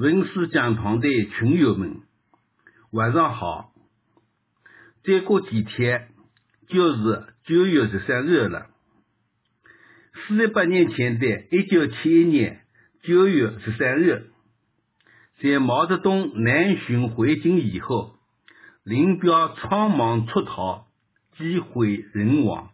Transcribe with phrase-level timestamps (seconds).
[0.00, 2.02] 文史讲堂的群友们，
[2.92, 3.72] 晚上好！
[5.02, 6.10] 再过几天
[6.68, 8.68] 就是九月十三日了。
[10.14, 12.60] 四十八年前的一九七一年
[13.02, 14.30] 九月十三日，
[15.42, 18.14] 在毛泽东南巡回京以后，
[18.84, 20.86] 林彪仓忙出逃，
[21.36, 22.70] 机毁人亡，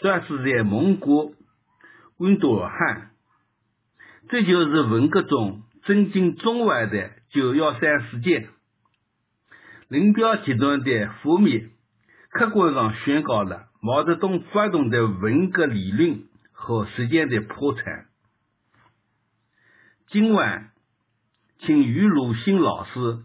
[0.00, 1.34] 算是在蒙古
[2.18, 3.10] 温都尔汗。
[4.28, 8.48] 这就是文革中震惊中外的九幺三事件。
[9.88, 11.68] 林彪集团的覆灭，
[12.30, 18.06] 客观上宣告了毛泽东发动的文革理论和实践的破产。
[20.08, 20.70] 今晚，
[21.58, 23.18] 请于鲁新老师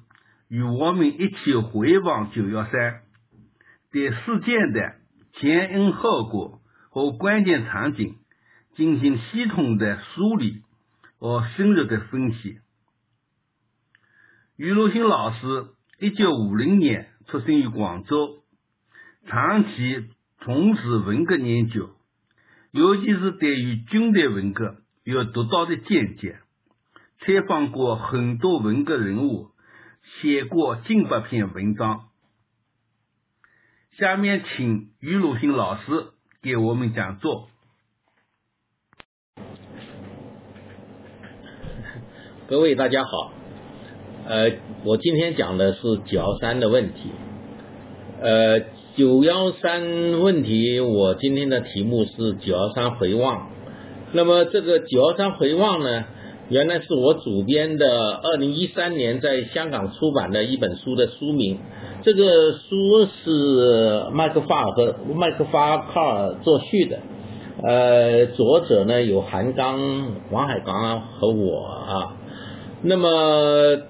[0.50, 3.04] 与我们一起回望九幺三，
[3.92, 4.96] 对事件的
[5.36, 8.18] 前因后果和关键场景
[8.76, 10.62] 进行系统的梳理
[11.20, 12.60] 和深入的分析。
[14.56, 15.68] 于鲁新老师。
[16.02, 18.38] 一九五零年出生于广州，
[19.28, 20.08] 长期
[20.40, 21.90] 从事文革研究，
[22.72, 26.40] 尤其是对于军队文革有独到的见解，
[27.20, 29.50] 采访过很多文革人物，
[30.22, 32.08] 写过近百篇文章。
[33.98, 37.50] 下面请于鲁新老师给我们讲座。
[42.50, 43.32] 各位大家好。
[44.28, 47.12] 呃，我今天讲的是九幺三的问题。
[48.20, 48.62] 呃，
[48.96, 53.50] 九幺三问题，我今天的题目是九幺三回望。
[54.14, 56.06] 那么这个九幺三回望呢，
[56.50, 61.60] 原来是我主编的二零一三年在香港出版的一本书的书名。
[62.02, 66.98] 这个书是麦克法尔和麦克法卡尔作序的。
[67.62, 72.16] 呃，作者呢有韩刚、王海刚和我啊。
[72.82, 73.82] 那么。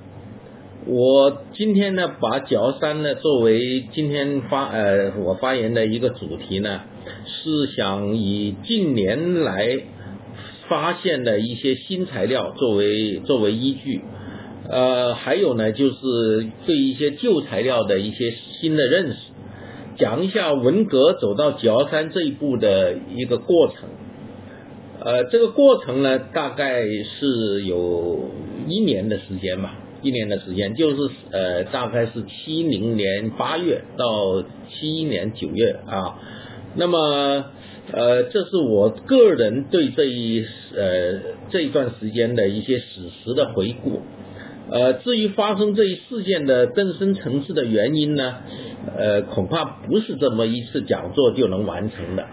[0.86, 6.82] 我今天呢，把九幺三呢作为今天发呃我发言的一个主题呢，
[7.26, 9.82] 是想以近年来
[10.68, 14.02] 发现的一些新材料作为作为依据，
[14.70, 19.18] 呃，还有呢就是对一些旧材料的一些新的认识，
[19.98, 23.90] 讲一下文革走到九幺三这一步的一个过程，
[25.04, 28.32] 呃，这个过程呢大概是有
[28.70, 29.76] 一年的时间吧。
[30.02, 36.18] 一年的时间，就是呃，大概是七零年八月到七一年九月啊。
[36.78, 37.44] 那么
[37.92, 41.20] 呃，这是我个人对这一呃
[41.50, 44.00] 这一段时间的一些史实的回顾。
[44.72, 48.36] 呃，至于发生这一事件的更深层次的原因呢，
[48.96, 52.26] 呃，恐怕不是这么一次讲座就能完成的。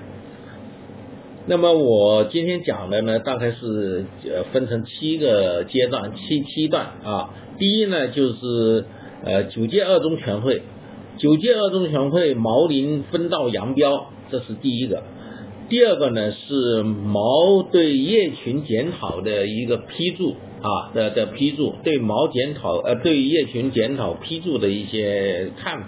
[1.49, 7.31] 那么我今天讲的呢，大概是呃分成七个阶段，七七段啊。
[7.57, 8.85] 第一呢，就是
[9.25, 10.63] 呃九届二中全会，
[11.19, 15.05] 九届二中全会毛林分道扬镳，这是第一个。
[15.69, 25.87] 第二个呢是毛对叶群检讨的一个批注啊的的批注，对毛检讨呃对叶群检讨批注的一些看法。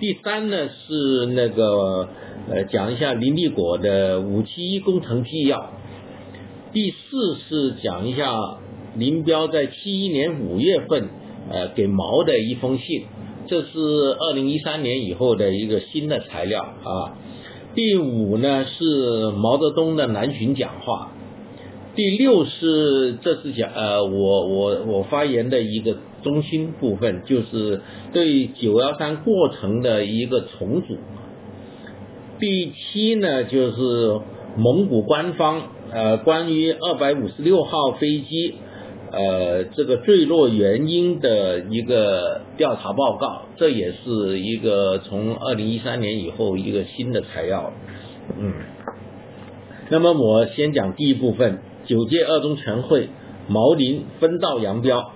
[0.00, 2.08] 第三呢是那个
[2.50, 5.70] 呃讲一下林立果的五七一工程纪要。
[6.72, 8.32] 第四是讲一下。
[8.96, 11.08] 林彪在七一年五月份，
[11.50, 13.04] 呃，给毛的一封信，
[13.46, 17.14] 这是二零一三年以后的一个新的材料啊。
[17.76, 21.12] 第五呢是毛泽东的南巡讲话，
[21.98, 27.80] 第六是这是讲呃我我我发言的一个中心部分，就是
[28.12, 30.96] 对九幺三过程的一个重组。
[32.38, 34.20] 第七呢就是
[34.56, 35.60] 蒙古官方
[35.90, 38.54] 呃关于二百五十六号飞机。
[39.10, 47.72] 呃，这个坠落原因的一个调查报告，这也是一个从二零一三年以后一个新的材料。
[48.38, 48.52] 嗯，
[49.88, 53.08] 那么我先讲第一部分，九届二中全会，
[53.48, 55.12] 毛林分道扬镳。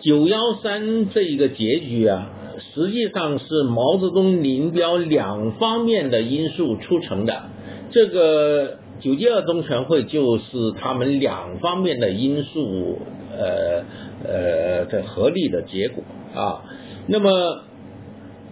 [0.00, 2.30] 九幺三这一个结局啊，
[2.74, 7.44] 实际上是毛泽东、林彪两方面的因素促成的。
[7.90, 8.78] 这个。
[9.00, 12.98] 九届二中全会就是他们两方面的因素，
[13.30, 13.84] 呃
[14.26, 16.02] 呃的合力的结果
[16.34, 16.64] 啊。
[17.06, 17.62] 那么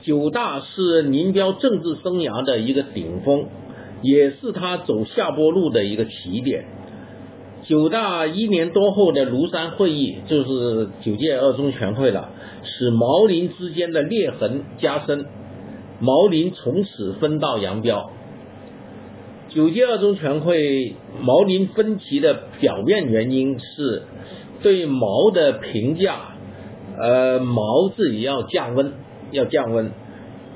[0.02, 3.46] 九大是林彪政治生涯的一个顶峰，
[4.02, 6.64] 也是他走下坡路的一个起点。
[7.68, 12.30] 九大一年多后的庐山会议，就是九届二中全会了，
[12.62, 15.26] 使毛林之间的裂痕加深，
[15.98, 18.12] 毛林从此分道扬镳。
[19.48, 24.02] 九届二中全会毛林分歧的表面原因是
[24.62, 26.36] 对毛的评价，
[26.96, 28.92] 呃，毛自己要降温，
[29.32, 29.90] 要降温，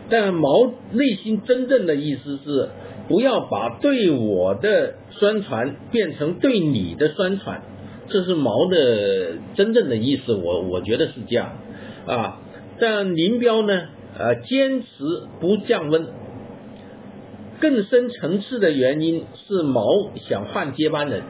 [0.09, 2.69] 但毛内心真正的意思是
[3.09, 7.63] 不要把对我的宣传变成对你的宣传，
[8.09, 11.53] 这是毛的真正的意思，我我觉得是这样
[12.07, 12.41] 啊。
[12.81, 13.83] 但林彪呢，
[14.19, 14.87] 呃，坚持
[15.41, 16.09] 不降温。
[17.61, 19.85] 更深层次的原因是毛
[20.29, 21.23] 想换接班人，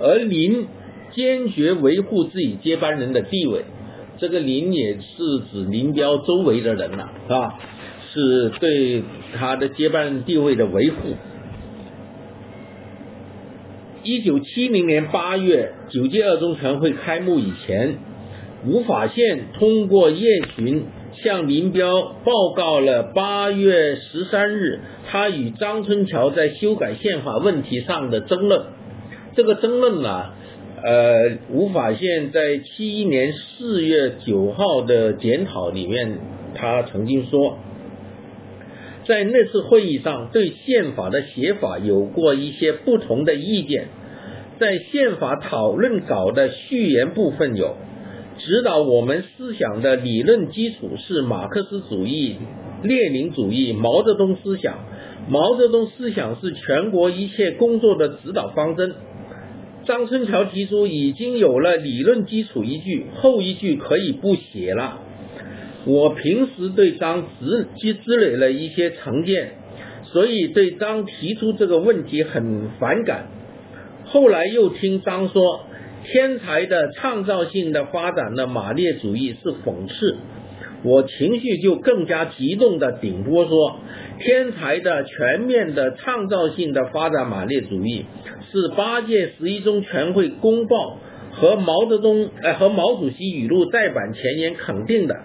[0.00, 0.66] 而林
[1.12, 3.64] 坚决维护自己接班人的地位。
[4.18, 4.98] 这个林也是
[5.52, 7.58] 指林彪周围的人了，啊？
[8.12, 9.04] 是对
[9.34, 11.14] 他的接班人地位的维护。
[14.06, 17.96] 一九七零年八月，九届二中全会开幕以前，
[18.64, 20.84] 吴法宪通过叶群。
[21.24, 28.66] 向林彪报告了八月十三日他与张春桥在修改宪法问题上的争论。
[29.34, 30.26] 这个争论呢，
[30.84, 36.18] 呃，吴法宪在七一年四月九号的检讨里面，
[36.54, 37.56] 他曾经说，
[39.06, 43.88] 在那次会议上对宪法的写法有过一些不同的意见，
[44.58, 47.76] 在宪法讨论稿的序言部分有。
[48.38, 52.36] 指导我们思想的理论基础是马克思主义、
[52.82, 54.78] 列宁主义、毛泽东思想。
[55.28, 58.94] 毛泽东思想是全国一切工作的指导方针。
[59.86, 65.00] 张春桥提出已经有了理论基础一句，后一句可以不写了。
[65.86, 69.52] 我平时对张积积积累了一些成见，
[70.04, 73.28] 所以对张提出这个问题很反感。
[74.04, 75.62] 后来又听张说。
[76.08, 80.16] 天才的创造性的发展的马列主义是讽刺，
[80.84, 83.80] 我情绪就更加激动的顶波说，
[84.20, 88.04] 天才的全面的创造性的发展马列主义
[88.52, 91.00] 是八届十一中全会公报
[91.32, 95.16] 和毛泽东呃和毛主席语录再版前言肯定的，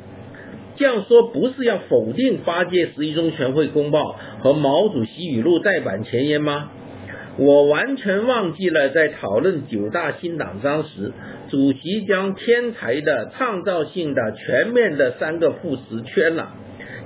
[0.82, 6.72] 这样说不是要否定八届十一中全会公报和毛主席语录再版前言吗？
[7.38, 11.14] 我完全忘记了在讨论九大新党章时，
[11.52, 16.56] 主席将天才的、创造性的、全面的三个副词圈了，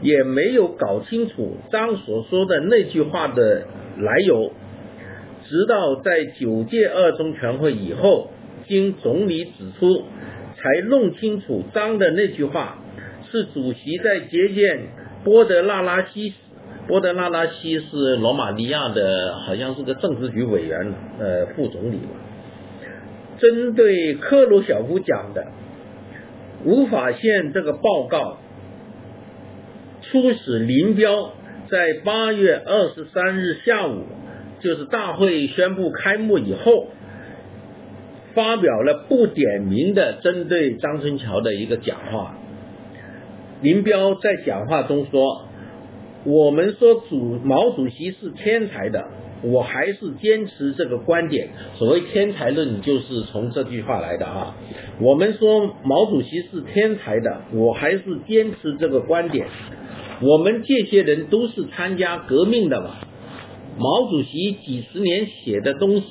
[0.01, 3.68] 也没有搞清楚张所说的那句话的
[3.98, 4.54] 来由。
[5.50, 8.30] 直到在九届二中全会以后，
[8.69, 10.06] 经总理指出，
[10.56, 12.78] 才弄清楚张的那句话
[13.35, 14.87] 是主席在接见
[15.25, 16.33] 波德纳拉西。
[16.87, 22.11] 波德纳拉西是罗马尼亚的，好像是个政治局委员，呃，副总理吧。
[23.39, 25.47] 针对克鲁晓夫讲的，
[26.63, 28.37] 无法宪这个报告，
[30.03, 31.31] 促使林彪
[31.69, 34.03] 在八月二十三日下午，
[34.61, 36.87] 就是大会宣布开幕以后，
[38.35, 42.37] 发表了不点名的针对张春桥的一个讲话。
[43.65, 45.41] 林彪在讲话中说。
[46.23, 49.06] 我们说主毛主席是天才的，
[49.44, 51.50] 我还是坚持这个观点。
[51.75, 54.56] 所谓天才论，就是从这句话来的啊。
[55.00, 59.47] 我们说毛主席是天才的，我还是坚持这个观点。
[60.21, 62.95] 我们这些人都是参加革命的嘛。
[63.77, 66.06] 毛主席几十年写的东西，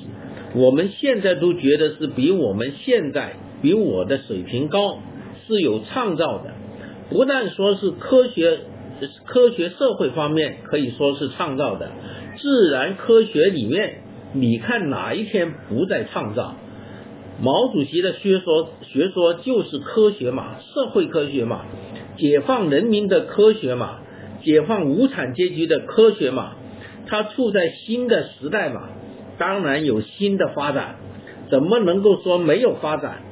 [0.55, 4.99] 我们现在都觉得是比我们现在比我的水平高，
[5.47, 6.53] 是有创造的。
[7.09, 8.59] 不但说是科学。
[9.25, 11.91] 科学社会方面可以说是创造的，
[12.37, 16.55] 自然科学里面，你看哪一天不在创造？
[17.41, 21.65] 毛主席的学说学说就是科学嘛，社会科学嘛，
[22.17, 23.99] 解放人民的科学嘛，
[24.45, 26.53] 解放无产阶级的科学嘛。
[27.05, 28.87] 他处在新的时代嘛，
[29.37, 30.95] 当然有新的发展，
[31.51, 33.23] 怎么能够说没有发展？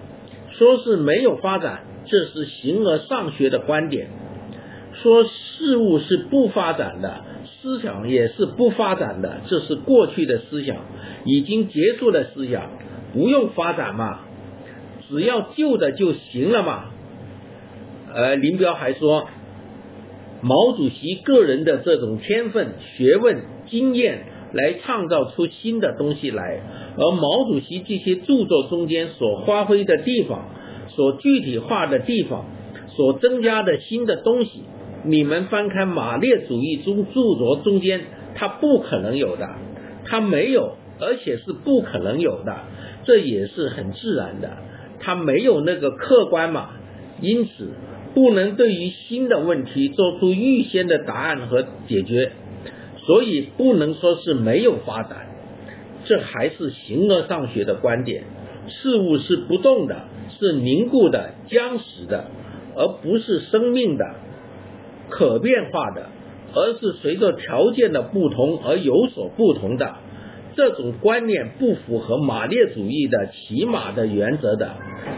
[0.52, 4.08] 说是没有发展，这是形而上学的观点。
[5.02, 7.22] 说事物是不发展的，
[7.60, 10.78] 思想也是不发展的，这是过去的思想，
[11.26, 12.70] 已经结束的思想，
[13.14, 14.20] 不用发展嘛，
[15.10, 16.86] 只要旧的就行了嘛。
[18.14, 19.28] 呃，林彪还说，
[20.42, 23.42] 毛主席个人的这种天分、学问、
[23.72, 26.62] 经验，来创造出新的东西来，
[26.96, 30.50] 而毛主席这些著作中间所发挥的地方，
[30.96, 32.46] 所具体化的地方，
[32.96, 34.64] 所增加的新的东西。
[35.06, 38.02] 你们翻开马列主义中著作中间，
[38.36, 39.50] 它不可能有的，
[40.06, 42.56] 它没有，而且是不可能有的，
[43.04, 44.58] 这也是很自然的，
[45.00, 46.70] 它没有那个客观嘛，
[47.22, 47.72] 因此
[48.14, 52.32] 不能对于新的问题做出预先的答案和解决。
[53.06, 55.28] 所以不能说是没有发展，
[56.06, 58.24] 这还是形而上学的观点。
[58.70, 60.06] 事物是不动的，
[60.40, 62.26] 是凝固的、僵死的，
[62.76, 64.06] 而不是生命的、
[65.10, 66.10] 可变化的，
[66.54, 69.96] 而是随着条件的不同而有所不同的。
[70.56, 74.76] 这种观念不符合马列主义的起码的原则的，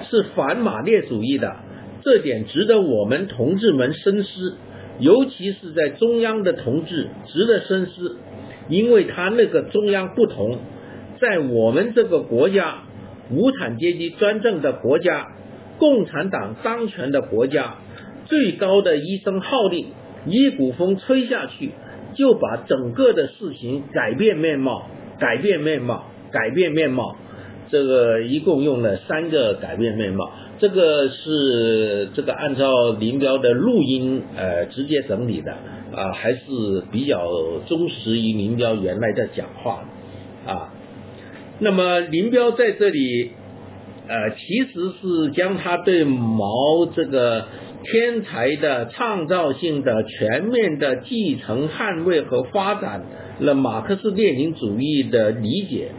[0.09, 1.57] 是反马列主义的。
[2.03, 4.55] 这点值得我们同志们深思，
[4.99, 8.17] 尤其是在中央的同志值得深思，
[8.69, 10.57] 因为他那个中央不同，
[11.19, 12.83] 在我们这个国家。
[13.31, 15.27] 无产阶级专政的国家，
[15.77, 17.75] 共产党当权的国家，
[18.25, 19.87] 最高的一声号令，
[20.25, 21.71] 一股风吹下去，
[22.13, 24.89] 就把整个的事情改变面貌，
[25.19, 27.15] 改变面貌，改变面貌。
[27.67, 35.51] 这个一共用了三个改变面貌，这个是这个按照林彪的录音呃直接整理的
[35.91, 36.39] 啊，还是
[36.91, 37.27] 比较
[37.65, 39.83] 忠实于林彪原来的讲话
[40.45, 40.71] 啊。
[41.59, 43.31] 那么林彪在这里，
[44.07, 47.47] 呃，其实是将他对毛这个
[47.83, 53.03] 天才的、创造性的、全面的继承、捍卫和发展
[53.39, 55.91] 了马克思列宁主义的理解，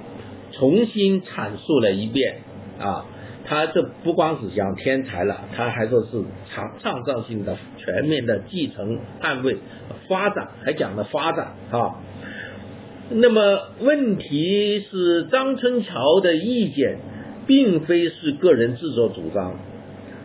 [0.52, 2.36] 重新阐述了一遍
[2.78, 3.06] 啊。
[3.48, 9.56] 他这不光是讲天才了，他还说是创创造性的、全面的继承、捍卫、
[10.08, 12.02] 发展，还讲了发展啊。
[13.08, 16.98] 那么问题是，张春桥的意见
[17.46, 19.60] 并非是个人自作主张。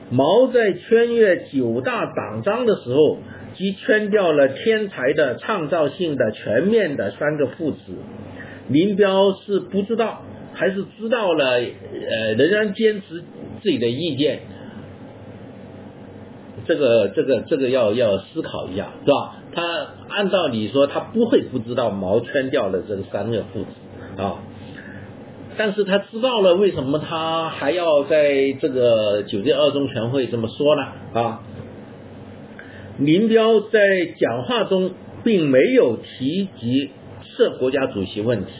[0.10, 3.20] 毛在圈阅九大党章的时候，
[3.54, 7.78] 即圈掉了“天才的、创造性的、全面的”三个副词。
[8.68, 10.24] 林彪是不知道，
[10.54, 11.60] 还是知道了？
[11.60, 13.22] 呃，仍然坚持
[13.62, 14.40] 自己的意见。
[16.66, 19.36] 这个这个这个要要思考一下，是吧？
[19.54, 19.62] 他
[20.10, 24.40] 按道理说他不会不知道毛圈掉了这个三个父子啊，
[25.58, 30.84] 但是他知道了，为什么他还要在这个九届二中全会这么说呢？
[31.14, 31.42] 啊，
[32.98, 33.80] 林彪在
[34.20, 34.92] 讲话中
[35.24, 36.92] 并没有提及
[37.24, 38.52] 设国家主席问题，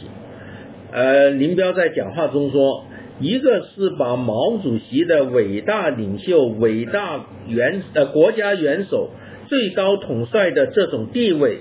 [0.92, 2.84] 呃，林彪在讲话中说。
[3.22, 9.10] 一个是把毛主席的伟大领袖、伟大元呃国家元首、
[9.48, 11.58] 最高统帅的这种地位，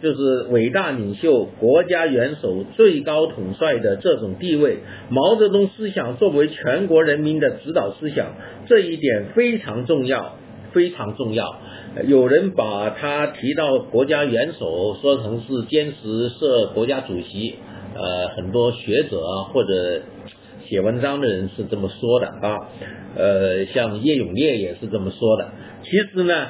[0.00, 4.78] 就是伟大领袖、国家元首、最高统帅的这种地位，
[5.10, 8.34] 毛泽东思想作为全国人民的指导思想，
[8.66, 10.36] 这一点非常重要，
[10.72, 11.44] 非常重要。
[12.06, 17.56] 有人把他提到国家元首说成是坚持设国家主席，
[17.94, 19.20] 呃，很多学者
[19.52, 20.00] 或者。
[20.68, 22.56] 写文章的人是这么说的啊，
[23.16, 25.48] 呃，像叶永烈也是这么说的。
[25.82, 26.46] 其实呢，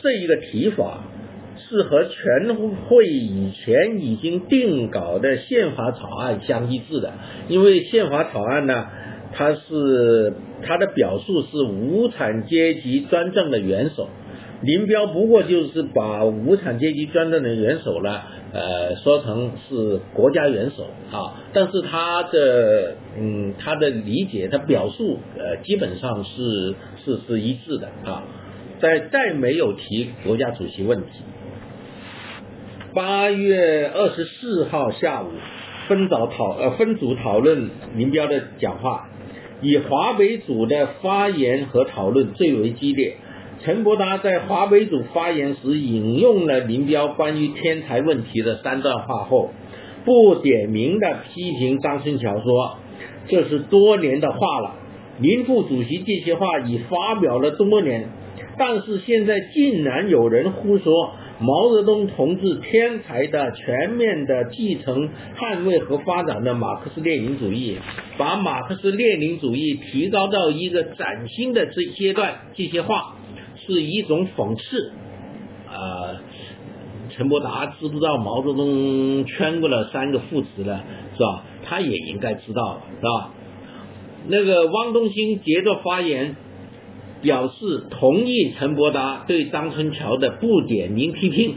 [0.00, 1.04] 这一个提法
[1.56, 7.14] 是和全会以前已经定稿的宪法草案相一致的，
[7.48, 8.86] 因为宪法草案呢，
[9.32, 14.10] 它是它的表述是无产阶级专政的元首，
[14.62, 18.20] 林彪不过就是把无产阶级专政的元首呢。
[18.52, 20.84] 呃，说成是国家元首
[21.14, 28.22] 啊，但是他的嗯，他的理解，他表述呃，基本上是是是一致的啊，
[28.80, 31.06] 在再没有提国家主席问题。
[32.94, 35.32] 八月二十四号下午，
[35.88, 39.10] 分早讨呃分组讨论林彪的讲话，
[39.60, 43.16] 以华北组的发言和讨论最为激烈。
[43.66, 49.50] 陈伯达在华北组发言时引用了林彪关于天才问题的三段话后，
[50.04, 52.78] 不点名的批评张春桥说
[53.26, 54.76] ：“这是多年的话了，
[55.18, 58.08] 林副主席这些话已发表了多年，
[58.56, 67.78] 但是现在竟然有人胡说毛泽东同志天才的、全面的继承、捍卫和发展的马克思列宁主义，
[68.16, 73.16] 把马克思列宁主义提高到一个崭新的这阶段，这些话。”
[73.66, 74.92] 是一种讽刺，
[75.68, 76.22] 啊，
[77.10, 80.80] 陈伯达知不知道毛泽东圈过了三个副词呢？
[81.16, 81.44] 是吧？
[81.64, 83.32] 他也应该知道，是吧？
[84.28, 86.36] 那个汪东兴接着发言，
[87.22, 91.56] 表示同意陈伯达对张春桥的不点名批评，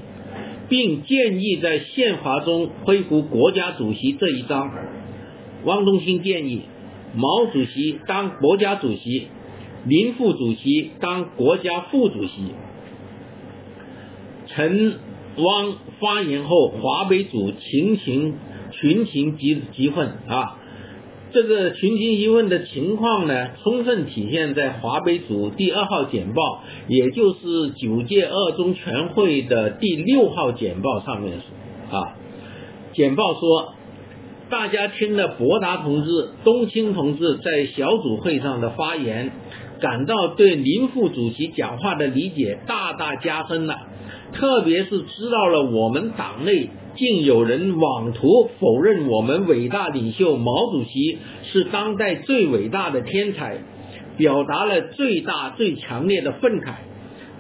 [0.68, 4.72] 并建议在宪法中恢复国家主席这一章。
[5.66, 6.64] 汪东兴建议
[7.16, 9.28] 毛主席当国家主席。
[9.86, 12.54] 林副主席当国家副主席。
[14.48, 14.96] 陈
[15.38, 18.34] 汪发言后，华北组群情
[18.72, 20.58] 群情激激愤啊！
[21.32, 31.38] 这个群情疑问的情况呢，充分体现在华北组第二号简报，也就是九届二中全会的第六号简报上面
[31.92, 32.18] 啊。
[32.94, 33.76] 简报说，
[34.50, 39.32] 大家听了博达同志、冬青同志在小组会上的发言，
[39.80, 43.76] 感到对林副主席讲话的理解大大加深了，
[44.34, 46.70] 特别是知道了我们党内。
[46.96, 53.60] 竟有人妄图否认我们伟大领袖毛主席是当代最伟大的天才，
[54.18, 56.74] 表达了最大最强烈的愤慨，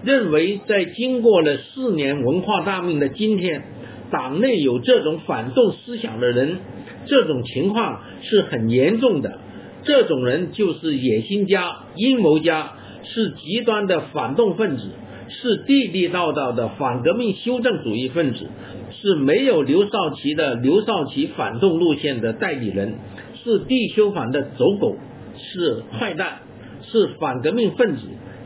[0.05, 3.63] 认为在经过了四年文化大革命的今天，
[4.11, 6.59] 党内有这种反动思想的人，
[7.07, 9.39] 这种情况是很严重的。
[9.89, 14.83] 这种人就是野心家、阴谋家，是极端的反动分子。
[15.31, 18.47] 是地地道道的反革命修正主义分子，
[18.91, 22.97] 是没有刘少奇的刘少奇反动路线的代理人，
[23.43, 24.95] 是地修反的走狗，
[25.37, 26.39] 是坏蛋，
[26.83, 28.01] 是反革命分子，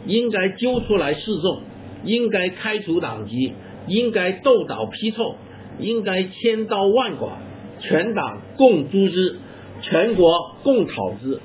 [0.08, 1.62] 应该揪出来示众，
[2.06, 3.54] 应该开除党籍，
[3.88, 5.36] 应该斗倒批臭，
[5.80, 7.38] 应该千刀万剐，
[7.80, 9.38] 全党共诛之，
[9.84, 11.40] 全国共讨之。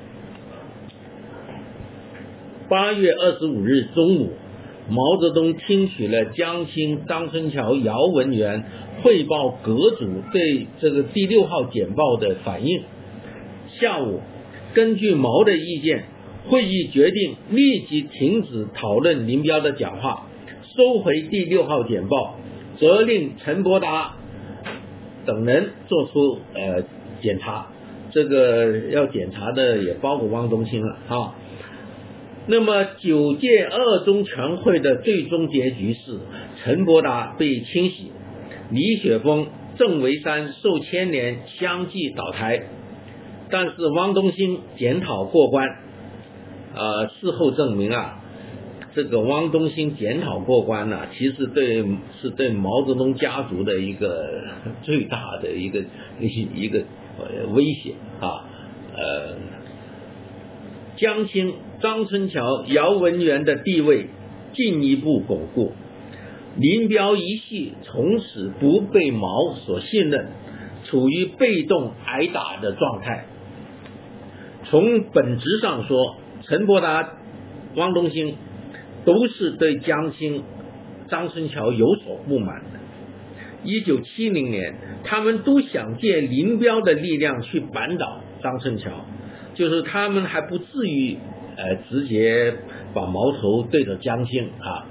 [2.68, 4.32] 八月二十五日中午。
[4.90, 8.64] 毛泽东听取了江青、张春桥、姚文元
[9.02, 12.84] 汇报阁组对这个第六号简报的反应。
[13.78, 14.22] 下午，
[14.72, 16.04] 根据毛的意见，
[16.48, 20.26] 会议决定立即停止讨论林彪的讲话，
[20.74, 22.36] 收回第六号简报，
[22.78, 24.16] 责令陈伯达
[25.26, 26.82] 等人做出呃
[27.20, 27.66] 检查。
[28.10, 31.34] 这个要检查的也包括汪东兴了啊。
[32.46, 36.18] 那么九届二中全会的最终结局是
[36.62, 38.10] 陈伯达被清洗，
[38.70, 42.62] 李雪峰、郑维山受牵连相继倒台，
[43.50, 45.68] 但是汪东兴检讨过关。
[46.74, 48.22] 呃，事后证明啊，
[48.94, 51.84] 这个汪东兴检讨过关呢，其实对
[52.20, 54.44] 是对毛泽东家族的一个
[54.82, 55.80] 最大的一个
[56.20, 56.82] 一一个
[57.52, 58.44] 威胁啊，
[58.94, 59.36] 呃，
[60.96, 61.54] 江青。
[61.80, 64.08] 张春桥、姚文元的地位
[64.52, 65.74] 进一步巩固，
[66.56, 70.26] 林彪一系从此不被毛所信任，
[70.86, 73.26] 处于被动挨打的状态。
[74.64, 76.16] 从本质上说，
[76.48, 77.10] 陈伯达、
[77.76, 78.34] 汪东兴
[79.04, 80.42] 都是对江青、
[81.08, 82.77] 张春桥有所不满的。
[83.68, 88.90] 一九七零年，他们都想借林彪的力量去扳倒张春桥，
[89.54, 91.18] 就是他们还不至于。
[91.60, 92.54] 呃，直接
[92.94, 94.86] 把矛头对着江青啊！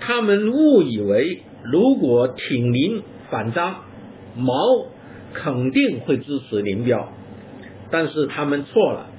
[0.00, 3.76] 他们误以为如果挺林反张，
[4.36, 4.52] 毛
[5.32, 7.12] 肯定会支持林彪，
[7.92, 9.10] 但是他们错了，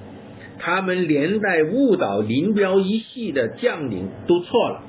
[0.58, 4.82] 他们连带误导林彪一系的将领都错了。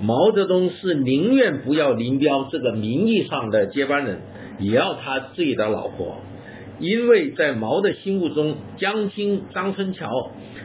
[0.00, 4.20] 毛泽东是宁愿不要林彪这个名义上的接班人，
[4.58, 6.18] 也要他自己的老婆，
[6.78, 10.08] 因为在毛的心目中，江青、张春桥。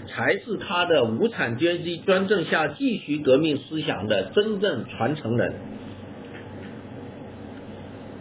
[0.07, 5.53] 才是他的无产阶级专政下继续革命思想的真正传承人。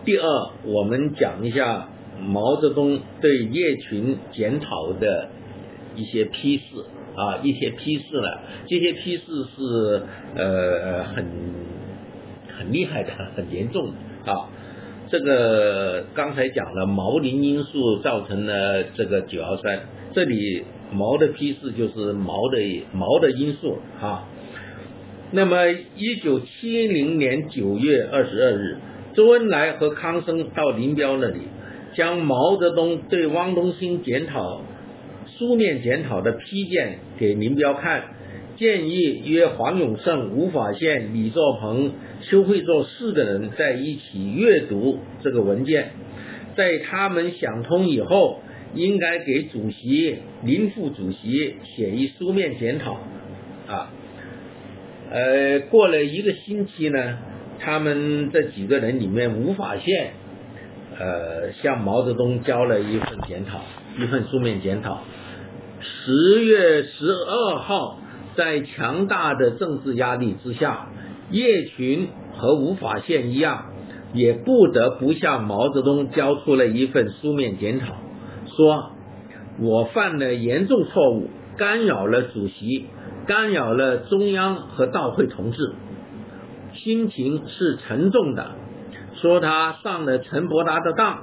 [0.05, 0.25] 第二，
[0.63, 1.89] 我们讲一下
[2.23, 5.31] 毛泽东对叶群检讨的
[5.97, 6.65] 一些批示
[7.15, 10.03] 啊，一些批示了，这些批示是
[10.37, 11.27] 呃很
[12.59, 13.93] 很厉害的，很严重
[14.25, 14.49] 的啊。
[15.09, 19.81] 这个刚才讲了毛林因素造成了这个九幺三，
[20.15, 20.65] 这里。
[20.93, 22.59] 毛的批示就是毛的
[22.93, 24.27] 毛的因素啊。
[25.31, 28.77] 那么，一九七零年九月二十二日，
[29.15, 31.43] 周恩来和康生到林彪那里，
[31.95, 34.63] 将毛泽东对汪东兴检讨
[35.41, 38.05] 书面检讨的批件给林彪看，
[38.59, 45.93] 建议约黄永胜、吴法宪、李作鹏、邱会作四个人在一起阅读这个文件，
[46.59, 48.43] 在他们想通以后。
[48.73, 53.01] 应该给主席林副主席写一书面检讨
[53.67, 53.91] 啊，
[55.11, 57.19] 呃，过了一个星期呢，
[57.59, 60.13] 他们这几个人里面，吴法宪
[60.97, 63.61] 呃向毛泽东交了一份检讨，
[63.99, 65.03] 一份书面检讨。
[65.83, 67.99] 十月十二号，
[68.37, 70.89] 在强大的政治压力之下，
[71.31, 73.67] 叶群和吴法宪一样，
[74.13, 77.95] 也不得不向毛泽东交出了一份书面检讨。
[78.57, 78.91] 说，
[79.59, 82.87] 我犯了严重错误，干扰了主席，
[83.27, 85.73] 干扰了中央和道会同志，
[86.75, 88.51] 心情是沉重的。
[89.15, 91.23] 说他上了陈伯达的当，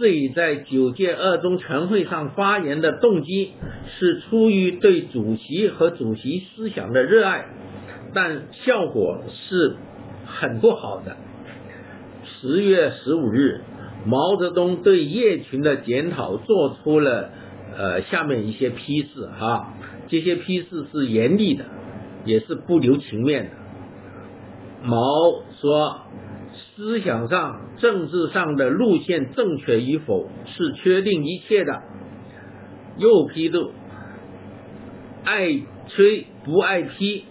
[0.00, 3.52] 自己在九届二中全会上发言的动机
[3.98, 7.44] 是出于对主席和主席思想的热爱，
[8.14, 9.76] 但效果是
[10.24, 11.18] 很不好的。
[12.24, 13.60] 十月十五日，
[14.06, 17.32] 毛泽东对叶群的检讨做出了
[17.76, 19.74] 呃下面一些批示哈，
[20.08, 21.66] 这些批示是严厉的，
[22.24, 23.50] 也是不留情面的。
[24.82, 24.96] 毛
[25.60, 26.00] 说。
[26.80, 31.82] 思想上、政治上的路线正确与否是确定一切的。
[32.96, 33.72] 又批斗，
[35.22, 37.26] 爱吹不爱批，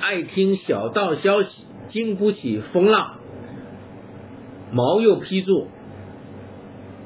[0.00, 1.48] 爱听小道消息，
[1.90, 3.18] 经不起风浪。
[4.72, 5.68] 毛又批注，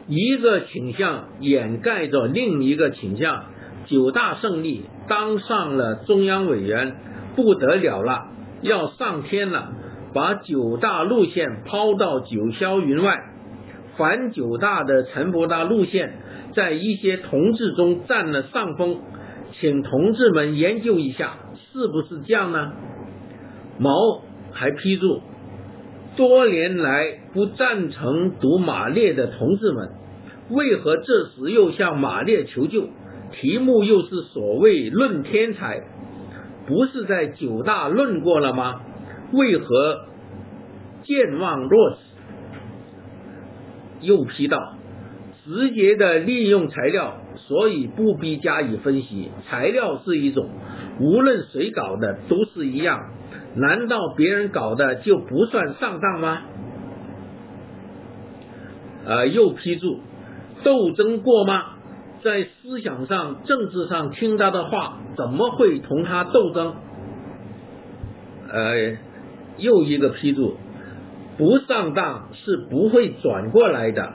[0.09, 3.45] 一个倾向掩盖着另一个倾向。
[3.85, 6.97] 九大胜利，当上了中央委员，
[7.37, 8.29] 不得了了，
[8.63, 9.75] 要上天了。
[10.15, 13.17] 把九大路线抛到九霄云外，
[13.97, 16.15] 反九大的陈伯达路线
[16.55, 18.99] 在一些同志中占了上风，
[19.53, 21.39] 请同志们研究一下，
[21.73, 22.73] 是不是这样呢？
[23.79, 24.23] 毛
[24.53, 25.21] 还批注，
[26.17, 29.91] 多年来不赞成读马列的同志们，
[30.51, 32.89] 为何这时又向马列求救？
[33.33, 35.81] 题目又是所谓论天才，
[36.67, 38.83] 不是在九大论过了吗？
[39.33, 40.07] 为何
[41.05, 41.97] 健忘若此？
[44.03, 44.59] 又批道：
[45.45, 49.31] 直接的利用材料，所以不必加以分析。
[49.49, 50.49] 材料是一种，
[51.01, 53.11] 无论谁搞的都是一样。
[53.55, 56.43] 难道别人搞的就不算上当吗？
[59.05, 60.01] 呃，又批注：
[60.65, 61.65] 斗争过吗？
[62.25, 66.75] 在思想上、政治上听他的话，怎么会同他斗争？
[68.53, 69.12] 呃。
[69.59, 70.57] 又一个批注，
[71.39, 74.13] 不上当是不会转过来的，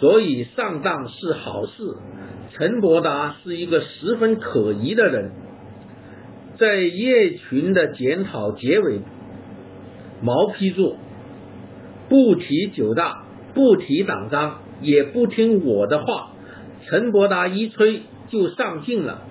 [0.00, 1.72] 所以上当是好事。
[2.50, 5.32] 陈伯达是一个十分可疑的人。
[6.56, 9.00] 在叶群的检讨结尾，
[10.22, 10.96] 毛批注，
[12.08, 13.24] 不提九大，
[13.54, 16.32] 不提党章，也不听我的话。
[16.86, 19.22] 陈伯达一吹就上镜了。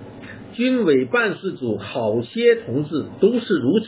[0.54, 3.86] 军委办事组好些同志都是如此。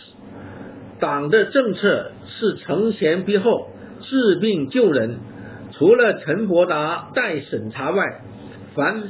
[1.01, 3.69] 党的政策是承前避后、
[4.01, 5.19] 治病救人，
[5.73, 8.05] 除了陈伯达待审查外，
[8.75, 9.05] 凡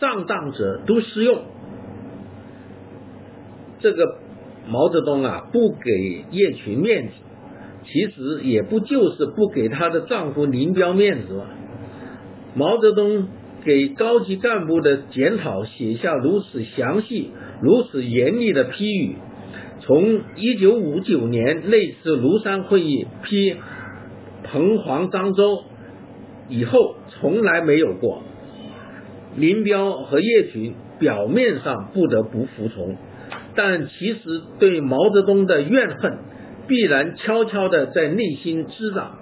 [0.00, 1.42] 上当者都适用。
[3.80, 4.18] 这个
[4.68, 7.12] 毛泽东啊，不给叶群面子，
[7.84, 11.46] 其实也不就是不给她的丈夫林彪面子吗？
[12.54, 13.28] 毛泽东
[13.64, 19.16] 给高级干部的检讨写下如此详细、如此严厉的批语。
[19.84, 23.56] 从一九五九年类似庐山会议批
[24.44, 25.64] 彭黄漳州
[26.48, 28.22] 以后，从来没有过。
[29.36, 32.96] 林彪和叶群表面上不得不服从，
[33.56, 34.20] 但其实
[34.58, 36.18] 对毛泽东的怨恨
[36.68, 39.18] 必然悄悄地在内心滋长。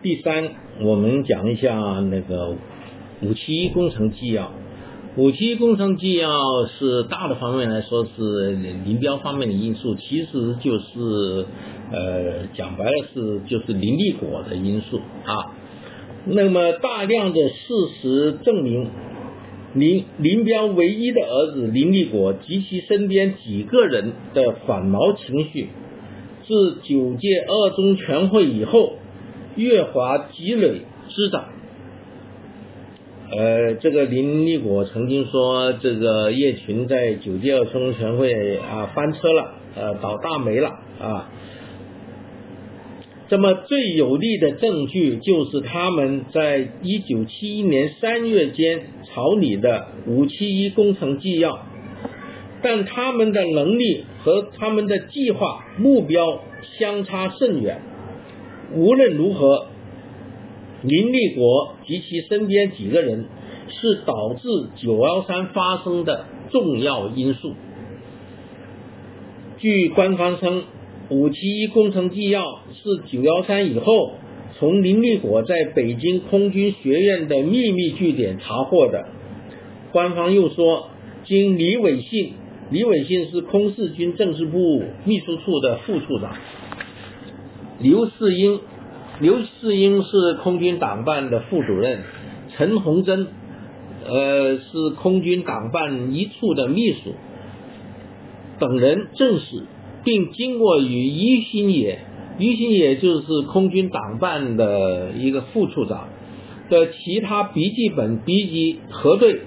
[0.00, 0.50] 第三，
[0.82, 1.74] 我们讲一下
[2.08, 2.54] 那个
[3.20, 4.52] 五七一工程纪要。
[5.16, 6.30] 五七工程纪要
[6.66, 8.52] 是大的方面来说是
[8.84, 11.46] 林彪方面的因素，其实就是
[11.90, 15.56] 呃讲白了是就是林立果的因素啊。
[16.26, 17.54] 那么大量的事
[18.00, 18.90] 实证明，
[19.74, 25.70] 林林彪唯一的儿子林立果及其身边几个人的反毛情绪，
[26.46, 28.92] 自九届二中全会以后。
[29.58, 31.46] 月华积累滋长，
[33.32, 40.68] 呃，这个林立果曾经说，这个叶群在九届二中全会啊翻车了，呃，倒大霉了
[41.00, 41.28] 啊。
[43.28, 51.66] 这么最有力的证据就是他们在一九七一年三月间草拟的五七一工程纪要，
[52.62, 56.42] 但他们的能力和他们的计划目标
[56.78, 57.82] 相差甚远。
[58.74, 59.66] 无论如何，
[60.82, 63.26] 林立国及其身边几个人
[63.68, 67.54] 是导致九幺三发生的重要因素。
[69.58, 70.64] 据官方称，
[71.08, 74.12] 五七一工程纪要是九幺三以后
[74.58, 79.06] 从林立果在北京空军学院的秘密据点查获的。
[79.92, 80.90] 官方又说，
[81.24, 82.34] 经李伟信，
[82.70, 86.36] 李伟信是空四军政治部秘书处的副处长。
[87.80, 88.60] 刘世英，
[89.20, 92.02] 刘世英是空军党办的副主任。
[92.50, 93.28] 陈洪珍，
[94.04, 97.14] 呃，是空军党办一处的秘书
[98.58, 99.62] 等人证实，
[100.02, 102.00] 并经过与于新野，
[102.38, 106.08] 于新野就是空军党办的一个副处长
[106.68, 109.42] 的其他笔记本笔记核对，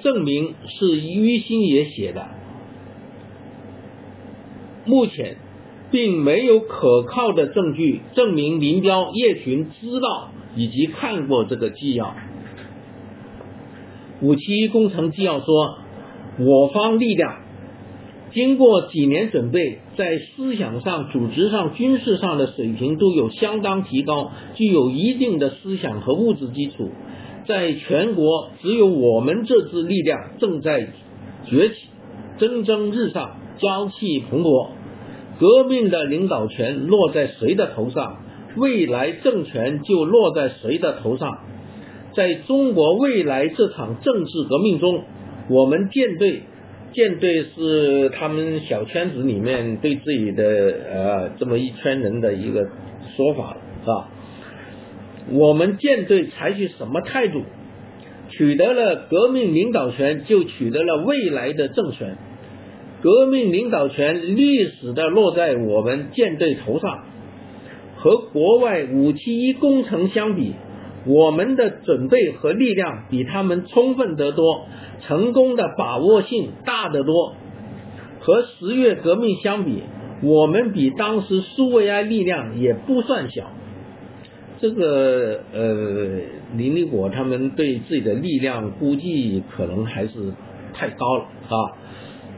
[0.00, 2.26] 证明是于新野写的。
[4.86, 5.36] 目前
[5.90, 12.14] 并没有可靠的证据证明林彪、叶群知道以及看过这个纪要。
[14.20, 15.78] 五七工程纪要说，
[16.38, 17.36] 我方力量
[18.32, 26.90] 经过几年准备，在思想上、组织上、军事上的水平都有相当提高，具有一定的思想和物质基础。
[27.48, 30.92] 在全国，只有我们这支力量正在
[31.46, 31.74] 崛起，
[32.38, 34.68] 蒸蒸日上，朝气蓬勃。
[35.40, 38.18] 革命的领导权落在谁的头上，
[38.56, 41.38] 未来政权就落在谁的头上。
[42.14, 45.04] 在中国未来这场政治革命中，
[45.48, 46.42] 我们舰队，
[46.92, 52.68] 舰队是他们小圈子里面对自己的呃这么一圈人的一个
[53.16, 54.08] 说法，是吧？
[55.32, 57.42] 我们舰队采取什么态度，
[58.28, 62.18] 取得了革命领导权，就取得了未来的政权。
[63.02, 67.04] 革命领导权历史的落在我们舰队头上，
[67.96, 70.54] 和国外五七一工程相比。
[71.06, 74.66] 我们的准备和力量比他们充分得多，
[75.00, 77.34] 成功的把握性大得多。
[78.20, 79.82] 和十月革命相比，
[80.22, 83.44] 我们比当时苏维埃力量也不算小。
[84.60, 86.20] 这个呃，
[86.54, 90.34] 林立果他们对自己的力量估计可能还是
[90.74, 91.56] 太高了啊。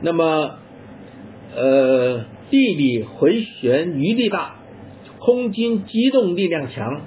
[0.02, 0.58] 那么
[1.54, 4.56] 呃，地理回旋余地大，
[5.18, 7.02] 空军机动力量强。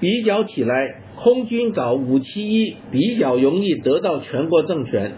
[0.00, 0.74] 比较起来，
[1.16, 5.12] 空军搞五七一比较容易得到全国政权，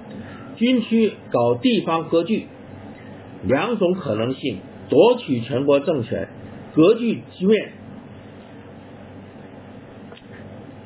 [0.56, 2.46] 军区搞地方割据，
[3.44, 4.58] 两种可能性
[4.90, 6.28] 夺取全国政权，
[6.74, 7.72] 割据局面。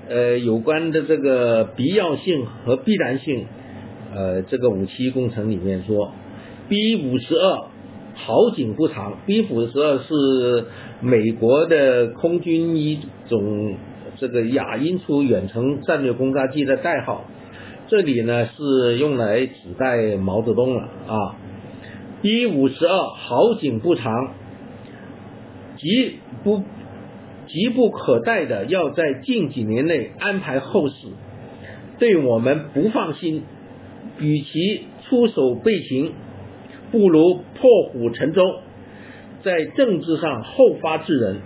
[0.09, 3.47] 呃，有关的这个必要性和必然性，
[4.15, 6.13] 呃，这个五七工程里面说
[6.69, 7.69] ，B 五十二
[8.15, 10.67] 好景不长，B 五十二是
[11.01, 13.77] 美国的空军一种。
[14.21, 17.23] 这个亚音速远程战略轰炸机的代号，
[17.87, 21.37] 这里呢是用来指代毛泽东了啊。
[22.21, 24.13] B 五十二好景不长，
[25.77, 26.65] 急不
[27.47, 30.95] 急不可待的要在近几年内安排后事，
[32.01, 33.45] 对我们不放心。
[34.21, 36.13] 与其出手备擒，
[36.91, 38.43] 不如破釜沉舟，
[39.43, 41.37] 在政治上后发制人。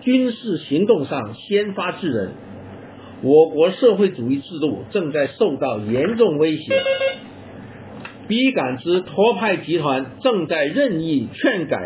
[0.00, 2.30] 军事行动上先发制人，
[3.22, 6.72] 我国社会主义制度正在受到严重威胁。
[8.26, 11.78] 比感知托派集团正在任意劝改、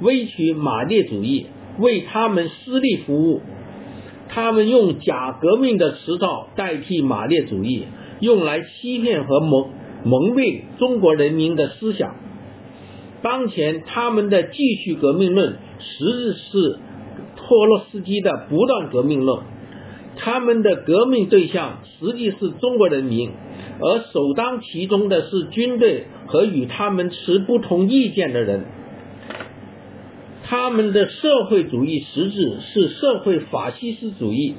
[0.00, 1.46] 威取马列主义，
[1.78, 3.40] 为他们私利服务。
[4.28, 7.84] 他们用假革命的词藻代替马列主义，
[8.22, 9.70] 用来欺骗和蒙
[10.04, 12.16] 蒙蔽中国人民的思想。
[13.22, 16.78] 当前他们的继续革命论，实质是。
[17.44, 19.40] 托洛斯基的不断革命论，
[20.16, 23.30] 他们的革命对象实际是中国人民，
[23.80, 28.64] 而首当其冲的是军队和与他们持不同意见的人。
[30.44, 34.54] 他们的社会主义实质是社会法西斯主义，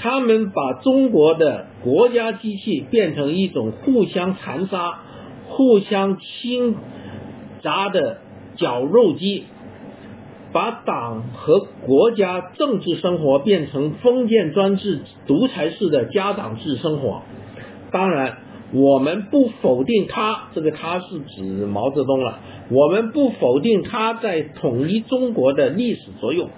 [0.00, 5.00] 他们把中国的国家机器变成一种互相残杀、
[5.48, 6.76] 互相侵
[7.62, 8.18] 砸的
[8.56, 9.44] 绞肉机。
[10.50, 17.20] 把党和国家政治生活变成封建专制、独裁式的家长制生活。
[17.90, 18.38] 当然，
[18.72, 22.38] 我们不否定他，这个他是指毛泽东了。
[22.70, 26.48] 我们不否定他在统一中国的历史作用。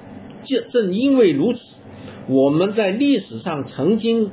[0.47, 1.59] 正正因为如此，
[2.31, 4.31] 我们在历史上曾经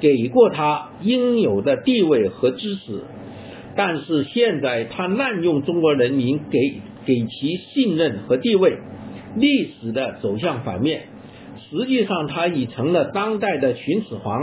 [0.00, 3.02] 给过他应有的地位和支持。
[3.76, 6.80] 但是现在他滥用中国人民给。
[7.06, 8.76] 给其信任和地位，
[9.34, 11.04] 历史的走向反面。
[11.56, 14.38] 实际上，他已成了当代的秦始皇。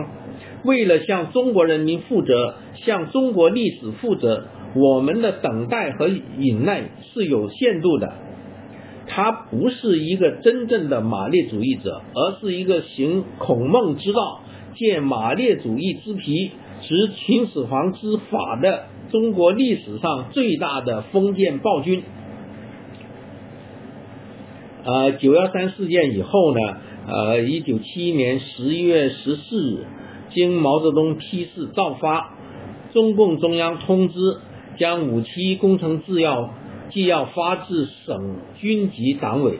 [0.63, 8.11] 为了向中国人民负责，向中国历史负责，我们的等待和忍耐是有限度的。
[9.15, 14.41] 他不是一个真正的马列主义者，而是一个行孔孟之道、
[14.75, 16.51] 借马列主义之皮、
[16.81, 22.03] 执秦始皇之法的中国历史上最大的封建暴君。
[24.83, 29.85] 呃，九幺三事件以后呢，呃，一九七一年十一月十四日，
[30.33, 32.33] 经毛泽东批示照发，
[32.91, 34.19] 中共中央通知
[34.77, 36.49] 将五七工程制药
[36.89, 39.59] 纪要发至省军级党委。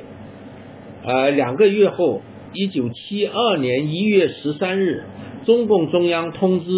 [1.03, 2.21] 呃，两个月后，
[2.53, 5.03] 一九七二年一月十三日，
[5.45, 6.71] 中共中央通知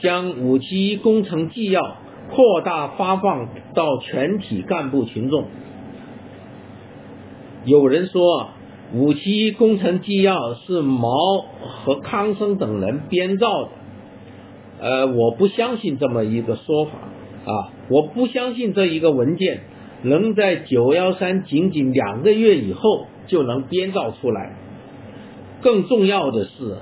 [0.00, 1.96] 将五七工程纪要
[2.30, 5.44] 扩大发放到全体干部群众。
[7.64, 8.50] 有人说，
[8.94, 11.10] 五七工程纪要是毛
[11.60, 13.70] 和康生等人编造的，
[14.80, 16.92] 呃，我不相信这么一个说法
[17.44, 19.60] 啊，我不相信这一个文件
[20.02, 24.56] 能在九幺三仅仅两个月以后就能编造出来。
[25.60, 26.76] 更重要的是，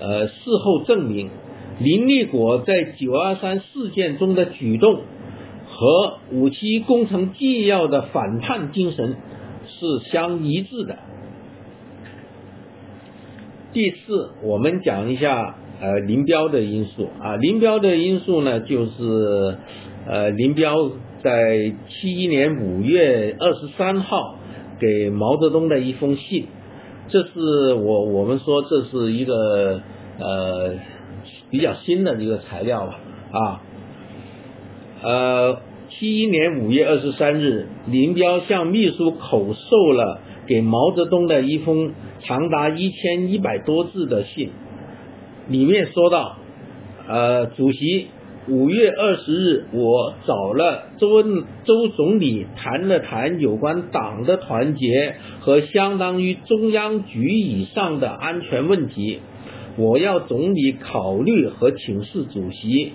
[0.00, 1.30] 呃，事后证明，
[1.78, 5.02] 林立果在九二三事件中的举动
[5.66, 9.16] 和五七工程纪要的反叛精神。
[9.68, 10.96] 是相一致的。
[13.72, 19.58] 第四，我们讲一下呃林彪的因素啊，林彪的因素呢，就是
[20.06, 20.72] 呃林彪
[21.26, 24.38] 在七一年五月二十三号
[24.78, 26.46] 给毛泽东的一封信，
[27.08, 29.80] 这是我我们说这是一个
[30.20, 30.74] 呃
[31.50, 33.00] 比较新的一个材料吧
[33.32, 33.60] 啊，
[35.02, 35.58] 呃。
[35.88, 44.50] 七一年五月二十三日，林彪向秘书口授了给毛泽东的一封长达一千一百多字的信，
[45.48, 46.36] 里面说到：
[47.08, 48.08] 呃，主席，
[48.48, 59.18] 五月二十日，我找了周恩周总理谈了谈有关党的团结和相当于中央局以上的安全问题，
[59.76, 62.92] 我要总理考虑和请示主席。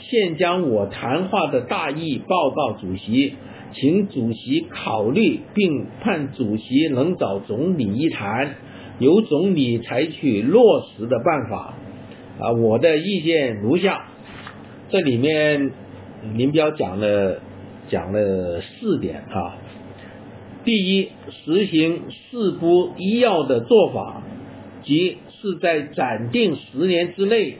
[0.00, 3.36] 现将我谈话的大意报告主席，
[3.72, 8.56] 请主席考虑，并盼主席能找总理一谈，
[8.98, 11.74] 由总理采取落实的办法。
[12.38, 14.06] 啊，我的意见如下：
[14.90, 15.70] 这里面
[16.34, 17.40] 林彪讲了
[17.88, 19.56] 讲了四点啊。
[20.64, 24.22] 第一，实行四不一要的做法，
[24.82, 27.56] 即是在暂定十年之内。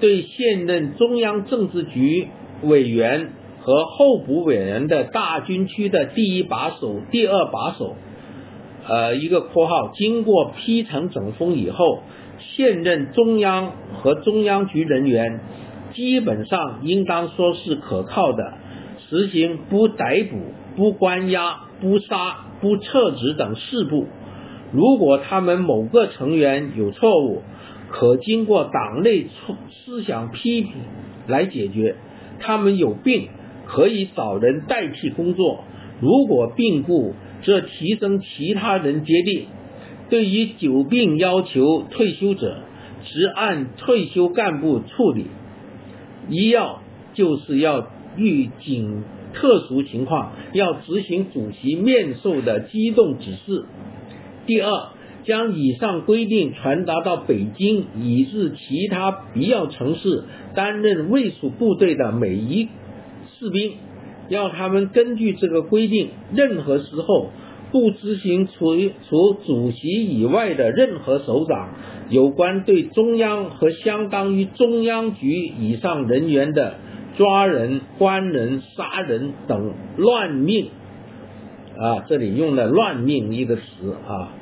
[0.00, 2.26] 对现任中央政治局
[2.62, 7.94] 委员和候补委员的大军区的第一把手、第二把手，
[8.86, 12.00] 呃，一个括号，经过批成整风以后，
[12.38, 15.40] 现任中央和中央局人员
[15.94, 18.54] 基本上应当说是可靠的，
[19.08, 20.38] 实行不逮捕、
[20.76, 24.06] 不关押、不杀、不撤职等四步。
[24.72, 27.42] 如果他们某个成员有错误，
[27.90, 29.28] 可经过党内
[29.84, 30.72] 思想批评
[31.28, 31.96] 来解决。
[32.40, 33.28] 他们有病，
[33.66, 35.60] 可以找人代替工作；
[36.00, 39.46] 如果病故，则提升其他人接替。
[40.10, 42.58] 对于久病要求退休者，
[43.04, 45.26] 只按退休干部处理。
[46.28, 46.80] 一要
[47.14, 53.64] 就是要遇警特殊情况，要执行主席面授的机动指示。
[54.46, 54.88] 第二。
[55.26, 62.68] 将以上规定传达到北京以至其他必要城市担任卫戍部队的每一
[63.38, 63.72] 士兵，
[64.28, 67.30] 要他们根据这个规定，任何时候
[67.72, 68.76] 不执行除
[69.08, 71.70] 除主席以外的任何首长
[72.10, 76.74] 有关对中央和相当于中央局以上人员的
[77.16, 80.68] 抓人、关人、杀人等乱命
[81.78, 83.62] 啊，这里用了“乱命”一个词
[84.06, 84.32] 啊。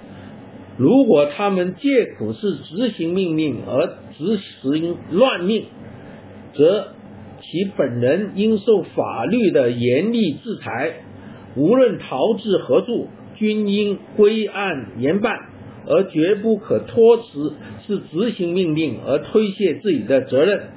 [0.78, 5.66] 如果他们借口是执行命令而执行乱命，
[6.54, 6.88] 则
[7.40, 10.94] 其本人应受法律的严厉制裁。
[11.54, 15.38] 无论逃至何处，均应归案严办，
[15.92, 17.52] 而绝不可托辞
[17.86, 20.70] 是执行命令而推卸自己的责任。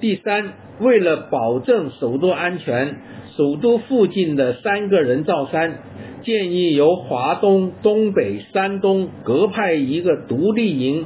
[0.00, 2.98] 第三，为了保证首都安全，
[3.36, 5.80] 首都附近的三个人造山。
[6.22, 11.04] 建议由华东、东北、山东各派一个独立营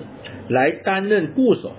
[0.49, 1.73] 来担任固守。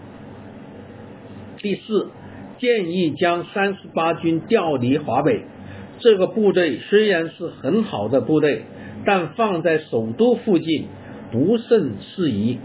[1.60, 2.10] 第四，
[2.58, 5.44] 建议将三十八军调离华北。
[6.00, 8.64] 这个部队虽然是很好的部队，
[9.06, 10.86] 但放在首都附近
[11.32, 12.58] 不甚适宜。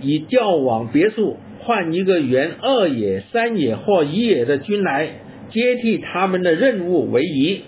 [0.00, 5.08] 以调往别处换一个原二野、三野或一野的军来
[5.50, 7.62] 接替他们的任务为宜。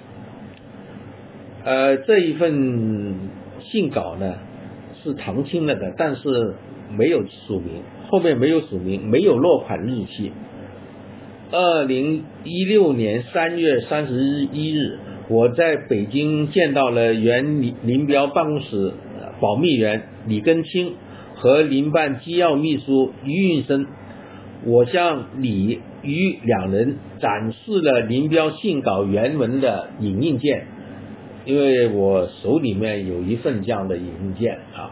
[1.64, 3.14] 呃，这一份
[3.60, 4.34] 信稿呢
[5.02, 6.54] 是唐清了的，但是
[6.90, 10.32] 没有署名，后面没有署名，没有落款日期。
[11.50, 14.14] 二零一六年三月三十
[14.52, 14.98] 一日，
[15.28, 18.92] 我在北京见到了原林林彪办公室
[19.40, 20.94] 保密员李根清
[21.36, 23.86] 和林办机要秘书于运生，
[24.64, 30.66] 我向李于两人展示了林彪信稿原文的影印件，
[31.44, 34.90] 因为我手里面有一份这样的影印件啊。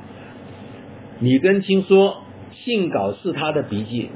[1.20, 2.22] 李根清说，
[2.52, 4.08] 信稿是他的笔记，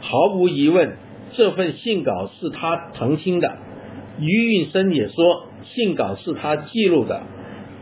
[0.00, 0.96] 毫无疑问，
[1.32, 3.56] 这份信稿是他澄清的。
[4.20, 7.22] 于运生也说，信稿是他记录的。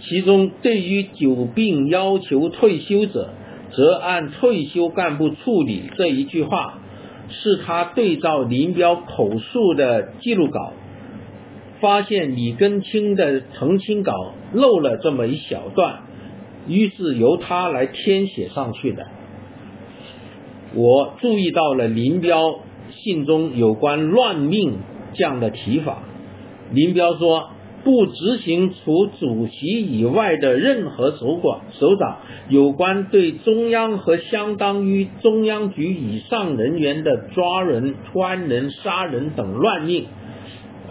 [0.03, 3.35] 其中对于久病要求退休者，
[3.71, 6.79] 则按退休干部处理这一句话，
[7.29, 10.73] 是他对照林彪口述的记录稿，
[11.81, 14.15] 发现李根清的澄清稿
[14.55, 16.01] 漏了这么一小段，
[16.67, 19.07] 于是由他来填写上去的。
[20.75, 22.61] 我注意到了林彪
[22.91, 24.79] 信中有关乱命
[25.13, 26.05] 这样的提法，
[26.73, 27.51] 林彪说。
[27.83, 32.19] 不执行除主席以外的任何首管首长
[32.49, 40.07] 有关对中央和相当于中央局以上人员的抓人、关人、杀人等乱命。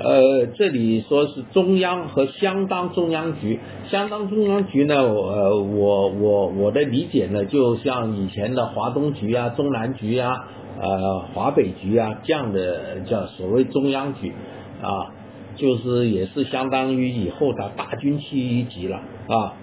[0.02, 3.60] 呃，这里说是中央和相当中央局，
[3.90, 10.32] 相当中央局呢，呃，我我我的理解呢，就像以前的华东局啊、中南局啊、
[10.80, 14.34] 呃华北局啊这样的叫所谓中央局
[14.82, 15.19] 啊。
[15.60, 18.96] 就是也是相当于以后的大军区一级了
[19.28, 19.54] 啊！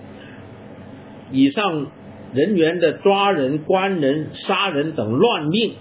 [1.32, 1.86] 以上
[2.34, 5.72] 人员的抓人、关人、杀人等乱命，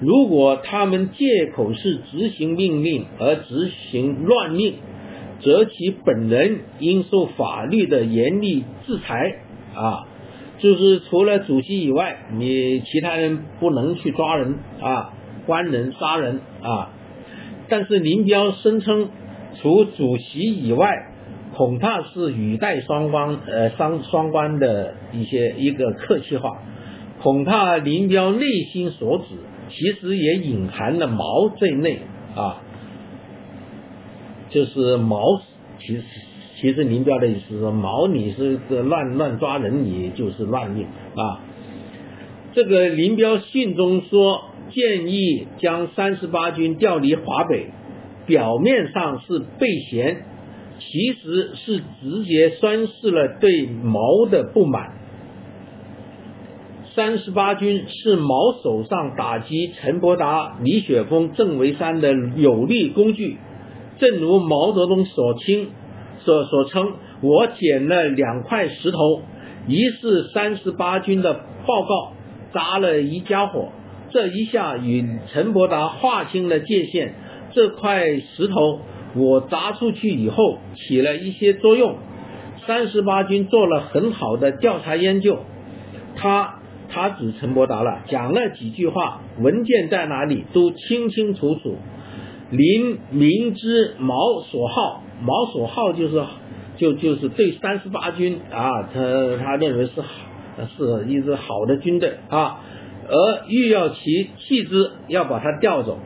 [0.00, 4.74] 如果他们借口是执行命令而执行乱命，
[5.40, 9.36] 则其本人应受法律的严厉制裁
[9.74, 10.06] 啊！
[10.58, 15.12] 就是除了主席以外，你其他人不能去抓人啊、
[15.44, 16.92] 关人、杀人啊！
[17.68, 19.08] 但是林彪声称。
[19.60, 20.90] 除主席以外，
[21.54, 26.50] 恐怕是语带双关，呃，双双关的一些一个客气话。
[27.22, 29.24] 恐怕林彪内心所指，
[29.70, 32.00] 其实也隐含了毛在内
[32.34, 32.62] 啊。
[34.50, 35.20] 就是毛，
[35.78, 36.02] 其实
[36.60, 41.40] 其实林彪的意思是说，毛你是个乱乱抓人，你就是乱命啊。
[42.52, 47.70] 这个林彪信中说，建议将三十八军调离华北。
[48.26, 50.24] 表面上是备嫌，
[50.78, 54.92] 其实是直接宣示了对毛的不满。
[56.94, 63.36] 三十八军是毛手上打击陈伯达、李雪峰、郑维山的有力工具。
[63.98, 65.68] 正如毛泽东所称
[66.20, 68.98] 所所称，我捡了两块石头，
[69.68, 71.34] 一是三十八军的
[71.66, 72.12] 报告，
[72.52, 73.72] 砸了一家伙，
[74.10, 77.14] 这一下与陈伯达划清了界限。
[77.56, 78.80] 这块石头
[79.14, 81.96] 我砸出去以后起了一些作用，
[82.66, 85.38] 三十八军做了很好的调查研究。
[86.16, 86.56] 他
[86.90, 91.78] 他指陈伯达了，讲了几句话，文件在哪里都清清楚楚。
[92.50, 96.22] 林明知毛所好，毛所好就是
[96.76, 99.00] 就就是对三十八军啊，他
[99.42, 100.08] 他认为是好
[100.76, 102.60] 是一支好的军队啊，
[103.08, 105.98] 而欲要其弃之，要把他调走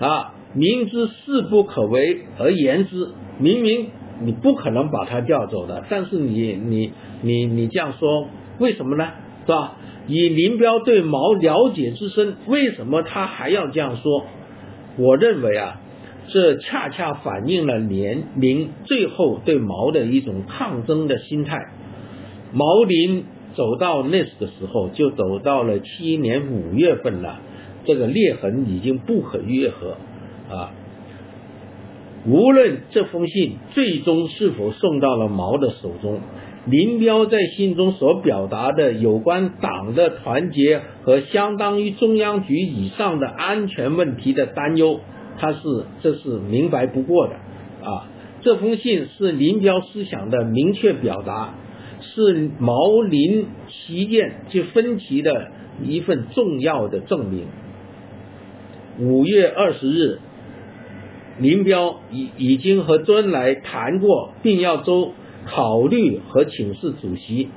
[0.00, 0.30] 啊。
[0.54, 3.88] 明知事不可为而言之，明明
[4.22, 6.92] 你不可能把他调走的，但是你你
[7.22, 8.28] 你你这样说，
[8.58, 9.08] 为什么呢？
[9.46, 9.76] 是吧？
[10.06, 14.26] 以林彪对毛了解之深，为什么他还要这样说？
[14.96, 15.80] 我认为啊，
[16.28, 21.58] 这恰恰反映了林林最后对毛的一种抗争的心态。
[22.52, 23.24] 毛林
[23.54, 27.40] 走到那个时候，就走到了七年五月份了，
[27.84, 29.96] 这个裂痕已经不可愈合。
[30.50, 30.72] 啊，
[32.26, 36.20] 无论这封信最终是否送到了毛的手中，
[36.66, 45.00] 林彪在信中所表达的有关党的团结和相当于中央局以上的安全问题的担忧，
[45.38, 45.58] 他是
[46.02, 47.34] 这是明白不过的
[47.86, 48.08] 啊。
[48.42, 51.54] 这封信是林彪思想的明确表达，
[52.00, 55.48] 是毛林旗舰及分歧的
[55.82, 57.46] 一份重要的证明。
[58.98, 60.18] 五月二十日。
[61.38, 65.12] 林彪已已经和周恩来谈过，并要周
[65.46, 67.48] 考虑和请示主席。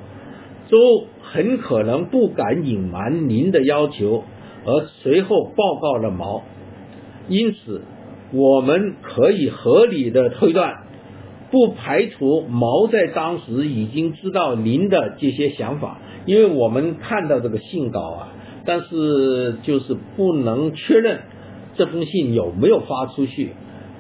[0.69, 4.23] 周很可能不敢隐瞒您的要求，
[4.65, 6.43] 而随后报告了毛。
[7.30, 7.84] 因此，
[8.34, 10.84] 我们可以合理的推断，
[11.51, 18.34] 不排除毛在当时已经知道您的这些想法，因为我们看到这个信稿啊，
[18.65, 21.21] 但是就是不能确认
[21.78, 23.51] 这封信有没有发出去。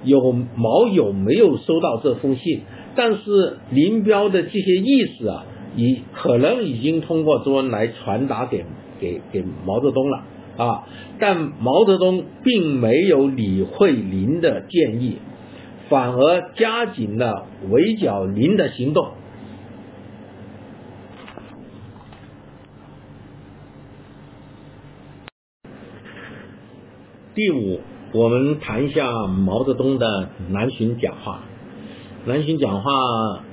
[0.07, 2.61] 有毛有没有收到这封信？
[2.95, 5.45] 但是林彪的这些意思啊，
[5.75, 8.65] 已可能已经通过周恩来传达给
[8.99, 10.23] 给给毛泽东了
[10.57, 10.87] 啊，
[11.19, 15.17] 但毛泽东并没有理会林的建议，
[15.89, 19.09] 反而加紧了围剿林的行动。
[27.35, 27.79] 第五，
[28.17, 31.41] 我们谈一下毛泽东的南巡讲话。
[32.25, 32.89] 南巡讲话，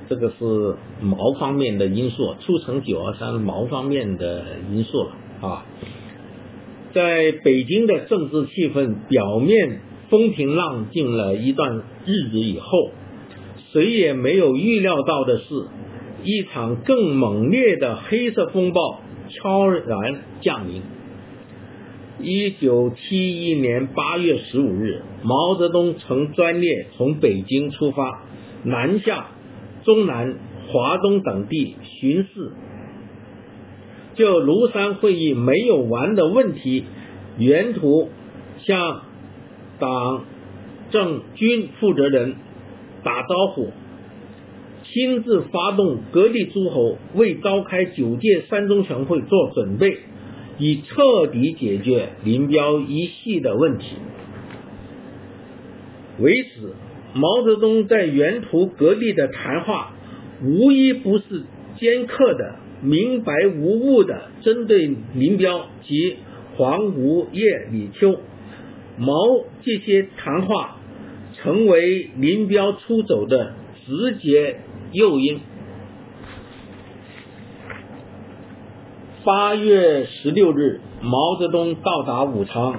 [0.09, 5.11] 这个是毛方面的因素，促成九二三毛方面的因素了
[5.47, 5.65] 啊。
[6.95, 12.89] 在北京的政治气氛表面风平浪静了一段日子以后，
[13.71, 15.45] 谁也没有预料到的是，
[16.23, 18.99] 一场更猛烈的黑色风暴
[19.29, 20.81] 悄然降临。
[22.21, 28.23] 一九七一年八月十五日，毛泽东乘专列从北京出发，
[28.63, 29.27] 南下
[29.83, 30.37] 中南、
[30.67, 32.53] 华东等地巡视。
[34.15, 36.85] 就庐山会议没有完的问题，
[37.37, 38.09] 沿途
[38.59, 39.01] 向
[39.77, 40.23] 党
[40.91, 42.35] 政军负责人
[43.03, 43.71] 打招呼，
[44.85, 49.97] 亲自发动各地诸侯为召开九届三中全会做准备。
[50.57, 53.95] 以彻底解决林彪一系的问题。
[56.19, 56.75] 为此，
[57.13, 59.93] 毛泽东在沿途各地的谈话，
[60.43, 61.43] 无一不是
[61.77, 66.15] 尖刻的、明白无误的针对林彪及
[66.55, 68.19] 黄吴叶李秋。
[68.97, 69.13] 毛
[69.63, 70.77] 这些谈话，
[71.33, 73.53] 成为林彪出走的
[73.85, 74.61] 直接
[74.93, 75.39] 诱因。
[79.25, 82.75] 八月十六日，毛泽东到达武昌，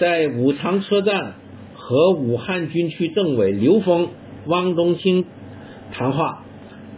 [0.00, 1.34] 在武昌车站
[1.74, 4.08] 和武汉军区政委刘峰、
[4.46, 5.26] 汪东兴
[5.92, 6.44] 谈话。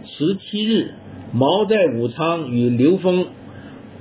[0.04, 0.94] 十七日，
[1.32, 3.26] 毛在武昌与刘峰、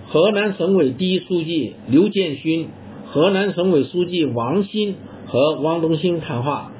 [0.09, 2.69] 河南省委第一书记刘建勋、
[3.07, 4.93] 河南省委书记王鑫
[5.25, 6.71] 和汪东兴谈话。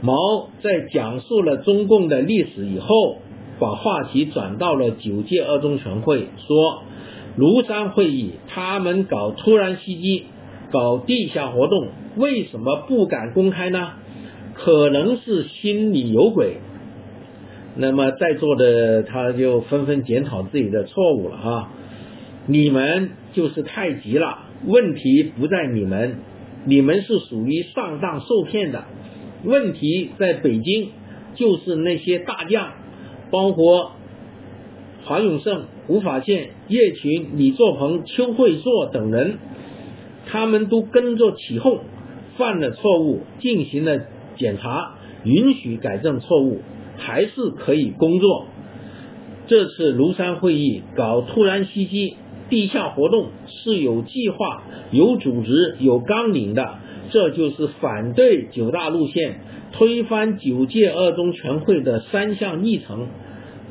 [0.00, 3.18] 毛在讲述了中共的历史以后，
[3.60, 6.82] 把话题转到了九届二中全会，说。
[7.36, 10.26] 庐山会议，他们搞突然袭击，
[10.70, 13.94] 搞地下活动，为什么不敢公开呢？
[14.54, 16.58] 可能是心里有鬼。
[17.74, 21.72] 那么在座的他就纷纷检讨自己的错误了哈。
[22.46, 26.18] 你们就是太急了，问题不在你们，
[26.66, 28.84] 你们是属于上当受骗的。
[29.42, 30.90] 问题在北京，
[31.34, 32.74] 就是那些大将，
[33.32, 33.90] 包括。
[35.04, 39.34] 华永胜、吴法宪、叶群、李作鹏、邱会作等人，
[40.26, 41.80] 他们都跟着起哄，
[42.38, 44.00] 犯了错误，进行了
[44.36, 44.94] 检查，
[45.24, 46.60] 允许改正错误，
[46.96, 48.46] 还是可以工作。
[49.46, 52.16] 这次庐山会议搞突然袭击、
[52.48, 56.76] 地下活动是有计划、有组织、有纲领的，
[57.10, 59.40] 这就是反对九大路线、
[59.72, 63.06] 推翻九届二中全会的三项议程。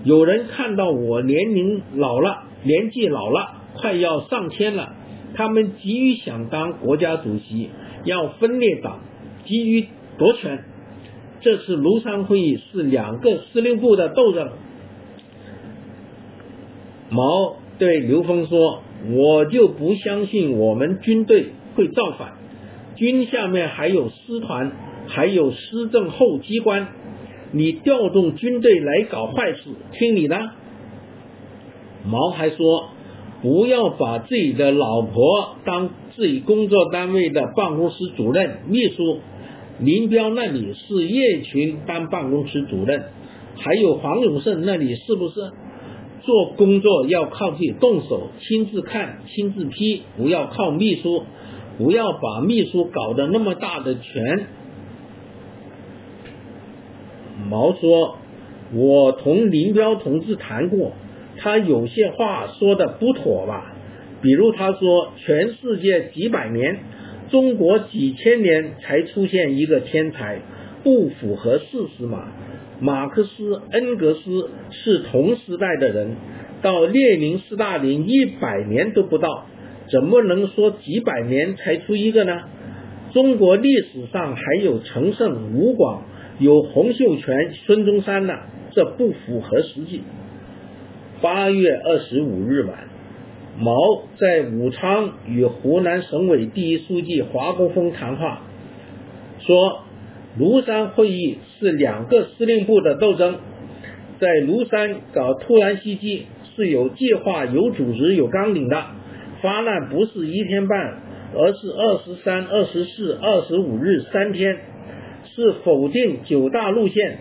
[0.03, 4.95] 有人看到我年龄老了，年纪老了，快要上天了，
[5.33, 7.69] 他们急于想当国家主席，
[8.03, 8.99] 要分裂党，
[9.45, 9.87] 急于
[10.17, 10.65] 夺权。
[11.39, 14.49] 这次庐山会议是两个司令部的斗争。
[17.09, 18.81] 毛对刘峰说
[19.11, 22.33] ：“我就不相信我们军队会造反，
[22.95, 24.71] 军下面还有师团，
[25.07, 26.87] 还有师政后机关。”
[27.53, 29.61] 你调动军队来搞坏事，
[29.93, 30.37] 听你的。
[32.03, 32.89] 毛还说，
[33.43, 39.19] 不要把自己的老婆当自己工作单位的办公室主任、秘书。
[39.79, 43.03] 林彪那里是叶群当办公室主任，
[43.57, 45.51] 还有黄永胜那里是不是？
[46.21, 51.23] 做工作要靠自己动手，亲自看、亲自批，不要靠秘书，
[51.77, 54.47] 不要把秘书搞得那么大的权。
[57.49, 58.17] 毛说
[58.73, 60.93] ：“我同林彪同志谈过，
[61.37, 63.75] 他有些话说的不妥吧？
[64.21, 66.79] 比如他说，全世界几百年，
[67.29, 70.39] 中国几千年才出现一个天才，
[70.83, 71.65] 不符合事
[71.97, 72.27] 实嘛？
[72.79, 76.15] 马克思、恩格斯是同时代的人，
[76.61, 79.45] 到列宁、斯大林一百年都不到，
[79.91, 82.41] 怎么能说几百年才出一个呢？
[83.13, 86.03] 中国历史上还有陈胜、吴广。”
[86.43, 88.37] 有洪秀全、孙中山的，
[88.71, 90.01] 这不符合实际。
[91.21, 92.89] 八月二十五日晚，
[93.57, 93.73] 毛
[94.17, 98.41] 在武昌与湖南省委第一书记华国锋谈话，
[99.39, 99.83] 说
[100.37, 103.37] 庐山会议是两个司令部的斗争，
[104.19, 106.25] 在庐山搞突然袭击
[106.57, 108.83] 是有计划、有组织、有纲领的，
[109.41, 110.77] 发难不是一天半，
[111.35, 114.57] 而是二十三、二十四、二十五日三天，
[115.35, 117.17] 是否定九大路线，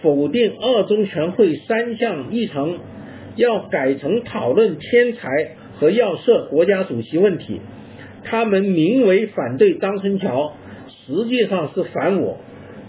[0.00, 2.78] 否定二中全会三项议程，
[3.34, 5.28] 要改成讨论天才
[5.74, 7.60] 和要设国家主席问题。
[8.22, 10.52] 他们名为反对张春桥，
[11.06, 12.38] 实际上是反我，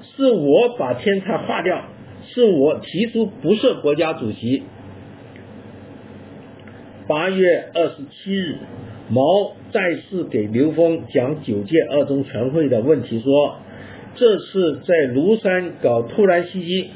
[0.03, 1.85] 是我把天才划掉，
[2.27, 4.63] 是我提出不设国家主席。
[7.07, 8.57] 八月二十七日，
[9.09, 13.57] 毛再次给刘峰讲九届二中全会的问题，说
[14.19, 16.89] 这次在庐山搞突然袭击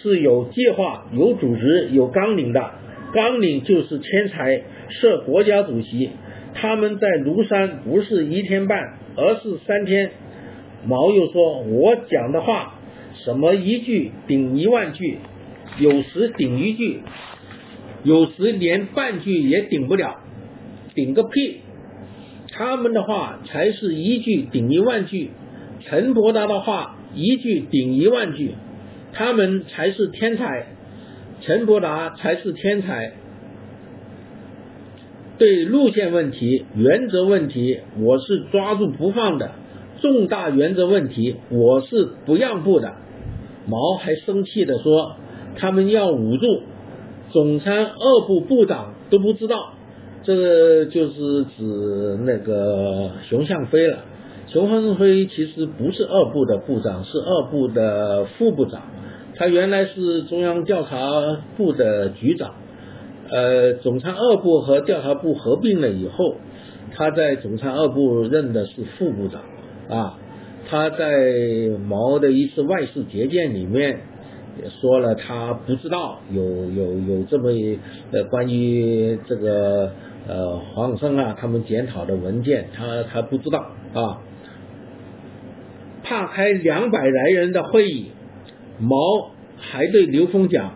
[0.00, 2.70] 是有计划、有组织、有纲领的，
[3.12, 6.08] 纲领就是天才设国家主席。
[6.54, 10.12] 他们在庐山不是一天半，而是三天。
[10.86, 12.78] 毛又说：“我讲的话，
[13.22, 15.18] 什么一句顶一万句，
[15.78, 17.02] 有时顶一句。”
[18.02, 20.16] 有时连半句也顶不了，
[20.94, 21.60] 顶个屁！
[22.50, 25.30] 他们的话才是一句顶一万句，
[25.86, 28.54] 陈伯达的话一句顶一万句，
[29.12, 30.68] 他们才是天才，
[31.40, 33.12] 陈伯达才是天才。
[35.38, 39.48] 对路线问题、原则问题，我是抓住不放的；
[40.00, 42.94] 重大原则问题，我是不让步的。
[43.66, 45.16] 毛还生气地说
[45.58, 46.62] ：“他们要捂住。”
[47.32, 49.72] 总参二部部长都不知道，
[50.22, 53.98] 这就是指那个熊向飞了。
[54.52, 58.82] 熊向飞其实不是二部的部长，是二部的副部长。
[59.34, 60.98] 他原来是中央调查
[61.56, 62.52] 部的局长。
[63.30, 66.36] 呃，总参二部和调查部合并了以后，
[66.94, 69.40] 他在总参二部任的是副部长
[69.88, 70.18] 啊。
[70.68, 71.08] 他在
[71.88, 74.00] 毛的一次外事接见里面。
[74.62, 77.48] 也说了，他不知道有有有这么
[78.10, 79.92] 呃关于这个
[80.28, 83.58] 呃黄永生啊他们检讨的文件，他他不知道
[83.94, 84.20] 啊。
[86.12, 88.08] 怕开两百来人的会议，
[88.78, 88.98] 毛
[89.56, 90.74] 还对刘峰讲，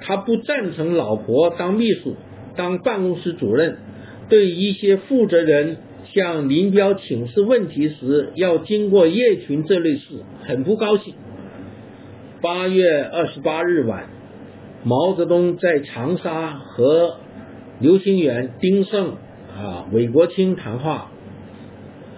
[0.00, 2.16] 他不赞成老婆当秘书、
[2.56, 3.76] 当办公室主任，
[4.30, 11.12] 对一些负责人向林彪请示问题时要经过叶群这类事，很不高兴。
[12.40, 14.06] 八月二十八日晚，
[14.84, 17.16] 毛泽东在长沙和
[17.78, 19.16] 刘清元、丁盛
[19.54, 21.10] 啊、韦国清谈话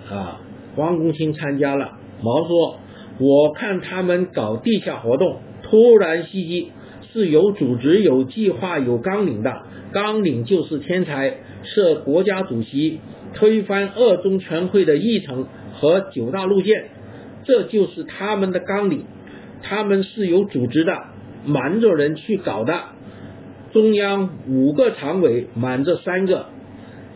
[0.08, 0.40] 啊，
[0.76, 1.96] 汪公清参加了。
[2.22, 2.76] 毛说
[3.18, 6.72] ：“我看他们搞地下活动，突然袭击，
[7.12, 9.62] 是有组织、有计划、有纲领的。
[9.92, 13.00] 纲领就是天才设国家主席，
[13.34, 16.90] 推翻二中全会的议程和九大路线，
[17.44, 19.04] 这就是他们的纲领。”
[19.62, 20.96] 他们是有组织的，
[21.44, 22.80] 瞒着人去搞的。
[23.74, 26.46] 中央五个常委瞒着三个，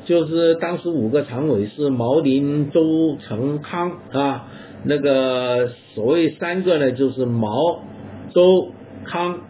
[0.04, 4.50] 就是当时五个常委是毛林、周、成、康啊。
[4.84, 7.82] 那个所谓三个呢，就是毛、
[8.34, 8.72] 周、
[9.04, 9.40] 康，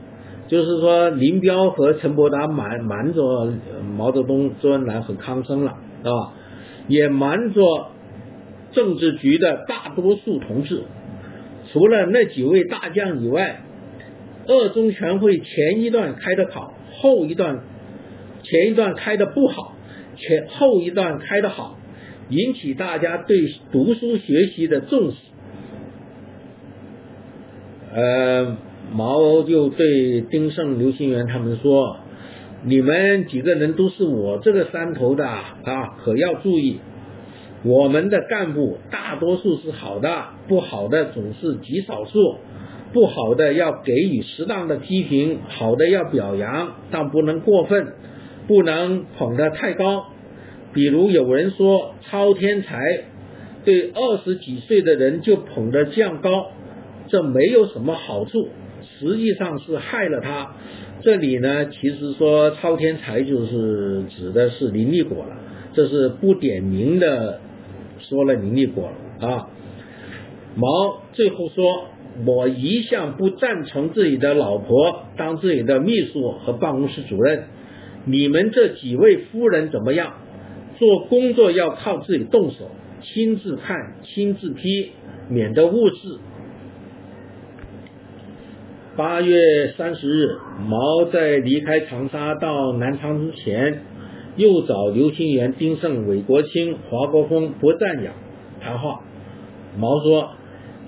[0.47, 3.53] 就是说林彪和陈伯达瞒瞒着
[3.97, 6.33] 毛泽东、周恩来和康生了，啊，
[6.87, 7.89] 也瞒着
[8.73, 10.83] 政治局的大多数同志。
[11.73, 13.63] 除了那几位大将以外，
[14.47, 17.61] 二中全会前一段开的好，后一段
[18.43, 19.75] 前一段开的不好，
[20.17, 21.79] 前后一段开的好，
[22.29, 25.17] 引起大家对读书学习的重视。
[27.95, 28.57] 呃，
[28.93, 31.99] 毛就对丁盛、刘心元他们说
[32.65, 36.81] ：“你们几个人都是我这个山头的啊，可要注意。”
[37.65, 42.37] 我们的干部大多数是好的，不好的总是极少数。
[42.93, 47.95] 不好的要给予适当的批评，好的要表扬，但不能过分，
[48.47, 50.07] 不能捧得太高。
[50.75, 53.05] 比如有人说超天才，
[53.65, 56.51] 对二十几岁的人就捧得这样高，
[57.09, 58.49] 这没有什么好处，
[58.83, 60.57] 实际上是害了他。
[61.03, 65.37] 这里呢，其实说超天才就是指的是林立果了，
[65.73, 67.41] 这是不点名的。
[68.01, 69.49] 说了林立果啊，
[70.57, 71.87] 毛最后说
[72.27, 77.45] ：“我一向不赞成自己的老婆当自己的秘书和办公室主任。
[78.05, 80.15] 你们这几位夫人怎么样？
[80.79, 82.71] 做工作要靠自己动手，
[83.03, 84.93] 亲自看，亲自批，
[85.29, 86.19] 免得误事。”
[88.97, 90.37] 八月三十日，
[90.69, 93.83] 毛在离开长沙到南昌之前。
[94.37, 98.15] 又找刘清元、丁盛、韦国清、华国锋薄赞扬
[98.61, 99.05] 谈话。
[99.79, 100.31] 毛说：“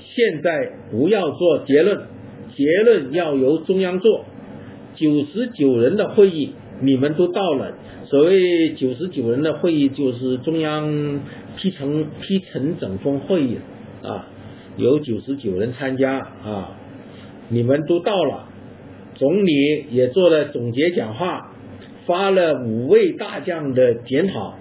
[0.02, 2.08] 现在不要做结论，
[2.56, 4.24] 结论要由中央做。
[4.96, 7.74] 九十九人的会议你们都到了。
[8.04, 11.20] 所谓九十九人的会议，就是中央
[11.56, 13.58] 批成批成整风会议
[14.02, 14.28] 啊，
[14.76, 16.76] 有九十九人参加啊，
[17.48, 18.48] 你们都到了，
[19.14, 21.52] 总理也做了总结讲话，
[22.06, 24.54] 发了五位大将的检讨，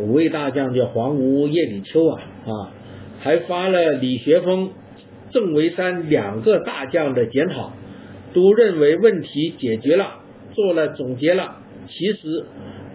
[0.00, 2.50] 五位大将叫黄吴、叶李秋啊啊，
[3.20, 4.70] 还发了李学峰、
[5.30, 7.72] 郑维山两个大将的检讨，
[8.34, 10.14] 都认为问题解决了，
[10.58, 11.58] 做了总结了。
[11.86, 12.44] 其实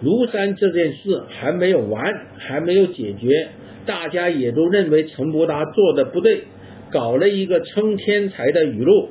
[0.04, 2.04] 庐山这件事还没有完，
[2.38, 3.48] 还没有解决，
[3.86, 6.44] 大家也都认为陈伯达做的不对，
[6.92, 9.08] 搞了一个称天才的语录，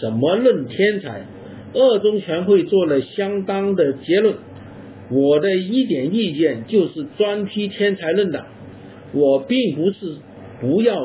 [0.00, 1.26] 什么论天才？
[1.74, 4.36] 二中全会做了相当的结论，
[5.10, 8.46] 我的一点意见就是专批天才论的，
[9.12, 10.16] 我并不是
[10.62, 10.96] 不要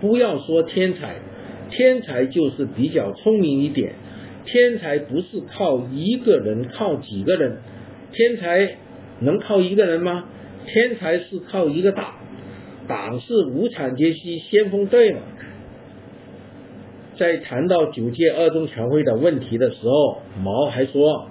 [0.00, 1.16] 不要说天才，
[1.70, 3.94] 天才就是比较聪明一点。
[4.46, 7.58] 天才不是靠一个人，靠几个人？
[8.12, 8.76] 天才
[9.20, 10.24] 能靠一个人吗？
[10.66, 12.14] 天才是靠一个党，
[12.86, 15.18] 党是无产阶级先锋队嘛。
[17.16, 21.28] 在谈到九届二中全会的问题的时候，毛还说，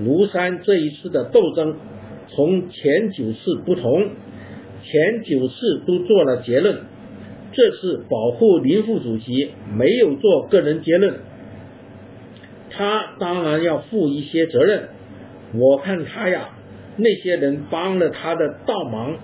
[0.00, 1.76] 庐山这一次的斗争，
[2.28, 4.10] 从前九次不同，
[4.82, 6.80] 前九次都做了结论，
[7.52, 11.14] 这次保护林副主席没有做个人结论。
[12.72, 14.88] 他当然要负一些责任，
[15.54, 16.48] 我看他呀，
[16.96, 19.16] 那些人帮了他的倒忙，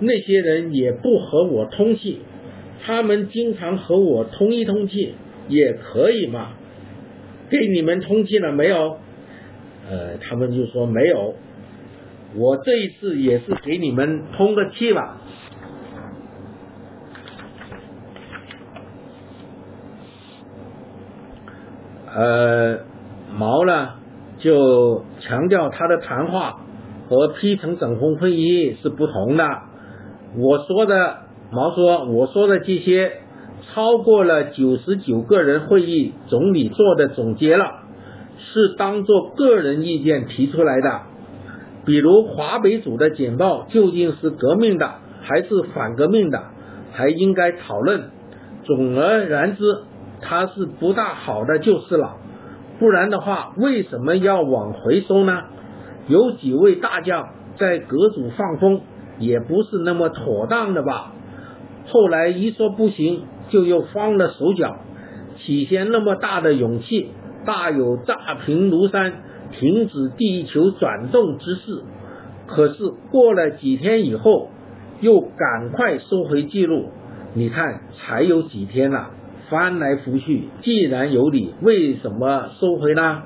[0.00, 2.20] 那些人也不和我通气，
[2.84, 5.14] 他们经常和我通一通气
[5.48, 6.52] 也可以嘛，
[7.50, 8.98] 给你们通气了没有？
[9.90, 11.34] 呃，他们就说没有，
[12.36, 15.20] 我这一次也是给你们通个气吧。
[22.16, 22.78] 呃，
[23.36, 23.94] 毛呢
[24.38, 26.60] 就强调他的谈话
[27.08, 29.44] 和批成整风会议是不同的。
[30.36, 31.16] 我说的，
[31.50, 33.14] 毛说我说的这些
[33.62, 37.64] 超过了九十九个人会议总理做的总结了，
[38.38, 41.00] 是当做个人意见提出来的。
[41.84, 44.92] 比如华北组的简报究竟是革命的
[45.22, 46.44] 还是反革命的，
[46.92, 48.04] 还应该讨论。
[48.62, 49.78] 总而言之。
[50.20, 52.16] 他是不大好的就是了，
[52.78, 55.44] 不然的话，为什么要往回收呢？
[56.08, 58.80] 有几位大将在阁主放风，
[59.18, 61.12] 也不是那么妥当的吧？
[61.86, 64.76] 后来一说不行，就又慌了手脚。
[65.36, 67.10] 起先那么大的勇气，
[67.44, 71.82] 大有炸平庐山、停止地球转动之势。
[72.46, 74.50] 可是过了几天以后，
[75.00, 76.90] 又赶快收回记录。
[77.34, 79.10] 你看，才有几天了。
[79.54, 83.22] 翻来覆去，既然有理，为什么收回呢？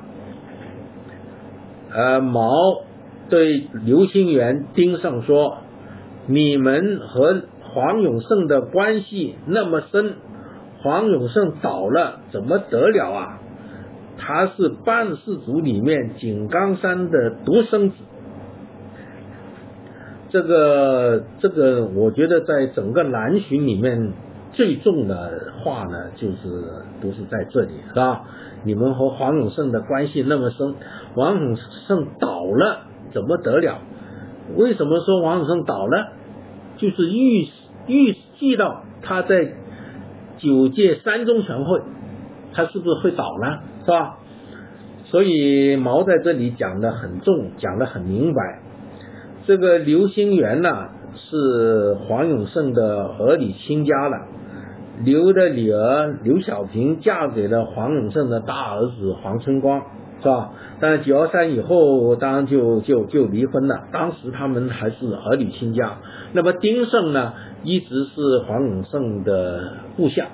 [1.90, 2.52] 呃，毛
[3.30, 5.56] 对刘心元、丁胜说
[6.28, 10.16] ：“你们和黄永胜的关系那么深，
[10.82, 13.38] 黄永胜倒了怎么得了啊？
[14.18, 17.96] 他是办事组里面井冈山的独生子。
[20.28, 24.12] 这个，这个，我觉得在整个南巡里面。”
[24.58, 26.36] 最重的话呢，就是
[27.00, 28.24] 都是在这里，是吧？
[28.64, 30.74] 你们和黄永胜的关系那么深，
[31.14, 31.56] 黄永
[31.86, 32.80] 胜倒了
[33.12, 33.78] 怎么得了？
[34.56, 36.08] 为什么说黄永胜倒了？
[36.76, 37.46] 就是预
[37.86, 39.52] 预计到他在
[40.38, 41.80] 九届三中全会，
[42.52, 43.60] 他是不是会倒呢？
[43.84, 44.18] 是吧？
[45.04, 48.60] 所以毛在这里讲的很重，讲的很明白。
[49.46, 54.26] 这个刘心元呢，是黄永胜的儿女亲家了。
[55.04, 59.82] 刘的女儿刘小平嫁给了黄永胜的大儿子黄春光，
[60.20, 60.50] 是吧？
[60.80, 63.84] 但是九幺三以后，当然就就就离婚了。
[63.92, 65.98] 当时他们还是儿女亲家。
[66.32, 67.32] 那么丁胜呢，
[67.62, 70.26] 一直是黄永胜的部下。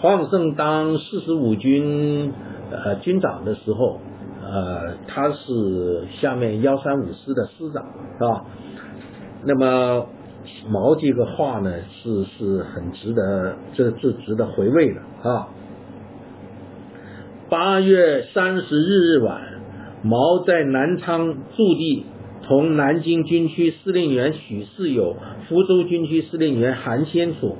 [0.00, 2.32] 黄永胜当四十五军
[2.70, 4.00] 呃军长的时候，
[4.42, 7.84] 呃，他是下面幺三五师的师长，
[8.18, 8.44] 是吧？
[9.44, 10.06] 那么。
[10.68, 11.72] 毛这个话呢，
[12.02, 15.48] 是是很值得，这是值得回味的啊。
[17.48, 19.40] 八月三十日日晚，
[20.02, 22.04] 毛在南昌驻地，
[22.46, 25.16] 同南京军区司令员许世友、
[25.48, 27.56] 福州军区司令员韩先楚。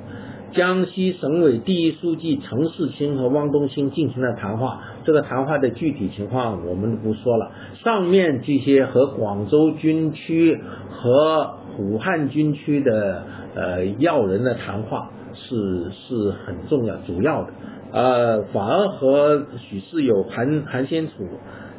[0.51, 4.81] 江西省委第一书记陈世清和汪东兴进行了谈话。
[5.03, 7.51] 这个谈话的具体情况我们不说了。
[7.83, 10.59] 上面这些和广州军区
[10.89, 13.23] 和武汉军区的
[13.55, 17.53] 呃要人的谈话是是很重要、主要的。
[17.91, 21.13] 呃，反而和许世友、韩韩先楚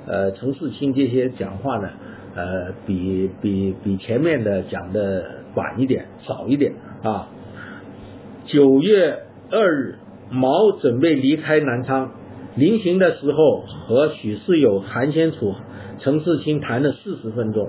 [0.07, 1.89] 呃陈世清这些讲话呢，
[2.35, 5.23] 呃比比比前面的讲的
[5.55, 6.73] 晚一点，少一点
[7.05, 7.29] 啊。
[8.47, 9.21] 九月
[9.53, 9.99] 二日，
[10.31, 12.11] 毛准备离开南昌，
[12.57, 15.55] 临行的时候和许世友、韩先楚、
[16.01, 17.69] 陈世清谈了四十分钟。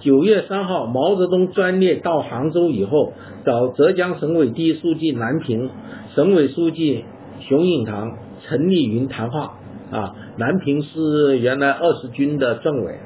[0.00, 3.12] 九月三号，毛泽东专列到杭州以后，
[3.44, 5.70] 找浙江省委第一书记南平、
[6.14, 7.04] 省委书记
[7.40, 9.54] 熊应堂、陈立云谈话。
[9.88, 12.98] 啊，南平是原来二十军的政委，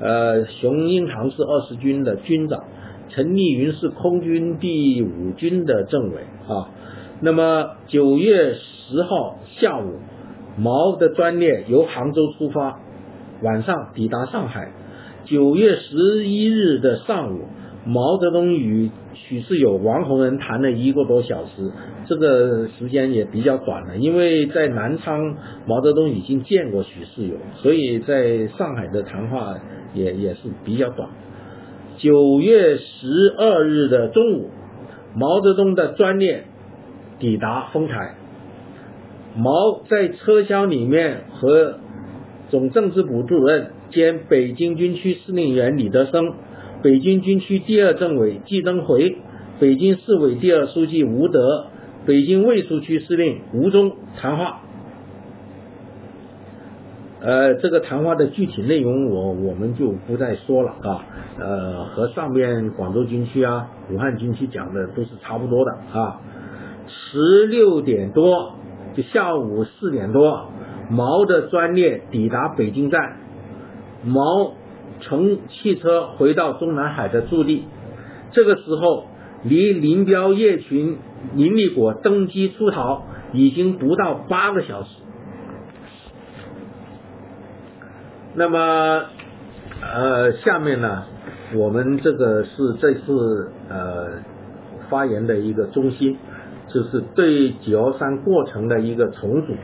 [0.00, 2.64] 呃，熊应堂是二十军的军长。
[3.08, 6.16] 陈立云是空军第五军的政委
[6.46, 6.68] 啊。
[7.22, 9.94] 那么九月十号下午，
[10.58, 12.80] 毛的专列由杭州出发，
[13.42, 14.72] 晚上抵达上海。
[15.24, 17.46] 九月十一日的上午，
[17.84, 21.72] 毛泽东与许世友、王洪仁谈了一个多小时，
[22.06, 29.56] 这个时间也比较短了，因为在南昌，毛泽东已经见过许世友，所以在上海的谈话
[29.94, 31.08] 也也是比较短。
[31.96, 34.50] 九月十二日的中午，
[35.16, 36.44] 毛泽东的专列
[37.18, 38.14] 抵达丰台，
[39.34, 41.78] 毛在车厢里面和
[42.50, 46.34] 总政治部主任兼北京军区司令员李德生、
[46.82, 49.16] 北京军区第二政委季登回、
[49.58, 51.66] 北京市委第二书记吴德、
[52.06, 54.60] 北京卫戍区司令吴忠谈话。
[57.18, 61.04] 呃，这个谈话的具体内容我我们就不再说了啊，
[61.40, 66.20] 呃，和上面广州军区啊、武汉军区讲的都是差不多的啊。
[66.86, 68.54] 十六点多，
[68.94, 70.50] 就下午四点多，
[70.88, 73.16] 毛的专列抵达北京站，
[74.04, 74.52] 毛
[75.00, 77.64] 乘汽车回到中南海的驻地。
[78.32, 79.06] 这个时候，
[79.42, 80.98] 离林彪叶群、
[81.34, 84.88] 林立果登机出逃已经不到八个小时。
[88.34, 89.04] 那么，
[89.80, 91.04] 呃，下面呢，
[91.54, 94.22] 我们这个是这次呃
[94.88, 96.18] 发言的一个中心，
[96.68, 99.54] 就是对九幺三过程的一个重组。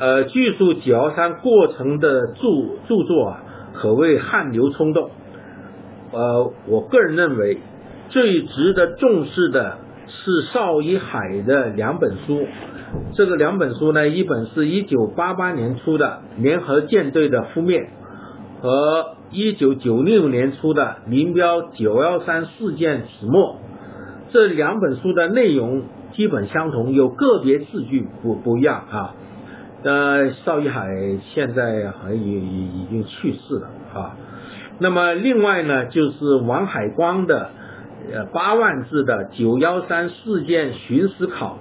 [0.00, 2.42] 呃，叙述九幺三过程的著
[2.86, 3.42] 著作啊，
[3.74, 5.10] 可谓汗流冲动。
[6.12, 7.58] 呃，我个人认为
[8.08, 12.46] 最值得重视的是邵一海的两本书。
[13.14, 17.80] 这个两本书呢，一本是一九八八年出的《联合舰队的覆灭》，
[18.62, 23.56] 和一九九六年出的《林彪九幺三事件始末》。
[24.32, 25.82] 这两本书的内容
[26.12, 29.14] 基本相同，有个别字句不不一样啊。
[29.82, 30.88] 呃，邵一海
[31.34, 34.16] 现在好像已已经去世了啊。
[34.80, 37.50] 那么另外呢，就是王海光的
[38.12, 41.58] 呃八万字的《九幺三事件寻思考》。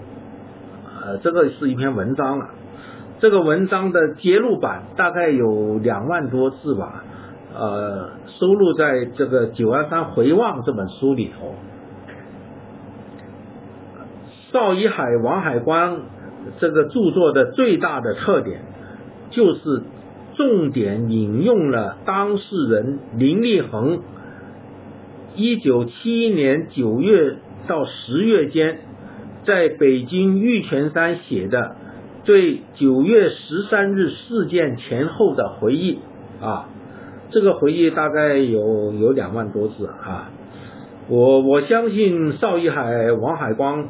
[1.06, 2.50] 呃，这个是一篇文章了，
[3.20, 7.04] 这个文章的揭露版大概有两万多字吧，
[7.56, 8.10] 呃，
[8.40, 11.56] 收录在这个《九二三回望》这本书里头。
[14.52, 16.02] 邵一海、王海光
[16.60, 18.62] 这个著作的最大的特点，
[19.32, 19.84] 就是
[20.36, 24.02] 重点引用了当事人林立恒
[25.36, 27.38] 一九七一年九月
[27.68, 28.80] 到十月间。
[29.46, 31.78] 在北京玉泉山写的
[32.26, 36.00] 对九月十三日事件前后的回忆
[36.42, 36.68] 啊，
[37.32, 40.32] 这个回忆大概有有两万多字啊。
[41.08, 43.88] 我我相信邵一海、王海光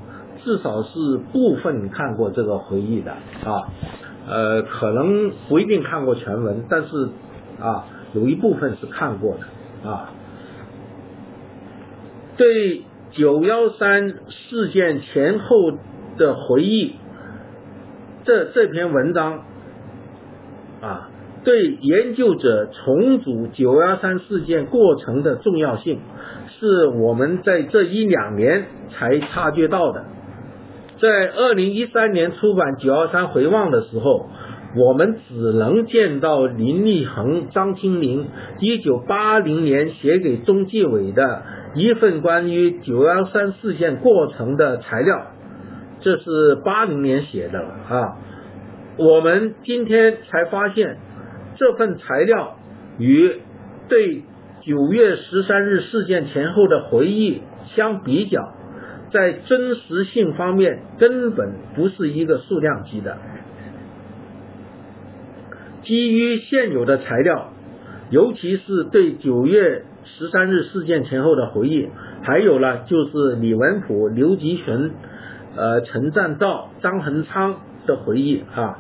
[0.47, 3.67] 至少是部分看过这个回忆的啊，
[4.25, 7.09] 呃，可能不一定看过全文，但是
[7.59, 10.13] 啊，有一部分是看过的啊。
[12.37, 12.83] 对。
[13.09, 15.71] 九幺三事件前后
[16.17, 16.97] 的回忆，
[18.25, 19.39] 这这篇文章
[20.81, 21.09] 啊，
[21.43, 26.01] 对研究者重组九幺三事件过程的重要性，
[26.59, 30.03] 是我们在这一两年才察觉到的。
[30.99, 34.29] 在二零一三年出版《九幺三回望》的时候，
[34.75, 38.27] 我们只能见到林立恒、张清林
[38.59, 41.43] 一九八零年写给中纪委的。
[41.75, 45.27] 一份关于九幺三事件过程的材料，
[45.99, 48.17] 这是八零年写的啊。
[48.97, 50.97] 我们今天才发现，
[51.55, 52.55] 这份材料
[52.97, 53.41] 与
[53.87, 54.23] 对
[54.65, 57.43] 九月十三日事件前后的回忆
[57.75, 58.41] 相比较，
[59.11, 63.17] 在真实性方面根本不是一个数量级的。
[65.83, 67.51] 基于现有的材料，
[68.09, 69.83] 尤其是对九月。
[70.17, 71.89] 十三日事件前后的回忆，
[72.21, 74.91] 还有呢，就是李文甫、刘吉群、
[75.57, 78.79] 呃陈占道、张恒昌的回忆啊，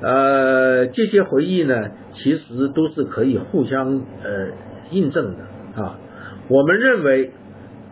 [0.00, 4.50] 呃，这些回忆呢，其实都是可以互相呃
[4.92, 5.98] 印证的啊。
[6.46, 7.32] 我们认为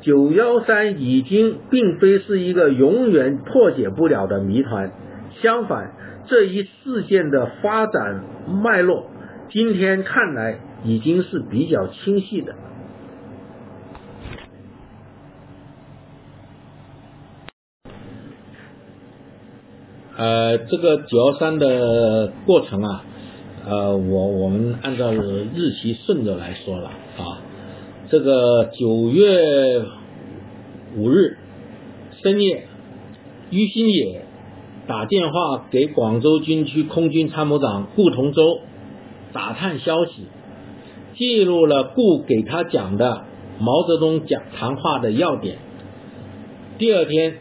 [0.06, 4.92] 九幺三已经并非是一个永远破解不了的谜团，
[5.42, 5.96] 相反，
[6.28, 9.10] 这一事件的发展脉络，
[9.50, 12.54] 今天看来已经是比较清晰的。
[20.16, 23.04] 呃，这个九幺三的过程啊，
[23.66, 27.42] 呃，我我们按照日期顺着来说了啊。
[28.08, 29.82] 这个九月
[30.96, 31.38] 五日
[32.22, 32.66] 深夜，
[33.50, 34.24] 于新野
[34.86, 38.60] 打电话给广州军区空军参谋长顾同舟
[39.32, 40.28] 打探消息，
[41.16, 43.24] 记录了顾给他讲的
[43.58, 45.58] 毛泽东讲谈话的要点。
[46.78, 47.38] 第二天。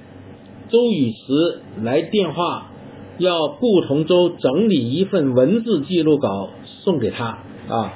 [0.68, 2.72] 周宇驰来电话，
[3.20, 6.50] 要顾同舟整理一份文字记录稿
[6.82, 7.38] 送给他
[7.70, 7.94] 啊。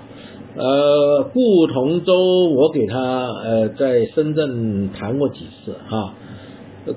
[0.59, 2.13] 呃，顾同舟，
[2.49, 6.13] 我给他呃在深圳谈过几次啊。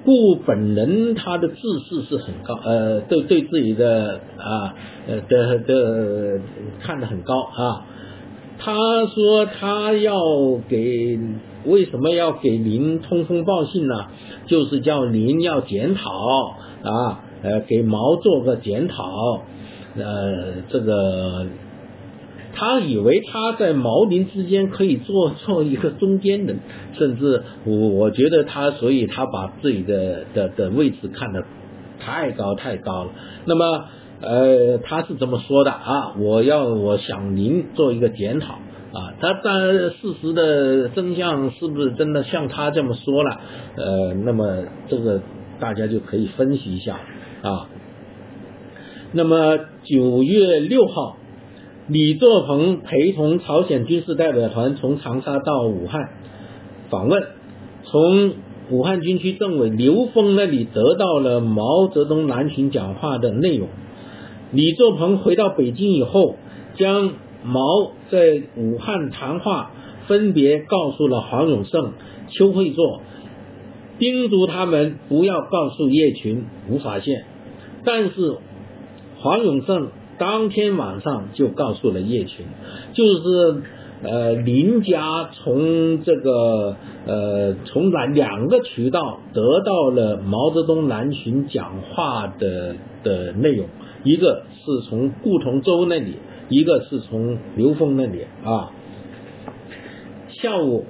[0.05, 4.75] 顾本人他的自视是很高，呃，对对自己的啊
[5.07, 6.41] 呃的的
[6.81, 7.87] 看得很高啊。
[8.59, 8.75] 他
[9.07, 10.21] 说他要
[10.69, 11.19] 给。
[11.65, 13.95] 为什么要给您通风报信呢？
[14.47, 16.11] 就是叫您要检讨
[16.83, 19.05] 啊，呃，给毛做个检讨，
[19.97, 21.47] 呃，这个
[22.55, 26.59] 他以为他在毛林之间可以做做一个中间人，
[26.99, 31.43] 甚至我我觉得他，所以他把自己的的的位置看得
[31.99, 33.11] 太高太高了。
[33.45, 33.85] 那么，
[34.21, 38.59] 呃，他是这么说的啊，我要我想您做一个检讨。
[38.93, 43.41] 啊，他但事实的真相是不是真的像他这么说了？
[43.75, 45.23] 呃，那么这个
[45.59, 47.01] 大家就可以分析一下
[47.41, 47.71] 啊。
[49.13, 51.17] 那么九月六号，
[51.93, 56.09] 李作鹏陪同朝鲜军事代表团从长沙到武汉
[56.89, 57.23] 访问，
[57.85, 58.33] 从
[58.71, 63.69] 武汉军区政委刘峰那里得到了毛泽东南巡讲话的内容。
[64.53, 66.37] 李作鹏回到北京以后，
[66.77, 67.13] 将。
[67.45, 69.73] 毛在武汉谈话
[70.07, 71.91] 分别告诉了黄永胜、
[72.31, 73.01] 邱会作，
[73.99, 77.25] 叮嘱他们不要告诉叶群吴法宪。
[77.85, 78.37] 但是
[79.19, 79.89] 黄永胜
[80.19, 82.47] 当天晚上就告诉了叶群，
[82.93, 83.63] 就是
[84.03, 93.67] 呃林家从这个呃从两两个渠道得到了毛泽东南巡讲话的的内容，
[94.05, 96.15] 一个是从顾同舟那里。
[96.49, 98.73] 一个是从刘峰那里啊，
[100.29, 100.85] 下午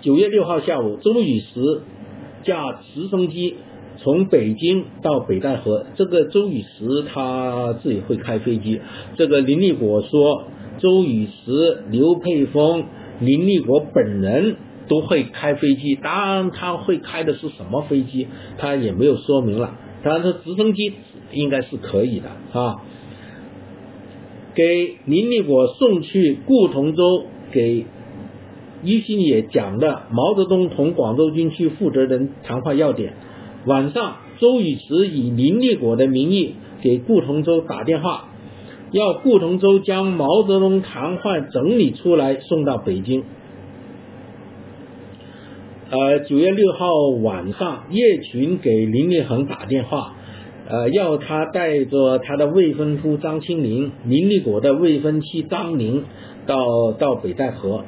[0.00, 1.82] 九月六号下午，周宇驰
[2.42, 3.54] 驾直升机
[4.02, 5.86] 从北京到北戴河。
[5.94, 8.80] 这个周宇驰他自己会开飞机。
[9.16, 10.44] 这个林立果说，
[10.78, 12.84] 周宇驰、刘佩峰、
[13.20, 14.56] 林立果本人
[14.88, 15.94] 都会开飞机。
[15.96, 18.26] 当然，他会开的是什么飞机，
[18.58, 19.76] 他也没有说明了。
[20.02, 20.94] 但是直升机
[21.32, 22.76] 应该是可以的啊。
[24.54, 27.84] 给林立果送去顾同舟给
[28.82, 33.12] 一新也讲的毛泽东同广州军区负责人谈话要点。
[33.66, 38.30] 晚上，周宇驰以林立果的名义给顾同舟打电话，
[38.90, 43.22] 要顾同舟将毛泽东谈话整理出来送到北京。
[45.90, 46.88] 呃，九月六号
[47.22, 50.14] 晚上，叶群给林立恒打电话。
[50.68, 56.04] 呃，要他带着他的未婚夫张清林、林立果的未婚妻张宁
[56.46, 57.84] 到到北戴河。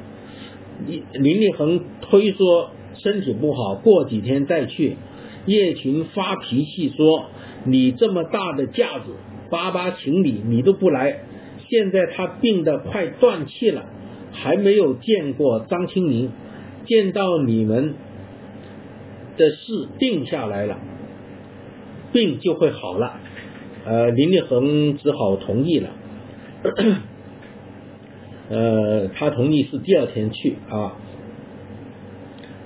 [0.85, 4.97] 林林立恒推说身体不好，过几天再去。
[5.45, 7.25] 叶群发脾气说
[7.65, 9.15] ：“你这么大的架子，
[9.49, 11.19] 八八情理你都不来。
[11.69, 13.85] 现在他病得快断气了，
[14.31, 16.29] 还没有见过张清林，
[16.85, 17.95] 见到你们
[19.37, 20.79] 的事定下来了。”
[22.13, 23.19] 病就会好了，
[23.85, 25.89] 呃，林立恒只好同意了，
[28.49, 30.93] 呃，他同意是第二天去啊。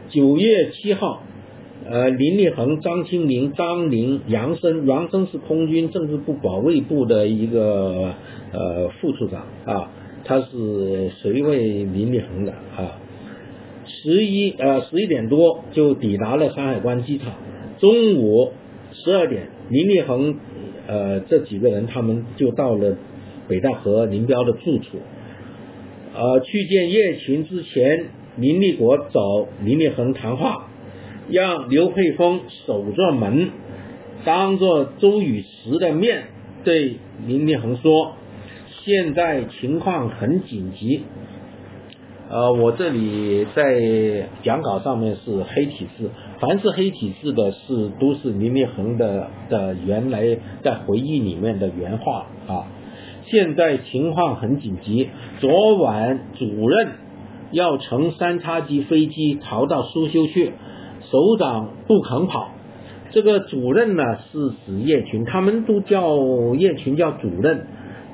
[0.09, 1.23] 九月七号，
[1.85, 8.13] 呃，林立恒、张清林、张宁、杨生，杨生是空军政治部保卫部的一个
[8.51, 9.91] 呃副处长啊，
[10.25, 12.99] 他是随位林立恒的啊。
[13.85, 17.33] 十一呃十一点多就抵达了山海关机场，
[17.79, 18.51] 中午。
[18.93, 20.37] 十二点，林立恒，
[20.87, 22.97] 呃，这几个人他们就到了
[23.47, 24.97] 北戴河林彪的住处。
[26.15, 28.05] 呃，去见叶群之前，
[28.37, 30.66] 林立国找林立恒谈话，
[31.29, 33.49] 让刘佩峰守着门，
[34.25, 36.23] 当着周宇驰的面
[36.63, 38.13] 对林立恒说
[38.83, 41.03] ：“现在情况很紧急。”
[42.29, 46.11] 呃，我这里在讲稿上面是黑体字，
[46.41, 52.67] 凡是黑体字的是都是林立恒的的原来在回忆里面的原话啊。
[53.27, 55.09] 现在情况很紧急，
[55.39, 56.89] 昨晚主任
[57.51, 60.51] 要乘三叉戟飞机逃到苏修去，
[61.11, 62.49] 首长不肯跑。
[63.11, 66.17] 这个主任呢是指叶群，他们都叫
[66.55, 67.67] 叶群叫主任。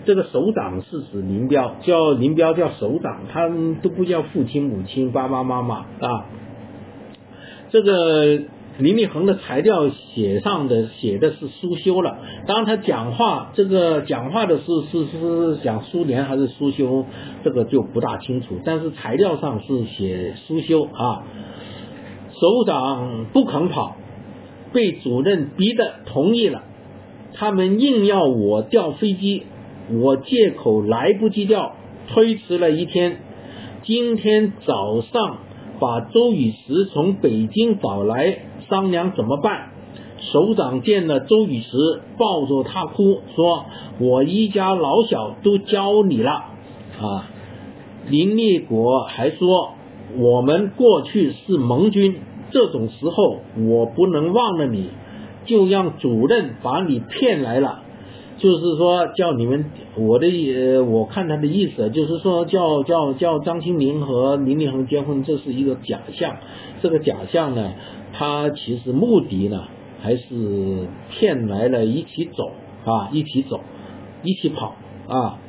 [0.06, 6.26] 这个首长是指林彪，叫林彪叫首长，他们都不叫父亲、母亲、爸爸妈妈啊。
[7.72, 8.40] 这个
[8.78, 12.18] 林立恒的材料写上的写的是苏修了，
[12.48, 17.06] 当他讲话这个讲话的是是是讲苏联还是苏修，
[17.44, 21.24] 这个就不大清楚，但是材料上是写苏修啊。
[22.40, 23.96] 首长不肯跑，
[24.72, 26.64] 被主任逼得同意了，
[27.34, 29.44] 他们硬要我调飞机。
[29.92, 31.76] 我借口来不及调，
[32.08, 33.20] 推迟了一天。
[33.84, 35.38] 今天早上
[35.80, 39.70] 把周雨石从北京找来商量怎么办。
[40.32, 41.78] 首长见了周雨石，
[42.18, 43.66] 抱着他哭，说
[44.00, 46.32] ：“我一家老小都教你了。”
[47.02, 47.30] 啊，
[48.08, 49.74] 林立国还说
[50.18, 52.16] ：“我们过去是盟军，
[52.52, 53.38] 这种时候
[53.68, 54.90] 我不能忘了你，
[55.46, 57.82] 就让主任把你骗来了。”
[58.40, 66.36] 就是说，叫你们，我的呃，我看他的意思，就是说，叫叫叫张清林和林立恒结婚，这是一个假象。
[66.82, 67.74] 这个假象呢，
[68.12, 69.66] 他其实目的呢，
[70.02, 70.26] 还是
[71.12, 72.52] 骗来了一起走
[72.86, 73.62] 啊，一起走，
[74.24, 74.76] 一起跑
[75.08, 75.40] 啊。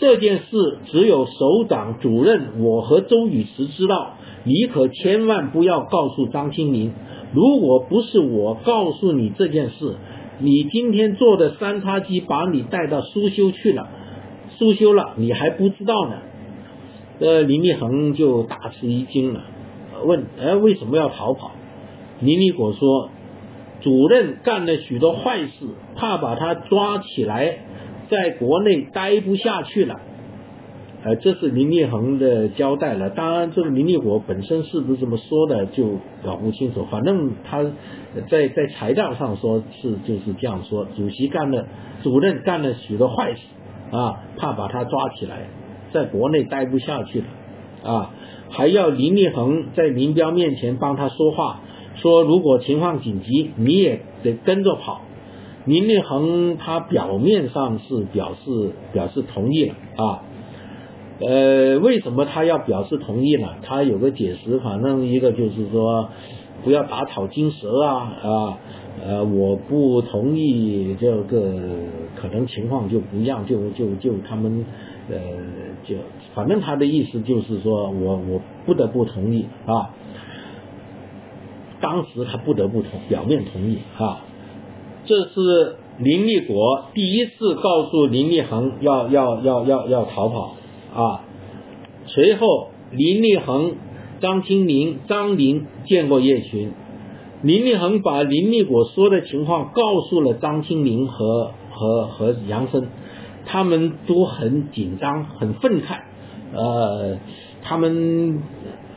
[0.00, 6.92] 这件事只有首长、主任，我和周宇驰知道，你可千万不要告诉张清林。
[7.34, 9.96] 如果不是我告诉你这件事。
[10.40, 13.88] 你今天坐的三叉戟把你带到苏修去了，
[14.50, 16.12] 苏修了，你还不知道呢。
[17.18, 19.42] 呃，林立恒就大吃一惊了，
[20.04, 21.50] 问：哎，为什么要逃跑？
[22.20, 23.10] 林立果说：
[23.80, 25.50] 主任干了许多坏事，
[25.96, 27.58] 怕把他抓起来，
[28.10, 30.00] 在国内待不下去了。
[31.04, 33.10] 呃，这是林立恒的交代了。
[33.10, 36.84] 当然，这个林立果本身是不是这么说的，就搞不清楚。
[36.90, 37.62] 反正他
[38.28, 40.86] 在在材料上说是就是这样说。
[40.96, 41.68] 主席干了，
[42.02, 43.40] 主任干了许多坏事
[43.92, 45.48] 啊，怕把他抓起来，
[45.92, 47.26] 在国内待不下去了
[47.84, 48.10] 啊，
[48.50, 51.60] 还要林立恒在林彪面前帮他说话，
[51.94, 55.02] 说如果情况紧急，你也得跟着跑。
[55.68, 60.22] 林立恒他表面上是表示表示同意了啊。
[61.20, 63.48] 呃，为什么他要表示同意呢？
[63.62, 66.08] 他有个解释，反正一个就是说，
[66.64, 68.58] 不要打草惊蛇啊啊，
[69.04, 71.54] 呃，我不同意这个，
[72.14, 74.64] 可能情况就不一样，就就就他们
[75.10, 75.18] 呃，
[75.84, 75.96] 就
[76.34, 79.90] 反正他的意思就是说我我不得不同意啊。
[81.80, 84.20] 当时他不得不同，表面同意啊。
[85.08, 90.54] 这是林立国第一次告诉林立恒要要要要要逃跑。
[90.94, 91.24] 啊，
[92.06, 93.72] 随后林立恒、
[94.20, 96.72] 张清林、张林见过叶群，
[97.42, 102.88] 林立恒把林立果说的情况告诉了张清林和和和杨森，
[103.46, 106.00] 他们都很紧张、很愤慨，
[106.52, 107.16] 呃，
[107.62, 108.42] 他们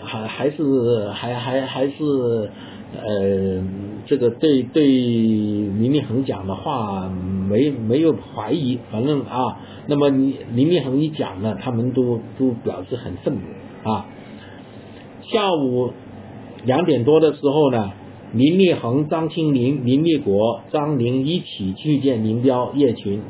[0.04, 2.52] 还还是还还还是。
[2.94, 3.64] 呃，
[4.06, 14.06] 这个对对林立恒讲的话没没有怀疑，反正啊，那么你林立恒一讲呢，他们都都表示很愤怒啊。
[15.32, 15.92] 下午
[16.66, 17.92] 两点多的时候呢，
[18.34, 23.22] 林立恒、张清林、林立国、张林一起去见林彪、叶群，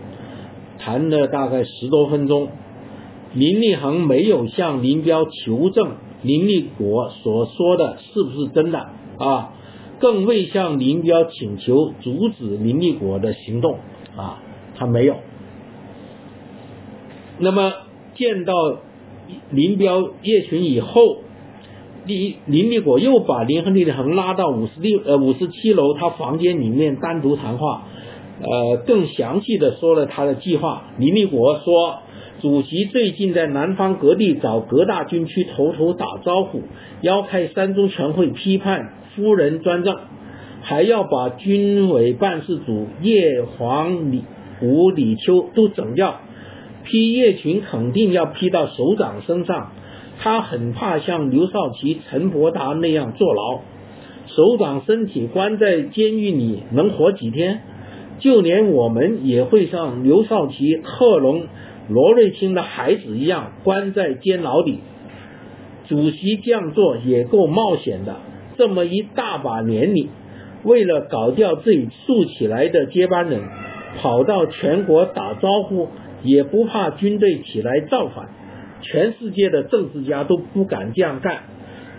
[0.80, 2.50] 谈了大概十多分钟。
[3.34, 8.90] 林立恒没有向林彪求证林立国所说的是不是真的。
[9.18, 9.54] 啊，
[10.02, 13.78] 更未向林彪请求阻止林立果的行动
[14.18, 14.42] 啊，
[14.76, 15.16] 他没有。
[17.38, 17.72] 那么
[18.16, 18.54] 见到
[19.52, 21.18] 林彪、叶群以后，
[22.06, 27.84] 林林立果又把林和立恒拉到五十六呃五十七楼他房间里面单独谈话，
[28.42, 30.88] 呃，更详细的说了他的计划。
[30.98, 32.00] 林立果说，
[32.42, 36.64] 主席最近在南方各地找各大军区头头打招呼，
[37.02, 38.96] 要开三中全会批判。
[39.16, 39.98] 夫人专政，
[40.62, 44.24] 还要把军委办事组叶黄、李
[44.62, 46.22] 吴、李秋都整掉，
[46.84, 49.72] 批叶群肯定要批到首长身上。
[50.20, 53.62] 他很怕像刘少奇、陈伯达那样坐牢。
[54.28, 57.62] 首长身体关在监狱里能活几天？
[58.20, 61.48] 就连我们也会像刘少奇、贺龙、
[61.90, 64.78] 罗瑞卿的孩子一样关在监牢里。
[65.88, 68.18] 主席这样做也够冒险的，
[68.62, 70.10] 这么一大把年龄，
[70.64, 73.42] 为了搞掉自己竖起来的接班人，
[73.98, 75.88] 跑到全国打招呼，
[76.22, 78.30] 也不怕军队起来造反。
[78.84, 81.40] 全世界的政治家都不敢这样干。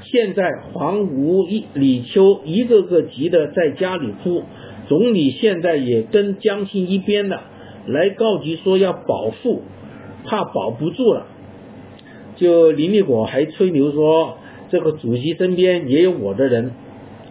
[0.02, 4.44] 现在黄吴一李秋一个个急得在家里哭，
[4.86, 7.43] 总理现在也跟江青一边了，
[7.89, 9.62] 来告急说要保复，
[10.24, 11.26] 怕保不住了。
[12.36, 14.39] 就林立果还吹牛说，
[14.73, 16.73] 这个主席身边也有我的人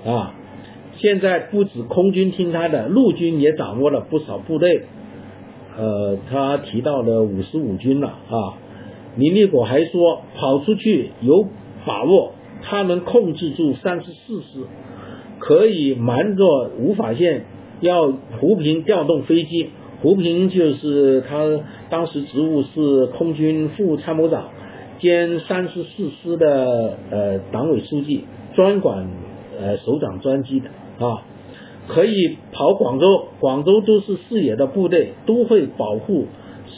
[0.05, 0.35] 啊。
[0.97, 4.83] 现在不止空军听他的，陆军也掌握了不少部队。
[5.75, 8.53] 呃，他提到了五十五军了啊。
[9.17, 11.47] 林立果还说，跑出去有
[11.83, 12.33] 把握。
[12.61, 14.59] 他能控制住三十四师，
[15.39, 17.45] 可以瞒着吴法宪，
[17.79, 19.71] 要胡平调动飞机。
[20.03, 24.49] 胡平就是他当时职务是空军副参谋长
[25.01, 28.23] 兼三十四师的呃党委书记，
[28.53, 29.07] 专管
[29.59, 30.69] 呃首长专机的
[31.03, 31.23] 啊，
[31.87, 33.07] 可以跑广州，
[33.39, 36.27] 广州都是视野的部队，都会保护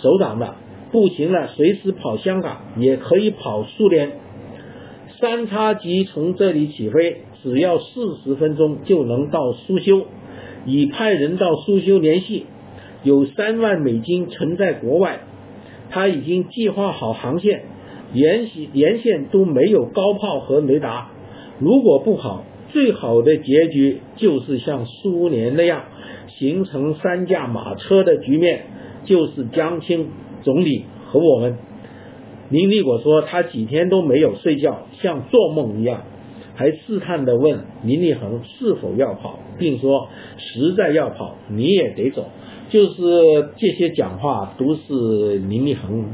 [0.02, 0.56] 首长的。
[0.92, 4.12] 不行了，随时跑香港，也可以跑苏联。
[5.20, 10.06] 三叉戟从这里起飞，只要四十分钟就能到苏修。
[10.66, 12.46] 已派人到苏修联系，
[13.04, 15.22] 有三万美金存在国外。
[15.90, 17.66] 他已经计划好航线，
[18.14, 21.10] 沿线沿线都没有高炮和雷达。
[21.60, 25.84] 如果不跑，最好的结局就是像苏联那样，
[26.40, 28.66] 形成三驾马车的局面，
[29.06, 30.10] 就是江青
[30.42, 31.58] 总理和我们。
[32.50, 36.02] 林立果说，他几天都没有睡觉，像做梦一样，
[36.56, 42.26] 还试探地问林立恒是否要跑，并说实在要跑，你也得走。
[42.70, 42.96] 就是
[43.58, 46.06] 这些讲话都是林立恒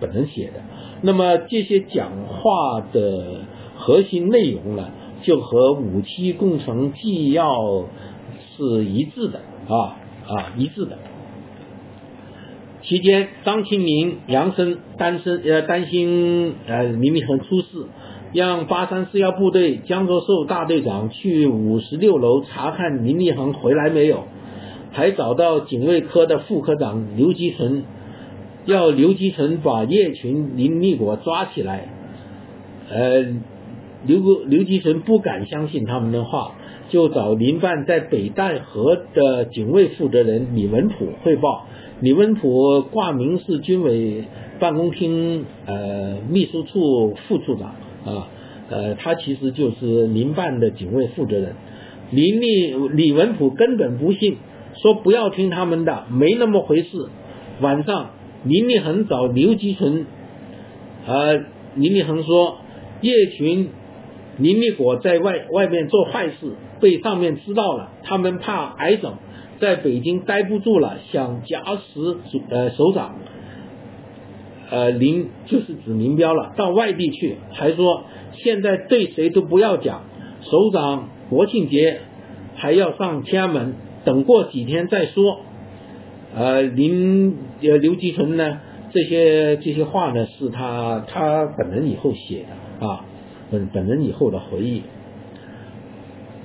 [0.00, 0.60] 本人写的。
[1.02, 3.42] 那么这些讲话的
[3.76, 4.90] 核心内容呢，
[5.22, 7.86] 就和五七工程纪要
[8.56, 9.96] 是一致的啊
[10.28, 10.98] 啊一致的。
[12.82, 17.86] 期间，张清明、杨森担心呃担心呃林立恒出事，
[18.32, 24.24] 让八三四幺部队江泽寿大队长去五十六楼查看林立恒回来没有，
[24.92, 27.84] 还找到警卫科的副科长刘基纯，
[28.64, 31.88] 要刘基成把叶群、林立果抓起来。
[32.90, 33.22] 呃，
[34.06, 36.54] 刘刘基成不敢相信他们的话，
[36.88, 41.66] 就找林办在北戴河的警卫负责人李文普汇报。
[42.00, 44.24] 李文普挂名是军委
[44.58, 47.74] 办公厅呃秘书处副处长
[48.06, 48.28] 啊，
[48.70, 51.54] 呃，他其实就是民办的警卫负责人。
[52.10, 54.38] 林立李文普根本不信，
[54.82, 56.88] 说不要听他们的，没那么回事。
[57.60, 58.10] 晚上
[58.44, 60.06] 林立恒找刘基纯，
[61.06, 61.34] 呃，
[61.74, 62.58] 林立恒说
[63.02, 63.68] 叶群、
[64.38, 69.14] 林立果在外外面做坏事，被上面知道了，他们怕挨整。
[69.60, 72.00] 在北京待不住了，想假使
[72.32, 73.16] 主呃首长，
[74.70, 80.04] 呃林就是指林彪了，到外地去，还说现在对谁都不要讲，
[80.40, 82.00] 首长国庆节
[82.54, 83.74] 还要上天安门，
[84.06, 85.40] 等过几天再说。
[86.34, 88.60] 呃林呃刘吉纯呢，
[88.92, 92.44] 这些这些话呢是他他本人以后写
[92.80, 93.04] 的啊，
[93.50, 94.82] 本本人以后的回忆。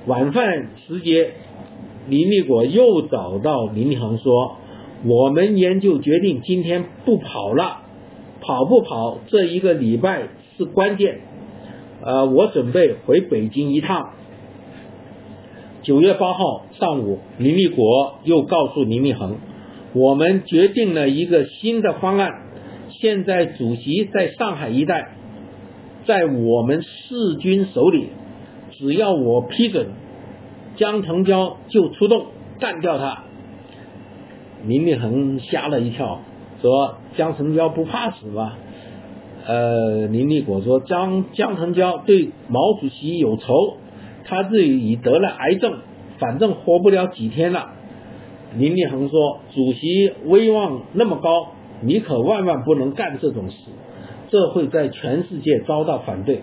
[0.06, 1.30] 晚饭时间。
[2.08, 4.58] 林立果又找到林立恒说
[5.04, 7.78] ：“我们研究决定今天不跑了，
[8.40, 11.18] 跑不跑这一个礼拜是关键。
[12.04, 14.10] 呃，我准备回北京一趟。”
[15.82, 19.38] 九月八号上午，林立果又告诉林立恒
[19.96, 22.30] ：“我们决定了一个新的方案，
[23.00, 25.08] 现在主席在上海一带，
[26.06, 28.08] 在我们四军手里，
[28.72, 29.86] 只要我批准。”
[30.76, 32.26] 江成交就出动
[32.60, 33.24] 干掉他，
[34.66, 36.20] 林立恒吓了一跳，
[36.60, 38.52] 说江成交不怕死吗？
[39.46, 43.78] 呃，林立果说江江成交对毛主席有仇，
[44.26, 45.78] 他自己已得了癌症，
[46.18, 47.70] 反正活不了几天了。
[48.58, 51.52] 林立恒说主席威望那么高，
[51.82, 53.56] 你可万万不能干这种事，
[54.30, 56.40] 这会在全世界遭到反对。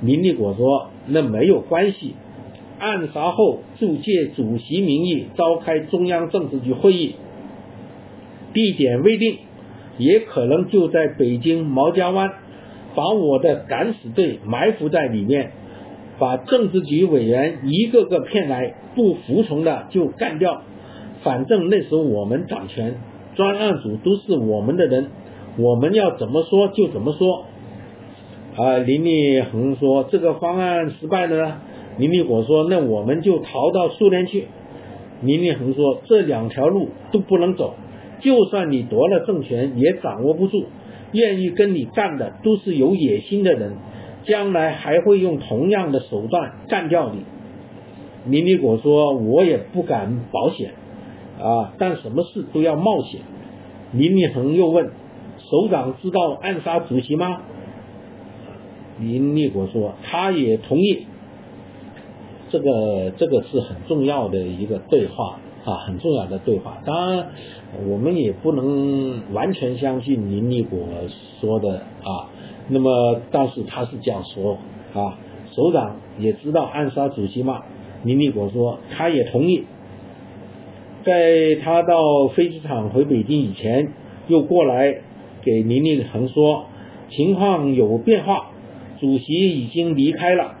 [0.00, 2.14] 林立果说那没有关系。
[2.80, 7.16] 暗杀后，就借主席名义召开中央政治局会议，
[8.52, 9.38] 地点未定，
[9.98, 12.30] 也可能就在北京毛家湾，
[12.94, 15.50] 把我的敢死队埋伏在里面，
[16.20, 20.62] 把政治局委员一个个骗来，不服从的就干掉。
[21.22, 22.96] 反正那时候我们掌权，
[23.34, 25.08] 专案组都是我们的人，
[25.56, 27.44] 我们要怎么说就怎么说。
[28.56, 31.60] 啊，林立恒说这个方案失败了。
[31.96, 34.46] 林立果说那我们就逃到苏联去。
[35.22, 37.74] 林立恒说这两条路都不能走，
[38.20, 40.66] 就算你夺了政权也掌握不住，
[41.12, 43.72] 愿意跟你干的都是有野心的人，
[44.24, 47.24] 将来还会用同样的手段干掉你。
[48.30, 50.70] 林立果说我也不敢保险。
[51.40, 51.72] 啊！
[51.78, 53.20] 但什么事都要冒险。
[53.92, 54.90] 林立恒又问
[55.38, 57.40] ：“首长知道暗杀主席吗？”
[59.00, 61.06] 林立果说：“他也同意。”
[62.50, 66.78] 这个这个是很重要的一个对话啊，很重要的对话。
[66.84, 67.28] 当然，
[67.86, 70.80] 我们也不能完全相信林立果
[71.40, 72.30] 说的啊。
[72.68, 74.58] 那么，但是他是这样说
[74.94, 75.18] 啊。
[75.52, 77.62] 首长也知道暗杀主席吗？
[78.04, 79.64] 林立果说：“他也同意。”
[81.08, 83.94] 在他到飞机场回北京以前，
[84.26, 84.98] 又过来
[85.42, 86.66] 给林立恒说
[87.08, 88.50] 情况有变化，
[89.00, 90.56] 主席已经离开了，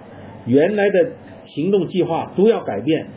[0.46, 1.12] 原来的
[1.48, 3.08] 行动计划都要改变，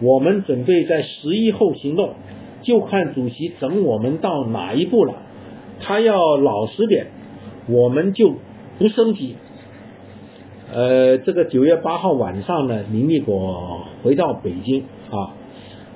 [0.00, 2.14] 我们准备在十一后行动，
[2.62, 5.16] 就看主席整我们到哪一步了。
[5.78, 7.08] 他要老实点，
[7.68, 8.36] 我们就
[8.78, 9.36] 不升级。
[10.72, 15.36] 呃，这个九月八号晚上呢，林立果回到北京啊。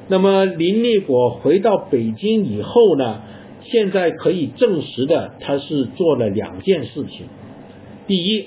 [0.09, 3.23] 那么林立果回到北京以后呢，
[3.63, 7.27] 现在可以证实的，他是做了两件事情。
[8.07, 8.47] 第一，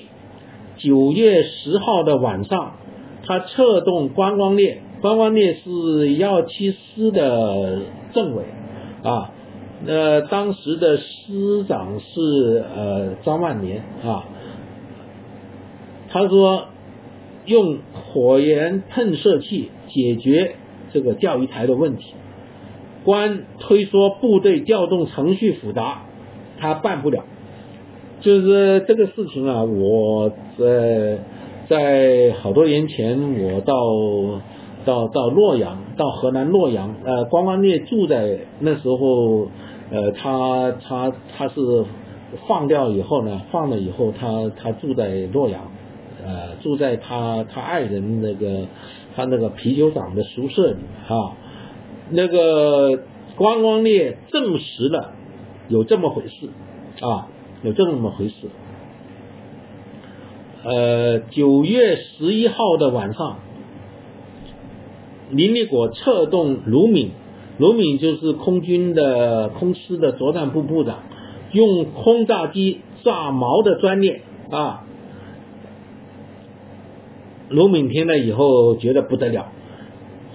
[0.78, 2.76] 九月十号的晚上，
[3.26, 7.82] 他策动观光列，观光列是幺七师的
[8.14, 8.44] 政委
[9.02, 9.30] 啊，
[9.86, 14.24] 呃，当时的师长是呃张万年啊，
[16.08, 16.68] 他说
[17.44, 20.54] 用火焰喷射器解决。
[20.92, 22.14] 这个钓鱼台的问题，
[23.04, 26.02] 官推说部队调动程序复杂，
[26.58, 27.24] 他办不了。
[28.20, 31.18] 就是这个事情啊，我在
[31.68, 33.74] 在好多年前，我到
[34.84, 39.48] 到到洛阳，到河南洛阳，呃，关光烈住在那时候，
[39.90, 41.84] 呃，他他他是
[42.46, 45.70] 放掉以后呢，放了以后，他他住在洛阳，
[46.22, 48.66] 呃，住在他他爱人那个。
[49.16, 50.76] 他那个啤酒厂的宿舍里
[51.08, 51.36] 啊，
[52.10, 53.04] 那个
[53.36, 55.12] 观光列证实了
[55.68, 56.48] 有这么回事
[57.00, 57.28] 啊，
[57.62, 58.34] 有这么回事。
[60.62, 63.38] 呃，九月十一号的晚上，
[65.30, 67.12] 林立果策动卢敏，
[67.58, 70.98] 卢敏就是空军的空师的作战部部长，
[71.52, 74.86] 用轰炸机炸毛的专列啊。
[77.50, 79.52] 卢敏听了以后觉得不得了，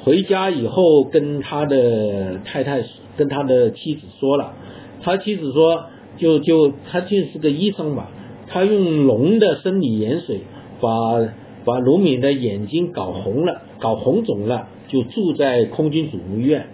[0.03, 2.83] 回家以后跟他的太太、
[3.15, 4.53] 跟他的妻子说了，
[5.01, 5.85] 他妻子说
[6.17, 8.07] 就就他就是个医生嘛，
[8.47, 10.41] 他用龙的生理盐水
[10.81, 10.89] 把
[11.63, 16.67] 把卢敏的眼睛搞红了，搞红肿了，就住在空军总医院。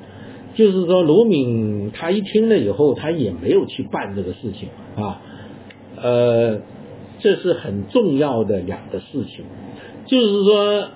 [0.53, 5.22] 就是说卢敏他一听了以后，他也没有去办这个事情啊，
[6.01, 6.59] 呃，
[7.19, 9.45] 这是很重要的两个事情。
[10.12, 10.90] 就是说，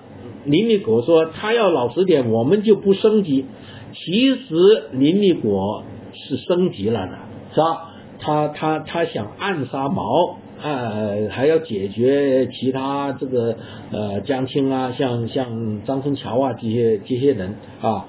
[0.43, 3.45] 林立果说他要老实点，我们就不升级。
[3.93, 5.83] 其实林立果
[6.13, 7.17] 是升级了的，
[7.53, 7.93] 是吧？
[8.19, 13.55] 他他他想暗杀毛，呃，还要解决其他这个
[13.93, 18.07] 呃江青啊，像像张春桥啊这些这些人啊，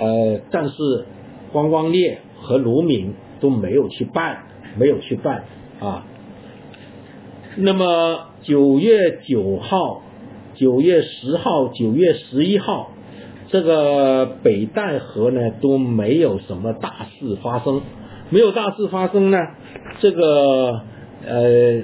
[0.00, 1.04] 呃，但是
[1.52, 4.44] 光光烈和卢敏都没有去办，
[4.78, 5.44] 没有去办
[5.80, 6.06] 啊。
[7.58, 10.00] 那么九月九号。
[10.54, 12.90] 九月十号、九月十一号，
[13.48, 17.82] 这个北戴河呢都没有什么大事发生，
[18.30, 19.38] 没有大事发生呢，
[20.00, 20.80] 这个
[21.26, 21.82] 呃，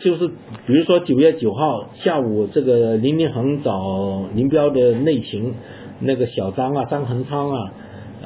[0.00, 0.28] 就是
[0.66, 5.54] 比如说九月九号下午，这个林立恒找林彪的内情，
[6.00, 7.72] 那个小张啊、张恒昌啊，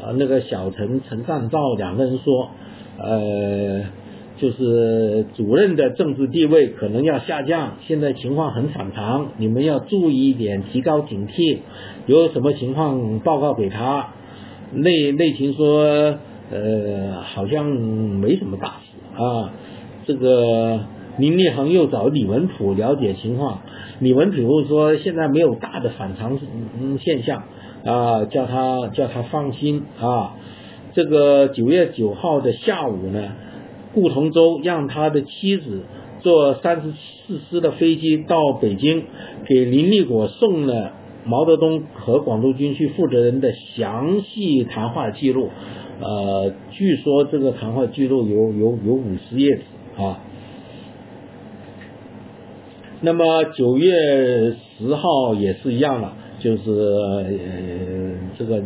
[0.03, 2.51] 呃，那个小陈陈善照两个人说，
[2.99, 3.85] 呃。
[4.39, 11.61] 就是主任的政治地位可能要下降，现在情况很反常，你们要注意一点，提高警惕，
[12.05, 14.09] 有什么情况报告给他。
[14.75, 16.19] 内内情说，
[16.51, 19.53] 呃，好像没什么大事啊。
[20.07, 20.81] 这个
[21.19, 23.61] 林立恒又找李文普了解情况，
[24.01, 26.39] 李文普说现在没有大的反常
[27.01, 27.45] 现象
[27.87, 30.35] 啊，叫他叫他放心啊。
[30.93, 33.33] 这个九月九号的下午呢。
[33.97, 35.85] 顾同舟让他的妻子
[36.21, 36.93] 坐三十
[37.27, 39.05] 四师的飞机到北京，
[39.47, 40.93] 给林立果送了
[41.25, 45.49] 毛泽东和广州军区负责人的详细谈话记录，
[46.01, 49.63] 呃，据说这个谈话记录有有有五十页纸
[50.03, 50.21] 啊。
[53.01, 57.25] 那么九月十号也是一样了，就是呃
[58.39, 58.63] 这个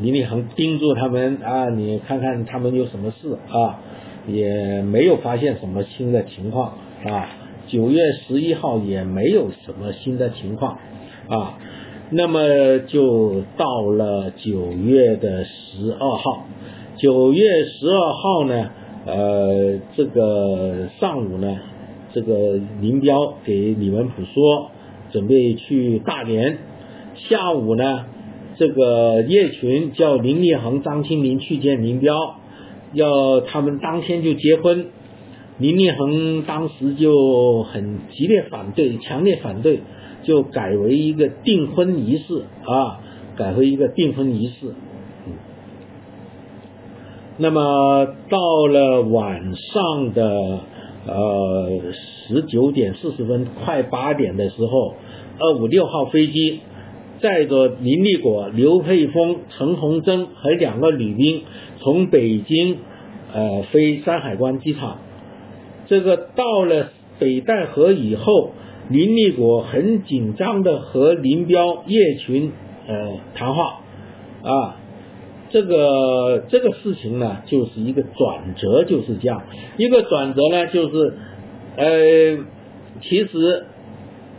[0.00, 3.80] 李立恒叮嘱他们啊，你看看他们有什么事啊，
[4.26, 7.28] 也没有发现什么新的情况啊。
[7.66, 10.78] 九月十一号也没有什么新的情况
[11.28, 11.58] 啊。
[12.10, 16.46] 那么就到了九月的十二号，
[16.96, 18.70] 九月十二号呢，
[19.06, 21.58] 呃，这个上午呢。
[22.12, 24.70] 这个林彪给李文普说，
[25.10, 26.58] 准备去大连。
[27.16, 28.06] 下午呢，
[28.54, 32.14] 这个叶群叫林立恒、张清林去见林彪，
[32.94, 34.86] 要他们当天就结婚。
[35.58, 39.80] 林立恒当时就很激烈反对，强烈反对，
[40.22, 43.00] 就改为一个订婚仪式啊，
[43.36, 44.74] 改为一个订婚仪式。
[47.36, 50.60] 那么到了晚上的。
[51.06, 54.94] 呃，十九点四十分，快八点的时候，
[55.38, 56.60] 二五六号飞机
[57.20, 61.42] 载着林立果、刘佩峰、陈洪珍和两个女兵
[61.84, 62.78] 从北京
[63.34, 64.98] 呃飞山海关机场。
[65.86, 68.52] 这个到了北戴河以后，
[68.88, 72.52] 林立果很紧张的和林彪、叶群
[72.88, 73.80] 呃谈话
[74.42, 74.80] 啊。
[75.50, 79.42] 这个这个事情呢，就是一个转折，就是这样
[79.76, 81.14] 一个转折呢，就是
[81.76, 82.44] 呃，
[83.02, 83.66] 其实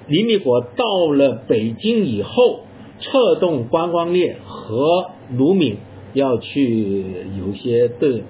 [0.08, 2.62] 林立果到了北京以后，
[3.00, 5.78] 策动关光烈和卢敏
[6.16, 7.06] 要去
[7.38, 8.24] 有些对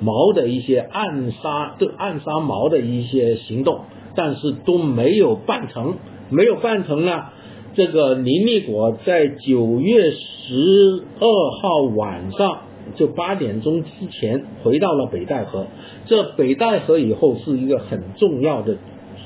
[0.00, 3.82] 毛的一些暗杀，对暗杀毛的一些行动，
[4.16, 5.94] 但是都没有办成，
[6.30, 7.26] 没有办成呢。
[7.74, 12.62] 这个林立果在九月十二号晚上
[12.96, 15.66] 就八点钟之前回到了北戴河。
[16.06, 18.76] 这北戴河以后是一个很重要的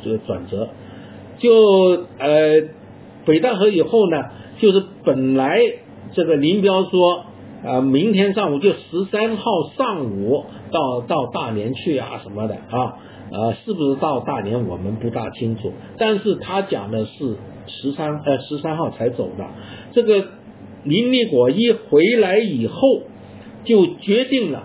[0.05, 0.69] 这个转折。
[1.39, 1.51] 就
[2.19, 2.69] 呃
[3.25, 4.25] 北戴河以后呢，
[4.59, 5.59] 就是本来
[6.13, 7.25] 这个林彪说
[7.65, 9.45] 啊，明天上午就十三号
[9.77, 12.99] 上午到到大连去啊什么的啊，
[13.33, 17.37] 呃是不是到大连我们不大清楚，但是他讲的是。
[17.67, 19.47] 十三呃十三号才走的，
[19.95, 20.27] 这个
[20.83, 22.77] 林立果一回来以后，
[23.65, 24.65] 就决定了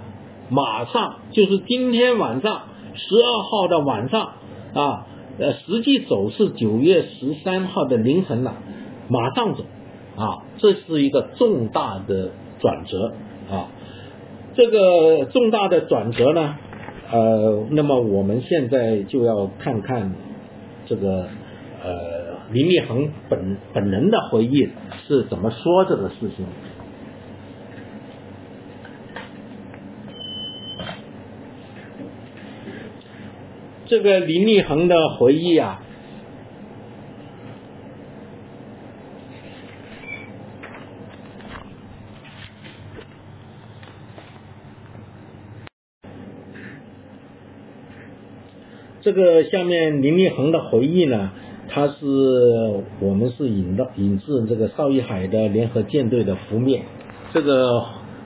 [0.49, 2.63] 马上就是今天晚上
[2.95, 4.33] 十二号的晚上
[4.73, 5.07] 啊，
[5.37, 8.55] 呃实际走是九月十三号的凌晨了，
[9.07, 9.63] 马上走
[10.17, 13.13] 啊，这是一个重大的转折
[13.49, 13.67] 啊，
[14.55, 16.55] 这个重大的转折呢，
[17.11, 20.13] 呃，那么我们现在就要看看
[20.85, 21.27] 这个
[21.83, 22.29] 呃。
[22.51, 24.69] 林立恒本本人的回忆
[25.07, 26.47] 是怎么说这个事情？
[33.85, 35.83] 这个林立恒的回忆啊，
[49.09, 51.31] 这个下面林立恒的回忆呢？
[51.67, 51.95] 他是
[52.99, 56.83] 我们是引到引自这个邵一海的联合舰队的覆灭，
[57.33, 57.85] 这个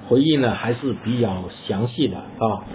[0.09, 2.65] 回忆呢还是比较详细的啊。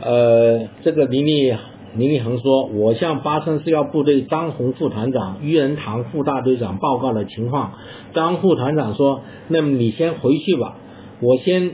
[0.00, 1.54] 呃，这个林立
[1.94, 7.74] 林立恒说，我向八三四幺部队张宏副团长、于仁堂副大队长报告了情况。
[8.14, 10.74] 张副团长说，那么你先回去吧，
[11.20, 11.70] 我先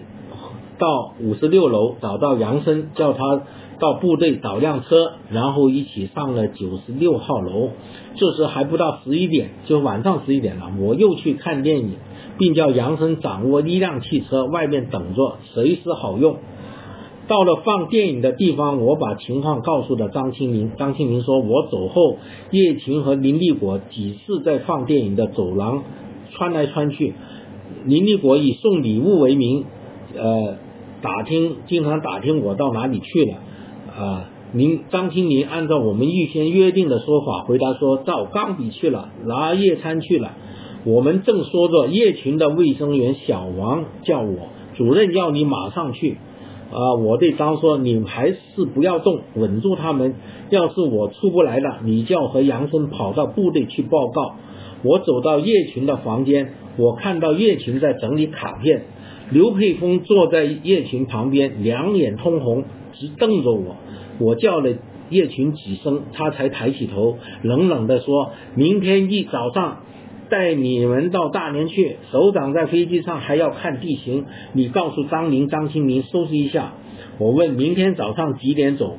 [0.78, 3.44] 到五十六楼找到杨森，叫他。
[3.78, 7.70] 到部队找辆车，然后一起上了九十六号楼。
[8.16, 10.70] 这时还不到十一点，就晚上十一点了。
[10.78, 11.96] 我又去看电影，
[12.38, 16.36] 并叫杨生掌握一辆汽车，外面等着，随时好用。
[17.26, 20.72] 到了放电影的地方，我把情况告诉了张清明。
[20.76, 22.18] 张清明说：“我走后，
[22.50, 25.84] 叶群和林立果几次在放电影的走廊
[26.32, 27.14] 穿来穿去。
[27.86, 29.64] 林立果以送礼物为名，
[30.14, 30.58] 呃，
[31.00, 33.38] 打听，经常打听我到哪里去了。”
[33.96, 40.32] 啊，您张清林按照我们预先约定的说法回答说，到钢笔去了，拿夜餐去了。
[40.84, 46.16] 我们正说着，叶群的卫生员小王叫我，主任要你马上去。
[46.72, 50.16] 啊，我对张说，你还是不要动，稳住他们。
[50.50, 54.34] 要是我出不来了，你叫和杨森跑到部队去报告。
[54.82, 58.86] 我走到叶群的房间，我看到叶群在整理卡片，
[59.30, 62.64] 刘佩峰坐在叶群旁边，两眼通红。
[62.98, 63.76] 直瞪着我，
[64.18, 64.70] 我叫了
[65.10, 69.82] 叶群几声，他才抬起头，冷冷地说：“明天一早上
[70.30, 71.96] 带你们到大连去。
[72.10, 76.72] 首长在飞机上还要看地形，你告诉张林、张清明收拾一下。
[77.18, 78.96] 我问明天早上几点走？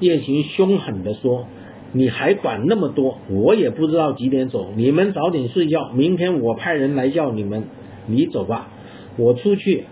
[0.00, 1.46] 叶群凶狠地说
[1.92, 3.18] ：“你还管那么多？
[3.30, 4.72] 我也不知道几点走。
[4.76, 7.64] 你们早点睡觉，明天我派人来叫你们。
[8.06, 8.68] 你走吧，
[9.16, 9.84] 我出去。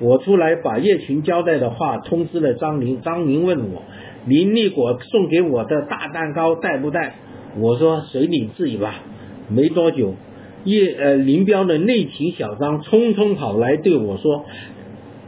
[0.00, 3.00] 我出来把叶群交代的话通知了张宁。
[3.02, 3.82] 张宁问我，
[4.26, 7.14] 林立果送给我的大蛋糕带不带？
[7.58, 9.02] 我说随你自己吧。
[9.48, 10.14] 没多久，
[10.64, 14.44] 叶呃林彪的内勤小张匆匆跑来对我说，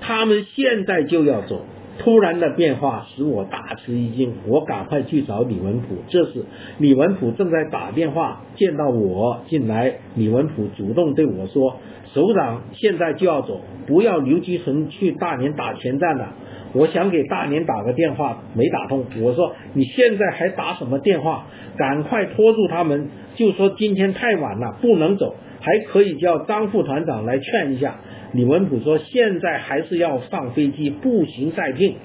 [0.00, 1.62] 他们现在就要走。
[2.02, 5.96] 突然的变化使我大吃一惊，我赶快去找李文普。
[6.08, 6.46] 这时，
[6.78, 11.76] 李文普正在打电话，见到我进来，李文普主动对我说
[12.14, 16.32] ：“首长现在就要走，不要刘基成去大连打前站了。”
[16.72, 19.04] 我想给大连打个电话，没打通。
[19.20, 21.48] 我说：“你现在还打什么电话？
[21.76, 27.96] 赶快拖住他们，就说今天太晚了，不能走，还可以叫张副团长来劝一下。”
[28.32, 31.96] 李文普说：“现在还是要上飞机，步行再拼。”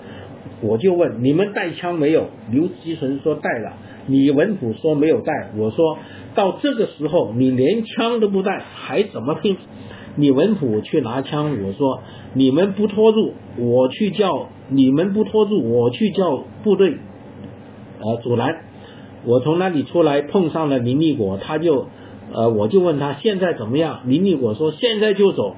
[0.61, 3.73] 我就问：“你们带枪没有？”刘基成说：“带了。”
[4.07, 5.97] 李文普说：“没有带。”我说
[6.34, 9.57] ：“到这个时候，你连枪都不带，还怎么拼？”
[10.18, 12.02] 李文普去拿枪，我说
[12.34, 16.97] ：“你们不拖住，我去叫你们不拖住，我去叫部队，
[17.99, 18.61] 呃，阻拦。”
[19.26, 21.88] 我从那里出来，碰上了林立果，他就，
[22.31, 24.02] 呃，我就问他现在怎么样？
[24.06, 25.56] 林立果说：“现在就走。”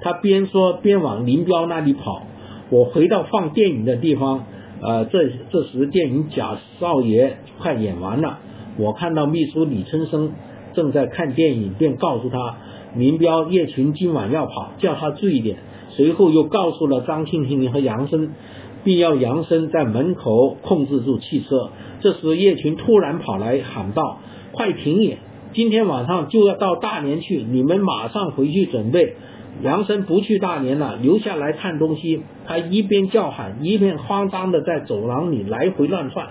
[0.00, 2.22] 他边说边往林彪那里跑。
[2.70, 4.44] 我回到放电影的地方，
[4.82, 8.40] 呃，这这时电影《贾少爷》快演完了。
[8.76, 10.32] 我看到秘书李春生
[10.74, 12.56] 正在看电影，便告诉他
[12.94, 15.58] 林彪、叶群今晚要跑，叫他注意点。
[15.90, 18.30] 随后又告诉了张庆平和杨森，
[18.84, 21.70] 并要杨森在门口控制住汽车。
[22.00, 24.18] 这时叶群突然跑来喊道
[24.52, 25.18] ：“快停眼！
[25.54, 29.16] 今天晚上就要到大连去，你们马上回去准备。”
[29.62, 32.22] 杨森不去大连了，留下来看东西。
[32.46, 36.28] 他一边叫喊，一边慌张的在走廊里来回乱窜。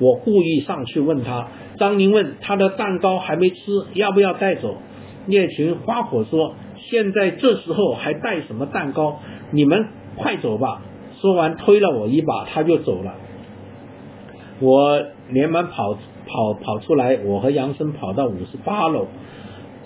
[0.00, 1.48] 我故意上去问他，
[1.78, 3.56] 张宁问他的蛋糕还没吃，
[3.94, 4.76] 要不要带走？
[5.28, 6.54] 叶群发火说
[6.90, 9.20] ：“现在这时候还带什么蛋糕？
[9.52, 9.86] 你们
[10.16, 10.82] 快走吧！”
[11.22, 13.14] 说完推了我一把，他就走了。
[14.60, 15.94] 我连忙跑
[16.26, 19.06] 跑跑出来，我和杨森跑到五十八楼。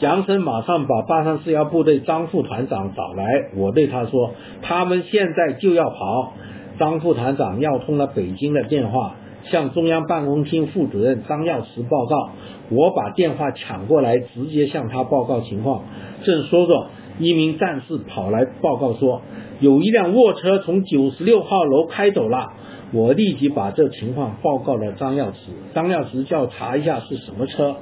[0.00, 3.24] 杨森马上把八三四幺部队张副团长找来，
[3.56, 6.34] 我对他说：“他们现在就要跑。”
[6.78, 12.30] 张副团长要通了北京的电话，向中央办公厅副主任张耀慈报告。
[12.70, 15.82] 我把电话抢过来，直接向他报告情况。
[16.22, 16.86] 正说着，
[17.18, 19.22] 一名战士跑来报告说
[19.58, 22.52] ：“有一辆卧车从九十六号楼开走了。”
[22.90, 25.36] 我立即把这情况报告了张耀慈。
[25.74, 27.76] 张耀慈叫查一下是什么车。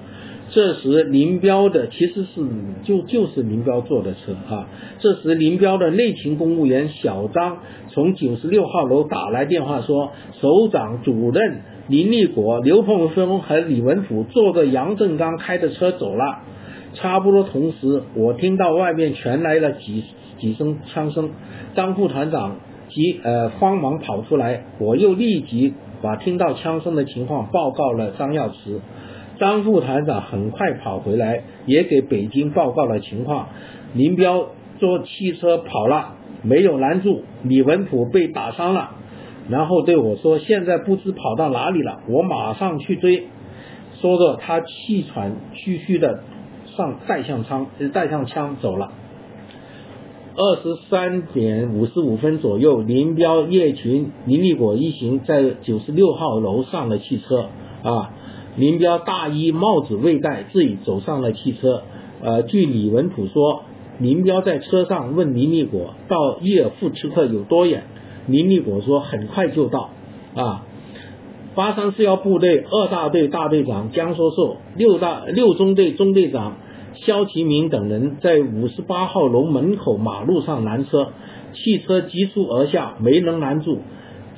[0.50, 2.40] 这时林彪的其实是
[2.84, 4.68] 就就是林彪坐的车啊。
[5.00, 7.58] 这时林彪的内勤公务员小张
[7.88, 16.42] 从九十六号楼打来电话说，首长、主任林立果、刘凤峰和李文甫坐着杨振刚开的车走了。
[16.94, 20.04] 差不多同时，我听到外面传来了几
[20.38, 21.30] 几声枪声，
[21.74, 22.56] 张副团长
[22.88, 28.80] 急呃慌忙跑出来，我又立即把听到枪声的情况报告了张耀慈。
[29.38, 33.48] 张副团长很快跑回来，也给北京报告了情况。
[33.94, 34.48] 林彪
[34.78, 37.22] 坐汽车跑了，没有拦住。
[37.42, 38.90] 李文普被打伤了，
[39.48, 43.28] 然后对我说：“现在不知跑到哪里了，我马上去追。”
[44.00, 46.20] 说着，他气喘吁吁的
[46.76, 48.92] 上带上枪，带上枪走了。
[50.38, 57.48] 二十三点五十五分左右，林彪、叶群、林立果一行在九十六号楼上了汽车
[57.82, 58.12] 啊。
[58.56, 61.82] 林彪大衣帽子未戴，自己走上了汽车。
[62.22, 63.64] 呃，据李文普说，
[63.98, 67.84] 林彪在车上问林立果到伊尔富茨克有多远，
[68.26, 69.90] 林立果说很快就到。
[70.34, 70.64] 啊，
[71.54, 76.56] 八三四幺部队二大队大队长江说寿，六大六中队中队长
[76.94, 81.10] 肖其明等人在五十八号楼门口马路上拦车，
[81.52, 83.80] 汽车急速而下，没能拦住，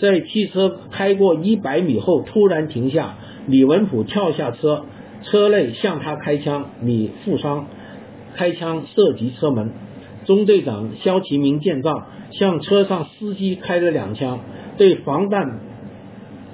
[0.01, 3.15] 在汽车开过一百米后突然停下。
[3.49, 4.85] 李文普跳下车，
[5.23, 7.67] 车内向他开枪，李负伤，
[8.37, 9.73] 开枪射击车门。
[10.27, 14.41] 中队长肖其明见状，向车上司机开了两枪，
[14.77, 15.61] 对防弹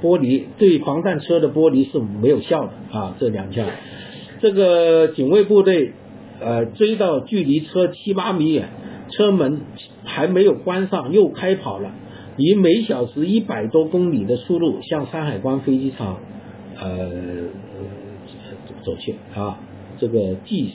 [0.01, 3.67] 玻璃，对防弹车的玻璃是没有效的啊，这两枪。
[4.41, 5.93] 这个警卫部队
[6.41, 8.69] 呃追到距离车七八米远，
[9.11, 9.63] 车门
[10.05, 11.91] 还没有关上，又开跑了，
[12.37, 16.19] 以每小时一百多公里的速度向山海关飞机场。
[16.81, 16.99] 呃，
[18.85, 19.59] 走去啊，
[19.99, 20.73] 这个计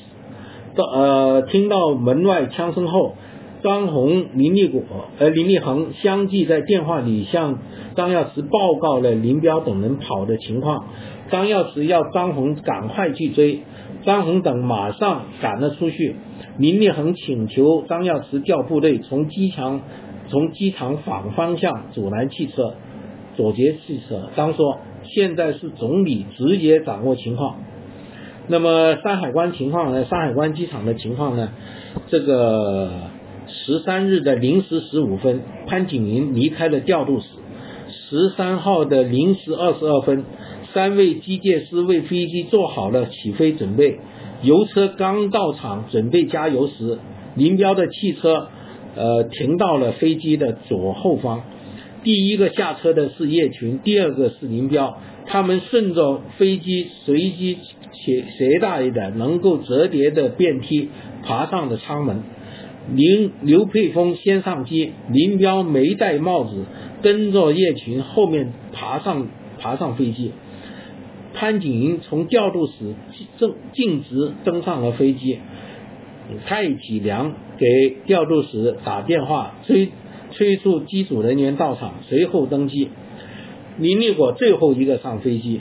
[0.76, 3.16] 到呃听到门外枪声后，
[3.64, 4.82] 张红、林立果、
[5.18, 7.60] 呃林立恒相继在电话里向
[7.96, 10.86] 张耀慈报告了林彪等人跑的情况。
[11.30, 13.62] 张耀慈要张红赶快去追，
[14.04, 16.16] 张红等马上赶了出去。
[16.58, 19.82] 林立恒请求张耀慈调部队从机场
[20.28, 22.74] 从机场反方向阻拦汽车，
[23.36, 24.30] 阻截汽车。
[24.36, 24.80] 张说
[25.14, 27.58] 现在是总理直接掌握情况。
[28.48, 30.06] 那么山海关情况呢？
[30.06, 31.50] 山海关机场的情况呢？
[32.08, 32.90] 这个
[33.48, 37.28] 十三日的零时十五分，潘景寅离开了调度室。
[37.88, 40.24] 十三号的零时二十二分。
[40.72, 44.00] 三位机械师为飞机做好了起飞准备，
[44.44, 47.00] 油车刚到场准备加油时，
[47.36, 48.50] 林彪的汽车
[48.96, 51.42] 呃停到了飞机的左后方。
[52.04, 54.98] 第一个下车的是叶群，第二个是林彪。
[55.26, 57.58] 他们顺着飞机随机
[57.94, 60.90] 携携带的能够折叠的电梯
[61.24, 62.24] 爬上了舱门。
[62.96, 66.66] 林刘佩峰先上机，林彪没戴帽子，
[67.04, 69.28] 跟着叶群后面爬上
[69.60, 70.32] 爬上飞机。
[71.36, 72.96] 潘景寅从调度室
[73.38, 75.38] 正径直登上了飞机，
[76.48, 79.90] 蔡启良给调度室打电话催
[80.40, 82.88] 催促机组人员到场，随后登机。
[83.78, 85.60] 林立果最后一个上飞机，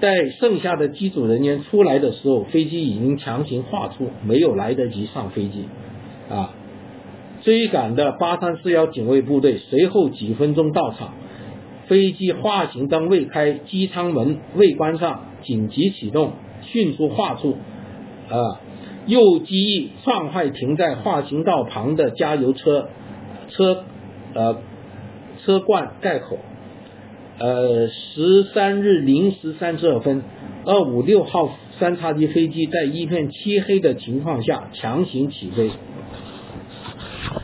[0.00, 5.66] 在剩下的机组人员出来的时候，飞机已经强行划出，没有来得及上飞机。
[6.28, 6.52] 啊，
[7.42, 11.14] 追赶的八三四幺警卫部队随后几分钟到场。
[11.86, 17.56] 飞机滑行灯未开，机舱门未关上，紧急启动，迅速划出，
[18.28, 18.58] 啊，
[19.06, 22.88] 右机翼撞坏停在滑行道旁的加油车
[23.50, 23.84] 车
[24.34, 24.56] 呃
[25.44, 26.38] 车罐盖口，
[27.38, 30.22] 呃，十三日零时三十二分，
[30.64, 35.70] 二五六号三叉戟飞机在一片漆黑的情况下强行起飞，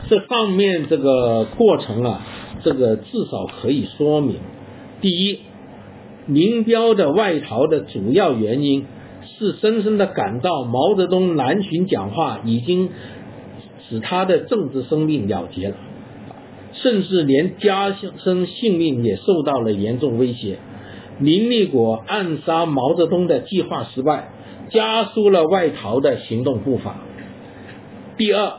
[0.09, 2.21] 这上面这个过程啊。
[2.61, 4.35] 这个至少可以说明，
[4.99, 5.39] 第一，
[6.27, 8.85] 林彪的外逃的主要原因
[9.23, 12.89] 是深深的感到毛泽东南巡讲话已经
[13.87, 15.75] 使他的政治生命了结了，
[16.73, 20.59] 甚至连家生性命也受到了严重威胁。
[21.19, 24.29] 林立果暗杀毛泽东的计划失败，
[24.69, 26.97] 加速了外逃的行动步伐。
[28.17, 28.53] 第二。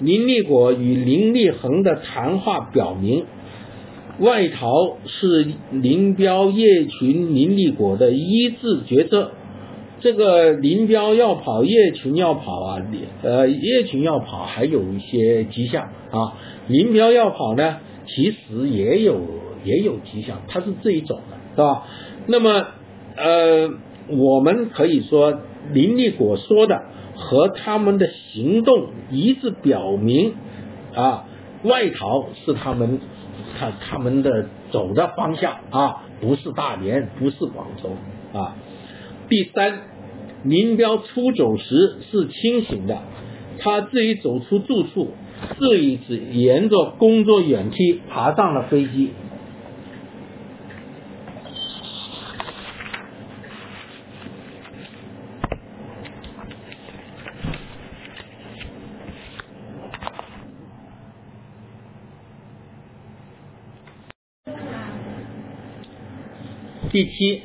[0.00, 3.24] 林立果与林立恒的谈话表明，
[4.20, 9.32] 外逃是林彪、叶群、林立果的一致决策。
[9.98, 12.86] 这个林彪要跑，叶群要跑啊，
[13.24, 16.38] 呃，叶群要跑还有一些迹象啊。
[16.68, 19.20] 林彪要跑呢，其实也有
[19.64, 21.86] 也有迹象，他是这一种的，是吧？
[22.26, 22.66] 那么，
[23.16, 23.70] 呃，
[24.08, 25.40] 我们可以说
[25.72, 26.82] 林立果说的。
[27.20, 30.34] 和他们的行动一致表明，
[30.94, 31.24] 啊，
[31.64, 33.00] 外逃是他们
[33.58, 37.90] 他他们的走的方向啊，不是大连，不是广州
[38.38, 38.54] 啊。
[39.28, 39.80] 第三，
[40.44, 42.98] 林彪出走时是清醒的，
[43.58, 45.10] 他自己走出住处，
[45.58, 49.10] 自己是沿着工作远梯爬上了飞机。
[66.90, 67.42] 第七，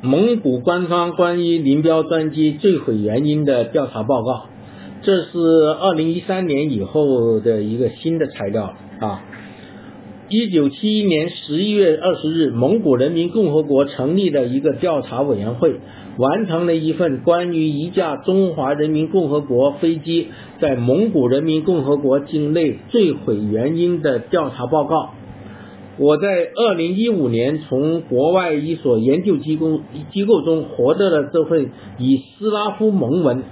[0.00, 4.46] 蒙古官方关于林彪专机坠毁原因的调查报告，
[5.04, 5.38] 这是
[5.80, 9.24] 二零一三年以后的一个新的材料啊。
[10.28, 15.80] 一九七一年十一月二十日，蒙古人民共和国成立了一个调查委员会，
[16.16, 20.28] 完成了一份关于一架中华人民共和国飞机
[20.60, 25.10] 在蒙古人民共和国境内坠毁原因的调查报告。
[25.98, 29.80] 我在二零一五年从国外一所研究机构
[30.12, 33.42] 机构中获得了这份以斯拉夫蒙文，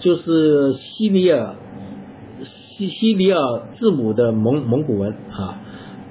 [0.00, 1.56] 就是西里尔
[2.76, 3.40] 西西里尔
[3.78, 5.60] 字母的蒙蒙古文啊，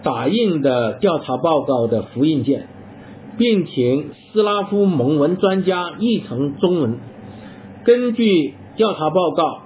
[0.03, 2.67] 打印的调查报告的复印件，
[3.37, 6.97] 并请斯拉夫蒙文专家译成中文。
[7.85, 9.61] 根据调查报告，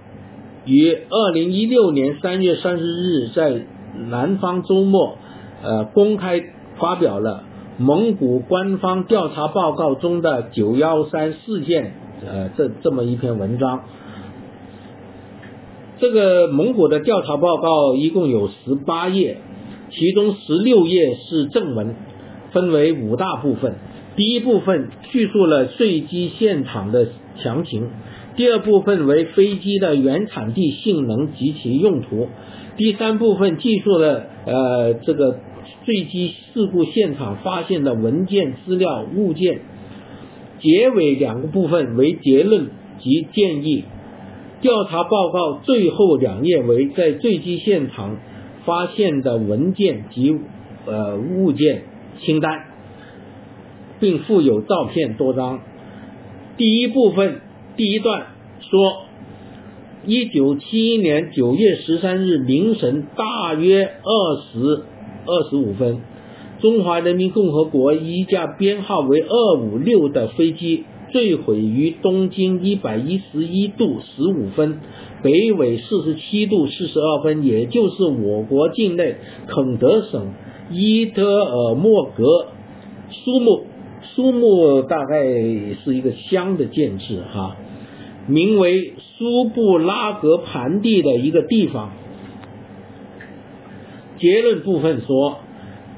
[0.65, 3.65] 于二零一六年三月三十日在
[4.09, 5.17] 南方周末。
[5.63, 6.41] 呃，公开
[6.79, 7.43] 发表了
[7.77, 11.93] 蒙古官方调查报告中的九幺三事件，
[12.27, 13.81] 呃，这这么一篇文章。
[16.01, 19.37] 这个蒙古的调查报告一共有十八页，
[19.91, 21.95] 其中十六页是正文，
[22.51, 23.75] 分为五大部分。
[24.15, 27.09] 第一部分叙述了坠机现场的
[27.43, 27.91] 详情，
[28.35, 32.29] 第二部分为飞机的原产地、性能及其用途。
[32.77, 35.37] 第三部分记述了呃这个
[35.85, 39.61] 坠机事故现场发现的文件、资料、物件。
[40.61, 43.83] 结尾两个部分为结论及建议。
[44.61, 48.17] 调查报告最后两页为在坠机现场
[48.63, 50.37] 发现的文件及
[50.85, 51.83] 呃物件
[52.21, 52.65] 清单，
[53.99, 55.61] 并附有照片多张。
[56.57, 57.41] 第一部分
[57.75, 58.27] 第一段
[58.59, 59.07] 说，
[60.05, 64.83] 一九七一年九月十三日凌晨大约二十
[65.25, 66.01] 二十五分，
[66.59, 70.83] 中华人民共和国一架编号为二五六的飞机。
[71.11, 74.79] 坠毁于东经一百一十一度十五分，
[75.21, 79.15] 北纬四十七度四十二分，也就是我国境内
[79.47, 80.33] 肯德省
[80.71, 82.47] 伊德尔莫格
[83.11, 83.65] 苏木
[84.15, 87.55] 苏木大概是一个乡的建制哈，
[88.27, 91.91] 名为苏布拉格盘地的一个地方。
[94.17, 95.39] 结论部分说，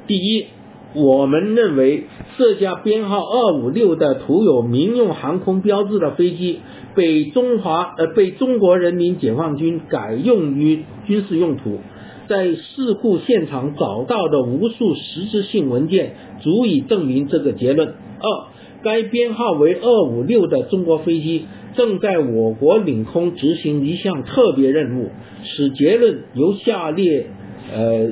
[0.07, 0.47] 第一。
[0.95, 2.03] 我们认为，
[2.37, 6.59] 这架编号二五六的涂有民用航空标志的飞机，
[6.93, 11.79] 被中华呃被中国人民解放军改用于军事用途。
[12.27, 17.87] 在事故现场找到的无数实质性文件，足以证明这个结论。
[17.87, 18.47] 二，
[18.83, 25.09] 该编号为二五六的中国飞机正在我国领空执行一项特别任务。
[25.43, 27.27] 此结论由下列
[27.73, 28.09] 呃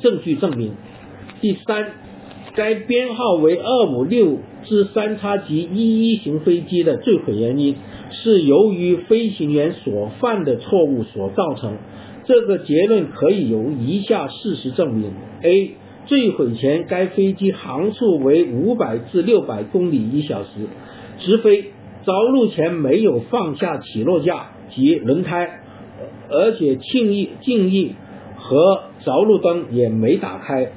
[0.00, 0.72] 证据证明。
[1.42, 2.05] 第三。
[2.56, 7.76] 该编号为二五六至三叉戟一一型飞机的坠毁原因
[8.10, 11.76] 是由于飞行员所犯的错误所造成。
[12.24, 15.12] 这个结论可以由以下事实证明
[15.42, 15.74] ：A.
[16.06, 20.48] 坠毁前该飞机航速为五百至六百公里一小时，
[21.18, 21.66] 直飞；
[22.04, 25.60] 着陆前没有放下起落架及轮胎，
[26.30, 27.94] 而且静翼静翼
[28.36, 30.72] 和着陆灯也没打开。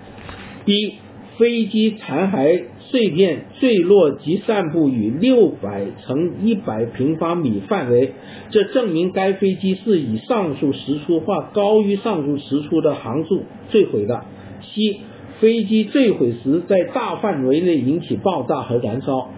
[0.66, 0.99] B.
[1.40, 8.12] 飞机残骸碎片坠落及散布于六百乘一百平方米范围，
[8.50, 14.26] 这证明该飞机是以上述时速或高于上述时速的航速坠毁的。
[14.62, 15.00] 七
[15.40, 19.30] 飞机坠毁时在大范围内引起爆炸和燃烧，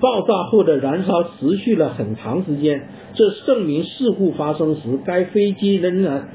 [0.00, 6.28] 爆炸后的燃烧持续了很长时间，这证明事故发生时该飞机仍然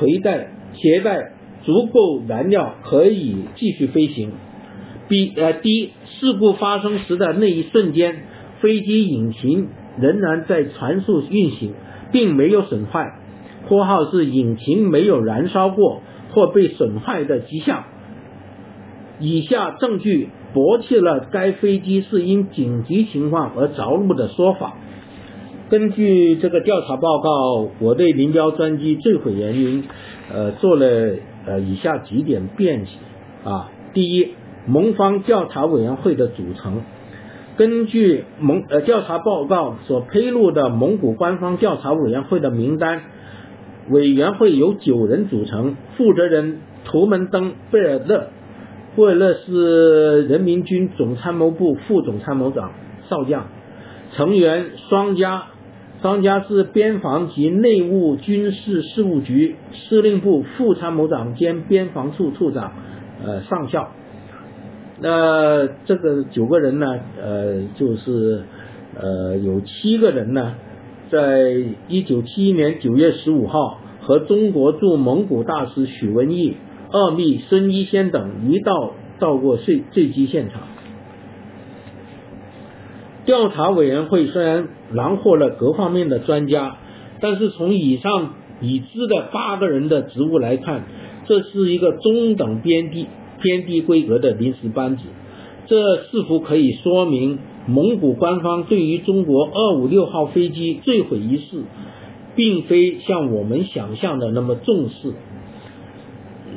[0.00, 1.33] 携带携带。
[1.64, 4.32] 足够燃料可以继续飞行。
[5.08, 8.22] B 呃，D 事故发生时的那一瞬间，
[8.60, 9.68] 飞机引擎
[9.98, 11.74] 仍然在传速运行，
[12.12, 13.18] 并没有损坏。
[13.68, 16.00] 括号是引擎没有燃烧过
[16.32, 17.84] 或被损坏的迹象。
[19.20, 24.74] 以下证据驳斥了该飞机是因紧急情况而着陆的说法。
[25.70, 29.84] 根据这个调查报告，我对林彪专机坠毁原因，
[30.32, 31.16] 呃，做了。
[31.46, 32.92] 呃，以下几点辨析
[33.44, 34.34] 啊，第一，
[34.66, 36.80] 盟方调查委员会的组成，
[37.56, 43.02] 根据蒙呃调查报告所披露的蒙古官方调查委员会的名单，
[43.90, 48.28] 委员会由九人组成，负责人图门登贝尔勒，
[48.96, 52.72] 贝尔勒是人民军总参谋部副总参谋长，
[53.10, 53.48] 少将，
[54.12, 55.48] 成员双加。
[56.04, 62.74] 张家是边防及内务军事事务局司令部副参谋长兼边防处处长，
[63.24, 63.88] 呃，上校。
[65.00, 68.42] 那这个九个人呢，呃，就是
[68.94, 70.56] 呃，有七个人呢，
[71.10, 71.54] 在
[71.88, 76.58] 一九七一年九月十五号和中国驻蒙古大使许文义、
[76.92, 80.60] 二秘孙一仙等一道到过坠坠机现场。
[83.26, 86.76] 调查委员会虽然囊括了各方面的专家，
[87.20, 90.84] 但是从以上已知的八个人的职务来看，
[91.26, 93.06] 这是一个中等偏低、
[93.40, 95.04] 偏低规格的临时班子。
[95.66, 101.62] 这似乎可以说明蒙古官方对于中国二五六号飞机坠毁一事，
[102.36, 105.14] 并非像我们想象的那么重视，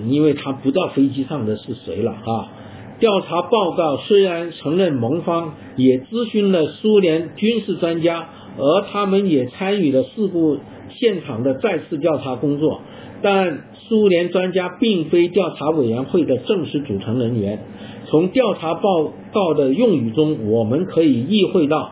[0.09, 2.51] 因为他不知道飞机上的是谁了啊。
[2.99, 10.57] 调查报告虽然承认盟方也咨询了苏联军事专家，而他们也参与了事故
[10.89, 12.81] 现场的再次调查工作，
[13.21, 17.59] 但苏联专家并非调查委员会的正式组成人员。
[18.07, 21.91] 从调查报告的用语中，我们可以意会到，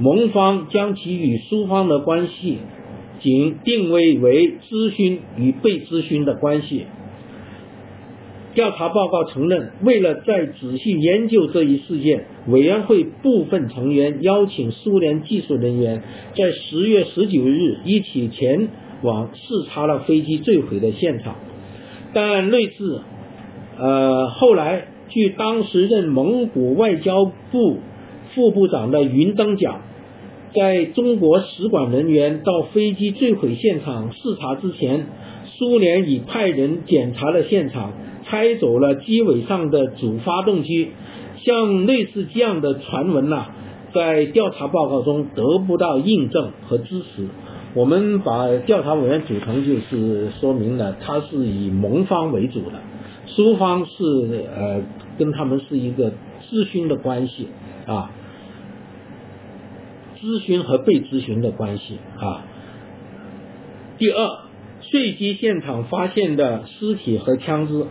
[0.00, 2.58] 盟方将其与苏方的关系
[3.20, 6.86] 仅定位为咨询与被咨询的关系。
[8.54, 16.02] 调查报告承认，为了再仔细研究这一事件，委员会部分成员邀请苏联技术人员
[16.36, 18.68] 在十月十九日一起前
[19.02, 21.36] 往视察了飞机坠毁的现场。
[22.12, 23.00] 但类似，
[23.78, 27.78] 呃，后来据当时任蒙古外交部
[28.34, 29.80] 副部长的云登讲，
[30.54, 35.06] 在中国使馆人员到飞机坠毁现场视察之前，
[35.46, 37.92] 苏联已派人检查了现场。
[38.32, 40.88] 拆走了机尾上的主发动机，
[41.44, 43.48] 像类似这样的传闻呐，
[43.92, 47.28] 在调查报告中得不到印证和支持。
[47.74, 52.80] 我们把调查委员组成，就是说明了他是以盟方为主的，
[53.26, 54.80] 苏方是呃
[55.18, 56.12] 跟他们是一个
[56.48, 57.48] 咨询的关系
[57.86, 58.12] 啊，
[60.18, 62.46] 咨询和被咨询的关系啊。
[63.98, 64.30] 第二，
[64.90, 67.84] 坠机现场发现的尸体和枪支。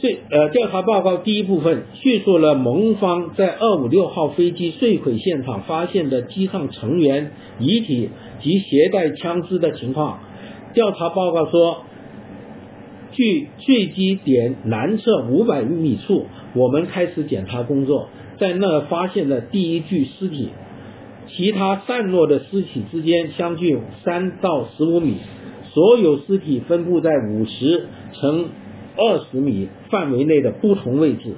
[0.00, 8.08] 坠呃，调查报告第一部分叙述了蒙方在二五六号飞机坠毁现场发现的机上成员遗体
[8.40, 10.20] 及携带枪支的情况。
[10.72, 11.84] 调查报告说，
[13.12, 16.24] 距坠机点南侧五百米处，
[16.54, 18.08] 我们开始检查工作，
[18.38, 20.48] 在那发现了第一具尸体，
[21.28, 25.16] 其他散落的尸体之间相距三到十五米，
[25.74, 28.48] 所有尸体分布在五十乘。
[29.02, 31.34] 二十米范围内的不同位置，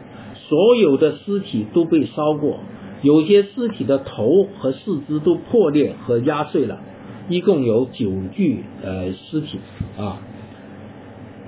[0.48, 2.58] 所有的尸体都被烧过，
[3.02, 6.80] 有些尸体的头和四肢都破裂和压碎了，
[7.28, 9.60] 一共有九具呃尸体
[9.96, 10.18] 啊。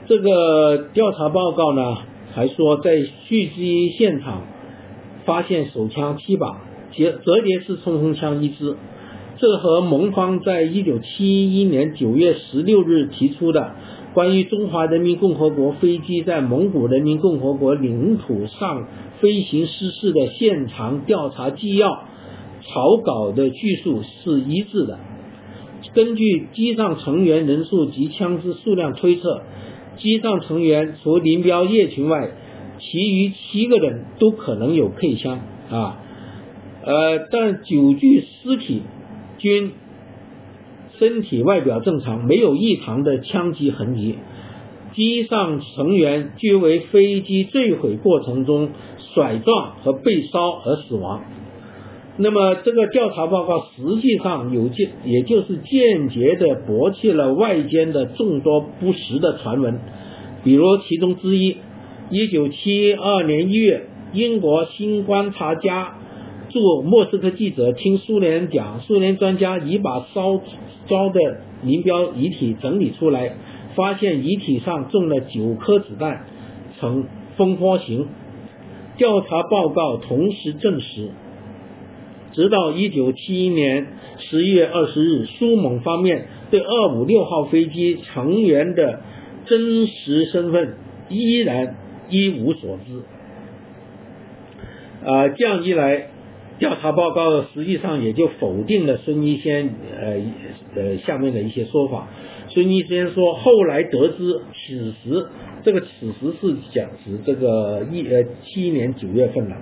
[0.06, 1.96] 这个调查报告呢
[2.32, 4.42] 还说，在蓄积现场
[5.24, 6.60] 发现手枪七把，
[6.92, 8.76] 折折叠式冲锋枪一支，
[9.38, 13.74] 这和蒙方在一九七一年九月十六日提出的。
[14.14, 18.86] 关于中华人民共和国飞机在蒙古人民共和国领土上
[19.20, 21.90] 飞行失事的现场调查纪要
[22.62, 25.00] 草稿的叙述是一致的。
[25.94, 29.42] 根据机上成员人数及枪支数量推测，
[29.98, 32.30] 机上成员除林彪、叶群外，
[32.78, 36.00] 其余七个人都可能有配枪啊。
[36.84, 38.82] 呃，但九具尸体
[39.38, 39.72] 均。
[40.98, 44.16] 身体外表正常，没有异常的枪击痕迹。
[44.94, 48.68] 机上成员均为飞机坠毁过程中
[49.12, 51.24] 甩撞和被烧而死亡。
[52.16, 59.80] 那么，这个调查报告实际上有间，也就是间接的驳斥了外间的众多不实的传闻。
[60.44, 61.56] 比如，其中之一，
[62.10, 65.94] 一九七二年一月，英国新观察家。
[66.54, 70.40] 驻莫斯科记者听苏联讲，苏联专家已把烧
[70.86, 73.34] 焦的林彪遗体整理出来，
[73.74, 76.26] 发现遗体上中了九颗子弹，
[76.78, 77.06] 呈
[77.36, 78.06] 蜂窝形。
[78.96, 81.10] 调查报告同时证实，
[82.34, 89.00] 直到一九七一年十一月二十日，苏蒙方面对二五六号飞机成员的
[89.46, 90.76] 真实身份
[91.08, 91.74] 依然
[92.10, 93.02] 一无所知。
[95.04, 96.10] 啊，这样一来。
[96.58, 100.16] 调查报告实际上也就否定了孙一仙呃
[100.76, 102.08] 呃下面的一些说法。
[102.48, 105.26] 孙一仙说，后来得知此时，
[105.64, 109.56] 这个此时是讲是这个一呃七年九月份了。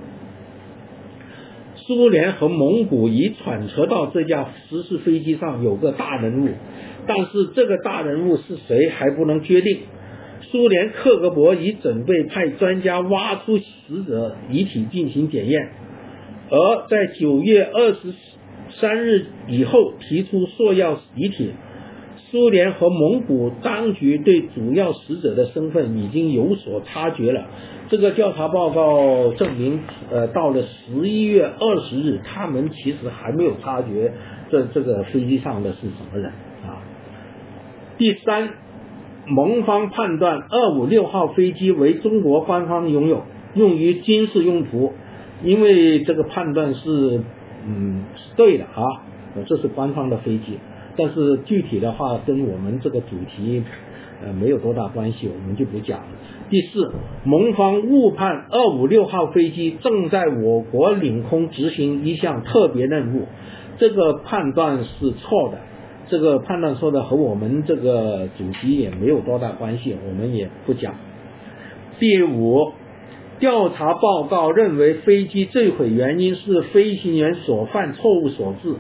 [1.77, 6.51] 苏联和蒙古已揣测到这架失事飞机上有个大人物，
[7.07, 9.79] 但是这个大人物是谁还不能确定。
[10.43, 15.71] 苏联克格勃已准备派专家挖出死者遗体进行检验。
[16.55, 18.13] 而在九月二十
[18.79, 21.53] 三日以后提出索要遗体，
[22.31, 27.47] 苏联和蒙古当局对主要死者的身份已经有所察觉了。
[27.89, 29.81] 这个调查报告证明，
[30.11, 34.13] 呃，到了十一月二十日，他们其实还没有察觉
[34.51, 36.33] 这这个飞机上的是什么人
[36.67, 36.85] 啊。
[37.97, 38.51] 第三，
[39.27, 43.23] 蒙方判断二五六号飞机为中国官方拥有，
[43.55, 44.93] 用于军事用途。
[45.45, 47.21] 因为这个判断是，
[47.67, 48.83] 嗯，是对的啊，
[49.47, 50.59] 这是官方的飞机，
[50.97, 53.63] 但是具体的话跟我们这个主题，
[54.25, 56.07] 呃，没有多大关系，我们就不讲了。
[56.49, 56.93] 第四，
[57.25, 63.27] 蒙方误判二五六号飞机正在我国领空执行一项特别任务，
[63.79, 65.59] 这个判断是错的，
[66.09, 70.95] 这个判断说的和我们这个主题也没有多大关系，我们也不讲。
[71.99, 72.73] 第五。
[73.43, 78.77] 调查报告认为，飞机坠毁原因是飞行员所犯错误所致。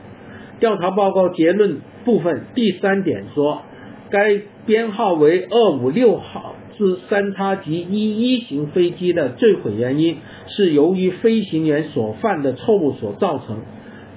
[0.60, 3.62] 调查报告结论部分第三点说，
[4.08, 13.62] 该编号为二五六号是三叉戟一一型飞机的坠毁原因是由于飞行员所犯的错误所造成。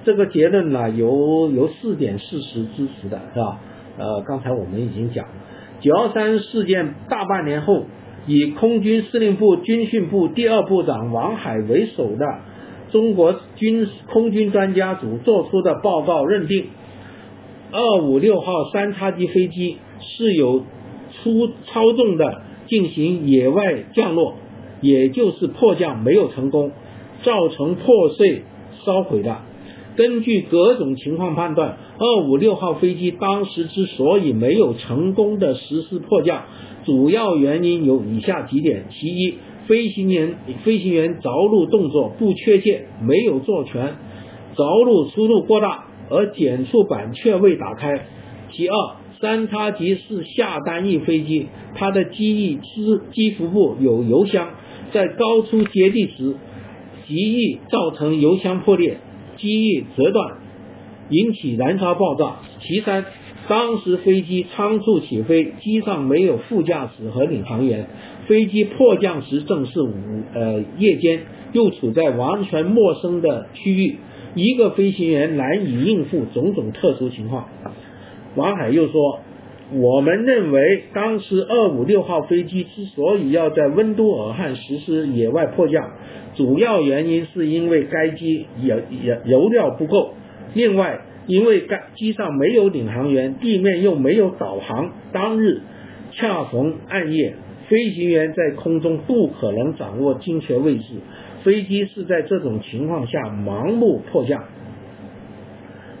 [0.04, 3.58] 这个结论呢，由由四点事实支持的，是吧？
[3.98, 5.32] 呃，刚才我们已经讲了，
[5.80, 7.86] 九幺三事件大半年后，
[8.26, 12.26] 以空军司令部军训部第二部长王海为首的
[12.90, 16.66] 中国军空军专家组做出的报告认定，
[17.72, 20.64] 二五六号三叉戟飞机是有
[21.12, 24.34] 出操纵的进行野外降落，
[24.80, 26.72] 也就是迫降没有成功，
[27.22, 28.42] 造成破碎
[28.84, 29.38] 烧毁的。
[29.96, 36.44] 根据各种情况判断，二五六号飞机当时之所以没有成功的实施迫降，
[36.86, 39.34] 主要原因有以下几点：其一，
[39.66, 43.96] 飞行员飞行员着陆动作不确切，没有做全，
[44.54, 47.98] 着陆速度过大，而减速板却未打开；
[48.52, 48.74] 其二，
[49.20, 54.50] 三叉戟是下单翼飞机，它的机翼机机腹部有油箱，
[54.92, 56.36] 在高出接地时，
[57.08, 58.98] 极易造成油箱破裂。
[59.36, 60.38] 机翼折断，
[61.10, 62.36] 引起燃烧爆炸。
[62.60, 63.04] 其三，
[63.48, 67.86] 当时飞机仓促起飞，机上没有副驾驶和领航员，
[68.26, 69.92] 飞机迫降时正是午
[70.34, 71.20] 呃夜间，
[71.52, 73.96] 又处在完全陌生的区域，
[74.34, 77.48] 一个飞行员难以应付种种特殊情况。
[78.34, 79.20] 王海又说。
[79.72, 85.90] 我们认为，当时二五六号飞机之所以要在温都尔汗实施野外迫降，
[86.36, 90.14] 主要原因是因为该机油油油料不够，
[90.54, 95.62] 另外因为该机上没有领航员，地面又没有导航，当日
[96.12, 97.34] 恰逢暗夜，
[97.68, 100.84] 飞行员在空中不可能掌握精确位置，
[101.42, 104.44] 飞机是在这种情况下盲目迫降。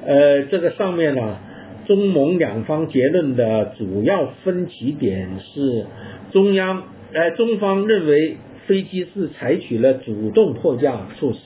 [0.04, 1.38] 呃，这个上面呢。
[1.86, 5.86] 中蒙两方结论的主要分歧点是，
[6.32, 6.82] 中央
[7.12, 11.38] 呃中方认为飞机是采取了主动迫降措施，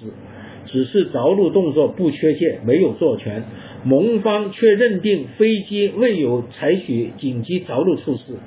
[0.65, 3.43] 只是着陆动作不确切，没有做全；
[3.85, 8.39] 蒙方却认定飞机未有采取紧急着陆措施。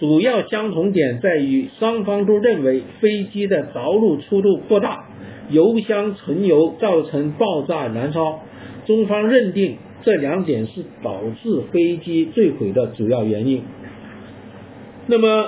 [0.00, 5.08] 主要相同点在于，双方都认为飞机的着陆速度过大，
[5.50, 8.40] 油箱存油造成爆炸燃烧。
[8.86, 9.76] 中方认定。
[10.04, 13.62] 这两点是导致飞机坠毁的主要原因。
[15.06, 15.44] 那么，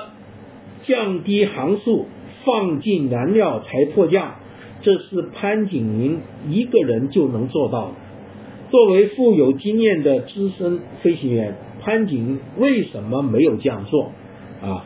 [0.84, 2.06] 降低航速、
[2.44, 4.36] 放进燃料才迫降，
[4.82, 6.20] 这是潘景云
[6.52, 7.94] 一个人就能做到的。
[8.74, 14.10] 作为富有经验的资深飞行员，潘景为什么没有这样做？
[14.60, 14.84] 啊，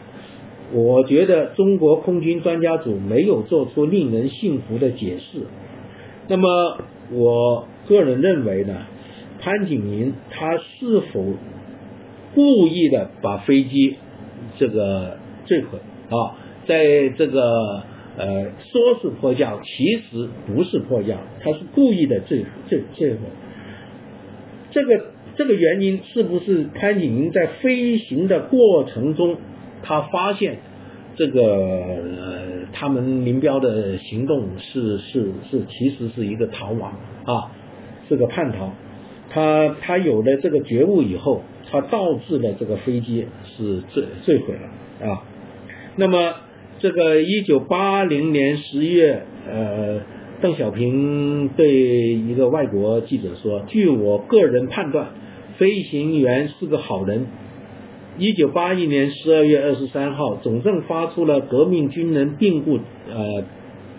[0.75, 5.47] 我觉得中国空军专家组没有做出令人信服的解释。
[6.29, 6.83] 那么，
[7.13, 8.77] 我个人认为呢？
[9.41, 11.25] 潘景明他是否
[12.35, 13.97] 故意的把飞机
[14.59, 15.17] 这个
[15.47, 15.79] 坠毁
[16.11, 16.37] 啊？
[16.67, 17.41] 在这个
[18.19, 23.21] 呃说是迫降，其实不是迫降，他是故意的坠坠坠毁。
[24.71, 29.37] 这个这个原因是不是潘景明在飞行的过程中，
[29.83, 30.59] 他发现
[31.17, 32.43] 这个呃
[32.73, 36.93] 他们林彪的行动是是是其实是一个逃亡
[37.25, 37.53] 啊，
[38.09, 38.73] 是个叛逃。
[39.31, 45.23] 他他有了这个觉悟以后，他导致了这个飞机是坠坠毁了啊。
[45.97, 46.35] 那么
[46.79, 50.01] 这个一九八零年十月，呃，
[50.41, 51.69] 邓小平对
[52.15, 55.09] 一个外国记者说：“据我个人判断，
[55.57, 57.27] 飞行员是个好人。”
[58.19, 63.45] 一九八一年十二月二十三号，总政发出了革命军人病故呃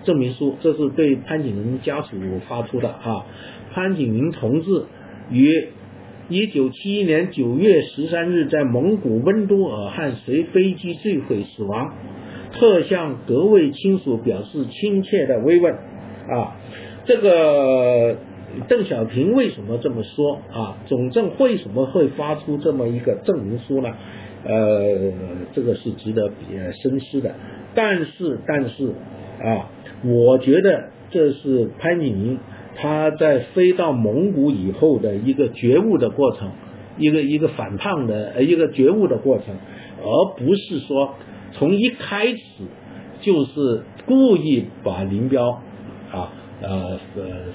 [0.06, 2.16] 证明书，这是对潘景云家属
[2.48, 3.26] 发出的啊。
[3.74, 4.86] 潘景云同志。
[5.32, 5.68] 于
[6.30, 11.94] 一九七一年九月十三日在蒙古温都尔汗随飞机坠毁死亡，
[12.54, 15.76] 特向各位亲属表示亲切的慰问。
[16.32, 16.56] 啊，
[17.06, 18.18] 这个
[18.68, 20.78] 邓小平为什么这么说啊？
[20.86, 23.90] 总政为什么会发出这么一个证明书呢？
[24.46, 25.12] 呃，
[25.54, 26.32] 这个是值得
[26.82, 27.36] 深思的。
[27.76, 28.88] 但是，但是
[29.44, 29.70] 啊，
[30.04, 32.40] 我觉得这是潘景云。
[32.82, 36.52] 他在飞到蒙古以后的一个觉悟的过程，
[36.98, 39.48] 一个一个反叛的一个觉悟的过程，
[40.02, 41.16] 而不是说
[41.52, 42.40] 从一开始
[43.20, 45.62] 就是故意把林彪
[46.12, 46.32] 啊
[46.62, 47.00] 呃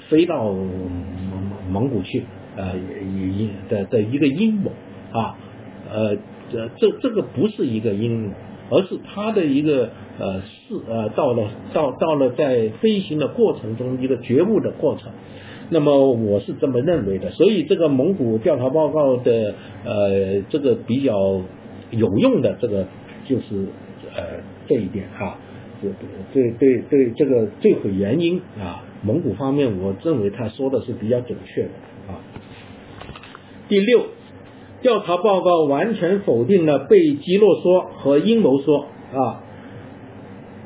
[0.09, 2.23] 飞到蒙蒙古去
[2.55, 4.71] 呃阴的的一个阴谋
[5.11, 5.37] 啊
[5.91, 6.15] 呃
[6.51, 8.33] 这这这个不是一个阴谋，
[8.69, 9.89] 而是他的一个。
[10.17, 15.11] 呃，是呃，到了到到了在飞行的过程中一个觉悟的过程，
[15.69, 17.31] 那么我是这么认为的。
[17.31, 21.41] 所以这个蒙古调查报告的呃这个比较
[21.91, 22.87] 有用的这个
[23.25, 23.65] 就是
[24.15, 24.23] 呃
[24.69, 25.37] 这一点哈，
[25.81, 31.69] 对对对这个坠毁原因啊，蒙古方面我认为他说的是比较准确的
[32.07, 32.19] 啊。
[33.67, 34.05] 第六，
[34.81, 39.43] 调查报告完全否定了被击落说和阴谋说啊，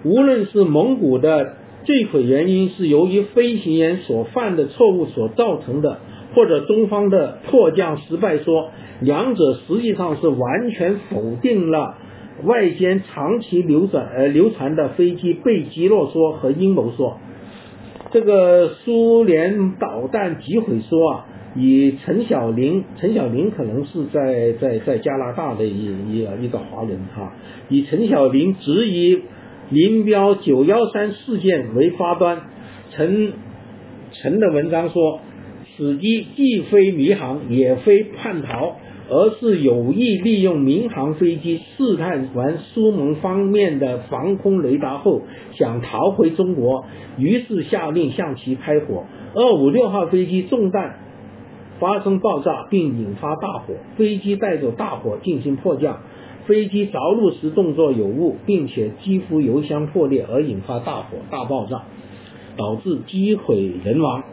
[0.03, 1.55] 无论是蒙古的
[1.85, 5.99] 坠毁原因是由于飞行员所犯的错误所造成的，
[6.35, 8.69] 或者中方的迫降失败说，
[9.01, 11.95] 两者实际上是完全否定了
[12.43, 17.17] 外间长期流转呃流传的飞机被击落说和阴谋说。
[18.11, 21.25] 这个苏联导弹击毁说啊，
[21.55, 27.33] 以陈小林，陈小林可能是在在在加拿大的一一个一个华人哈，
[27.69, 29.21] 以陈小林质疑
[29.69, 32.41] 林彪九幺三事件为发端，
[32.89, 33.33] 陈
[34.11, 35.19] 陈的文章说，
[35.77, 38.77] 此机既非迷航，也非叛逃。
[39.09, 45.21] 而是有意利用民航飞机试探完苏蒙方面的防空雷达后，
[45.53, 46.85] 想逃回中国，
[47.17, 49.05] 于是下令向其开火。
[49.33, 50.99] 二五六号飞机中弹，
[51.79, 56.01] 发生爆炸并引发大火，飞机带着大火进行迫降，
[56.45, 61.83] 飞机着陆时动作有误，并且机腹油箱破裂而引发大火大爆炸，
[62.55, 64.23] 导致机毁人亡。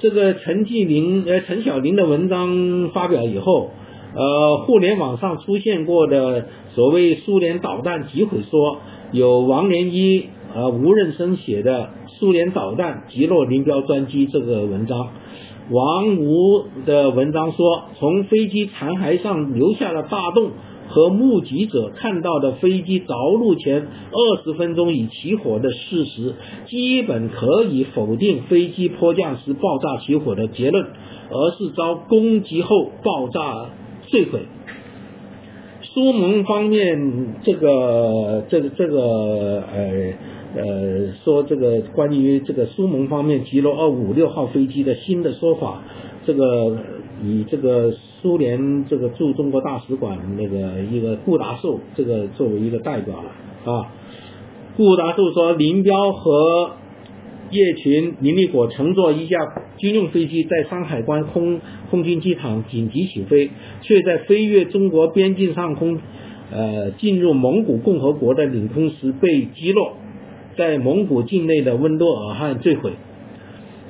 [0.00, 3.70] 这个陈继林呃陈小林的文章发表以后，
[4.14, 8.78] 呃，互联网上出现过的所谓苏联导弹击毁说，
[9.12, 15.10] 有王连一呃吴任生写的苏联导弹击落林彪专机这个文章，
[15.70, 20.50] 王吴的文章说，从飞机残骸上留下了大洞。
[20.90, 26.34] 和目击者看到的飞机着陆前二十分钟已起火的事实，
[26.66, 30.84] 基本可以否定飞机迫降时爆炸起火的结论，
[31.30, 33.70] 而是遭攻击后爆炸
[34.08, 34.40] 坠毁。
[35.82, 40.12] 苏盟方面这个这个这个呃
[40.56, 45.84] 呃说这个关于这个苏盟方面击落二五六号飞机的新的说法，
[46.26, 46.76] 这个
[47.24, 47.94] 以这个。
[48.22, 53.92] 苏联这个驻中国大使馆那个一个顾达寿，这个作为一个代表了啊。
[54.76, 56.72] 顾达寿说，林彪和
[57.50, 59.38] 叶群、林立果乘坐一架
[59.78, 61.60] 军用飞机在山海关空
[61.90, 63.50] 空军机场紧急起飞，
[63.82, 65.98] 却在飞越中国边境上空，
[66.52, 69.94] 呃，进入蒙古共和国的领空时被击落，
[70.56, 72.92] 在蒙古境内的温多尔汗坠毁。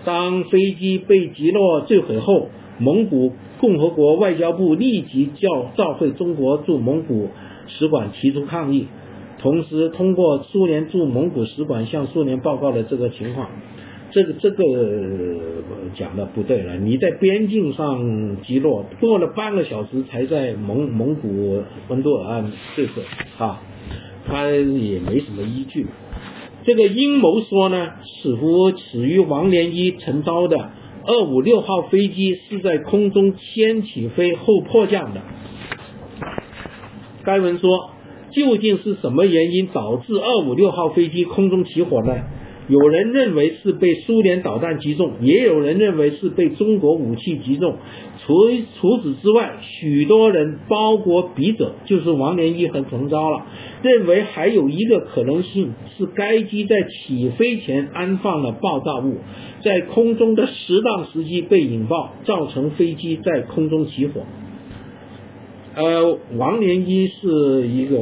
[0.04, 2.48] 当飞机被击落坠毁后，
[2.78, 3.32] 蒙古。
[3.60, 7.28] 共和国外交部立即叫召回中国驻蒙古
[7.66, 8.86] 使馆提出抗议，
[9.38, 13.48] 同时通过苏联驻蒙古使馆向苏联报告了这个情况。
[14.12, 14.64] 这个这个
[15.94, 23.02] 讲的不对了，你在边境上击落，过了半个小时才在蒙蒙古温都尔岸坠毁
[23.38, 23.62] 啊，
[24.26, 25.86] 他也没什么依据。
[26.64, 27.90] 这个阴谋说呢，
[28.22, 30.70] 似乎始于王连一陈昭的。
[31.10, 35.20] 二五六号飞机是在空中先起飞后迫降的。
[37.24, 37.68] 该文说，
[38.30, 42.14] 究竟是什么原因导致二五六号飞机空中起火呢？
[42.68, 47.74] 有人认为是被苏联导弹击中，也有人认为是被中国武器击中。
[48.24, 48.32] 除
[48.80, 53.46] 除此之外，许多人，包括笔者，就是王连一和陈昭了，
[53.82, 59.16] 认为还有一个可能性是该机在起飞前安放了爆炸物，
[59.62, 64.22] 在空中的适当时机被引爆，造成飞机在空中起火。
[65.74, 67.96] 呃，王连一是一个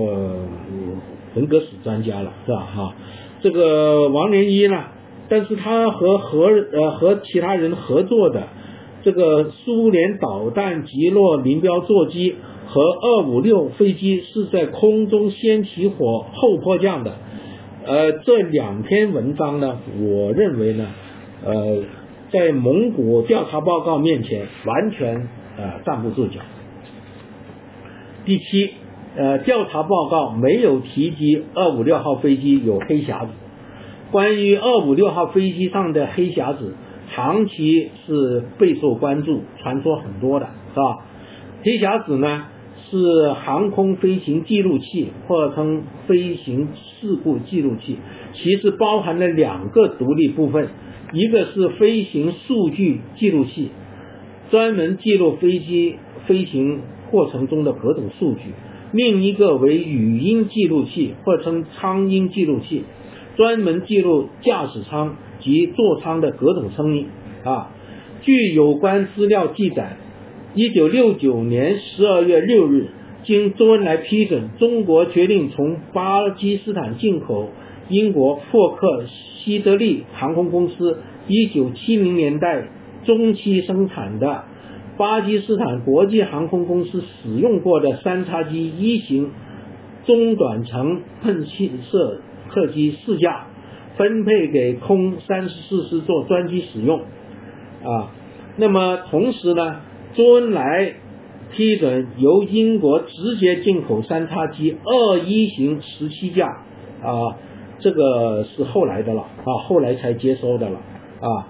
[1.35, 2.61] 文革史专家了，是吧？
[2.61, 2.95] 哈。
[3.41, 4.85] 这个王连一呢，
[5.29, 8.49] 但是他和和呃和其他人合作的
[9.05, 12.35] 这个苏联导弹击落林彪座机
[12.67, 17.15] 和二五六飞机是在空中先起火后迫降的，
[17.85, 20.87] 呃这两篇文章呢，我认为呢，
[21.45, 21.83] 呃
[22.31, 26.41] 在蒙古调查报告面前完全呃站不住脚。
[28.25, 28.75] 第七。
[29.17, 33.33] 呃，调查报告没有提及二五六号飞机有黑匣子。
[34.13, 36.77] 关于二五六号飞机上的黑匣子，
[37.13, 40.99] 长期是备受关注，传说很多的，是吧？
[41.65, 42.45] 黑匣子呢
[42.89, 46.69] 是航空飞行记录器，或称飞行
[47.01, 47.99] 事故记录器，
[48.35, 50.69] 其实包含了两个独立部分，
[51.13, 53.71] 一个是飞行数据记录器，
[54.51, 58.41] 专门记录飞机飞行过程中的各种数据。
[58.93, 62.85] 另一个为语音记录器，或称舱音记录器，
[63.37, 67.07] 专门记录驾驶舱及座舱的各种声音。
[67.45, 67.71] 啊，
[68.23, 69.97] 据有关资料记载，
[70.55, 72.89] 一九六九年十二月六日，
[73.25, 77.51] 经周恩来批准，中国决定从巴基斯坦进口
[77.89, 79.07] 英国霍克
[79.49, 82.69] 希德利航空公司1970年代
[83.07, 84.45] 中期生产的
[84.99, 89.31] 巴基斯坦国际航空公司使用过的三叉戟一型
[90.05, 92.21] 中短程喷气式
[92.51, 93.47] 客机四架，
[93.97, 97.01] 分配给空三十四师做专机使用。
[97.01, 98.13] 啊，
[98.59, 99.81] 那么同时呢，
[100.15, 100.93] 周恩来
[101.53, 106.49] 批准由英国直接进口三叉戟二一型十七架，
[107.03, 107.39] 啊，
[107.81, 110.79] 这个是后来的了，啊，后来才接收的了，
[111.21, 111.49] 啊。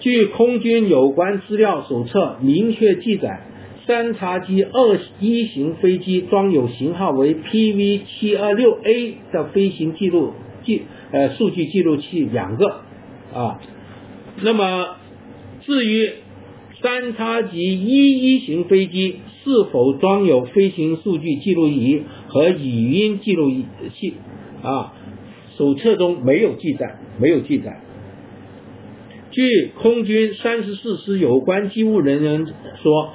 [0.00, 3.42] 据空军有关资料手册明确记载，
[3.86, 10.32] 三叉戟二一型飞机装有型号为 PV 七二六 A 的飞行记录
[10.64, 10.82] 记
[11.12, 12.80] 呃数据记录器两个，
[13.34, 13.60] 啊，
[14.42, 14.96] 那么。
[15.64, 16.10] 至于
[16.80, 23.48] 三叉戟一一型飞机是否装有飞行数据记录仪和语音记录
[23.94, 24.14] 器
[24.64, 24.92] 啊，
[25.56, 27.80] 手册中没有记载，没有记载。
[29.30, 32.46] 据空军三十四师有关机务人员
[32.82, 33.10] 说，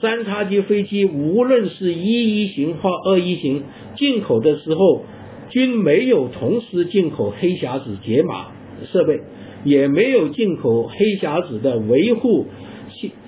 [0.00, 3.64] 三叉戟飞机无论是一一型或二一型，
[3.96, 5.04] 进口的时候
[5.50, 8.46] 均没有同时进口黑匣子解码
[8.92, 9.20] 设备。
[9.64, 12.46] 也没有进口黑匣子的维护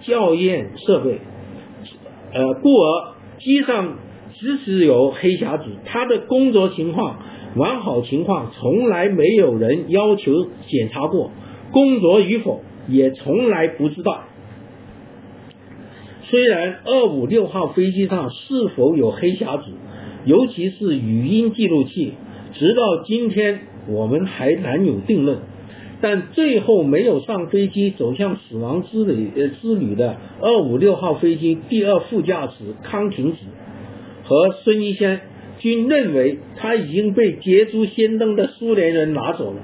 [0.02, 1.20] 校验设备，
[2.32, 3.98] 呃，故而机上
[4.32, 7.22] 即使有黑匣子，它的工作情况
[7.56, 11.30] 完好情况从来没有人要求检查过，
[11.72, 14.24] 工作与否也从来不知道。
[16.24, 19.64] 虽然二五六号飞机上是否有黑匣子，
[20.24, 22.14] 尤其是语音记录器，
[22.54, 25.38] 直到今天我们还难有定论。
[26.00, 33.38] 但最后没有上飞机走向死亡之旅呃之旅的二五六号飞机第二副驾驶康廷子
[34.24, 35.20] 和孙一仙
[35.64, 39.62] 均认为他已经被捷足先登的苏联人拿走了。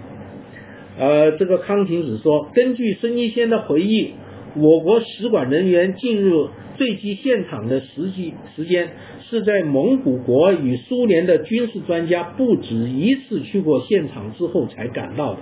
[0.99, 4.13] 呃，这个康廷子说，根据孙一仙的回忆，
[4.57, 6.49] 我国使馆人员进入
[6.79, 8.93] 坠机现场的实际时间
[9.29, 15.41] 是在蒙古国与苏联的军事专家不止一次去过现场之后才赶到的。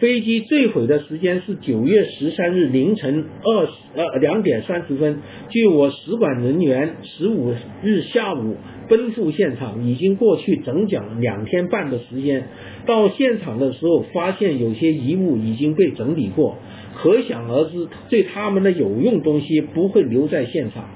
[0.00, 5.22] 飞机坠毁的时间是九月十三日凌晨二十呃两点三十分。
[5.48, 7.52] 据我使馆人员十五
[7.82, 8.56] 日下午
[8.88, 12.48] 奔赴现场，已经过去整整两天半的时间。
[12.86, 16.56] 到现场的时候，发现有些遗物已经被整理过，
[16.96, 20.90] 可想而知，对他们的有用东西不会留在现场。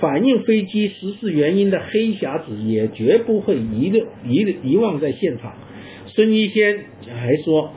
[0.00, 5.54] 反映飞机失事原因的黑匣子也绝不会遗留遗遗忘在现场。
[6.06, 6.78] 孙一仙
[7.14, 7.70] 还说。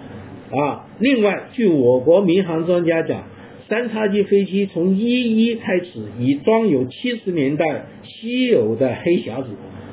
[0.52, 3.26] 啊，另外，据我国民航专家讲，
[3.70, 9.50] 三叉戟飞机从一一开始已装有七十年代稀有的黑匣子，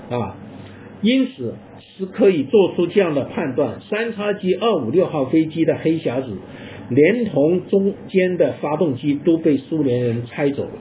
[0.08, 0.36] 啊，
[1.02, 1.54] 因此
[1.98, 6.30] 是可以做出这样的判断：三叉戟二五六号飞机的黑匣子，
[6.88, 10.72] 连同中间的发动机都被苏联人拆走了。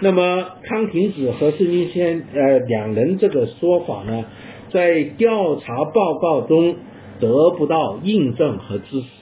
[0.00, 4.26] 那么，康廷子和孙立先呃两人这个说法呢，
[4.70, 6.76] 在调查报告中。
[7.20, 9.19] 得不到印证和支持。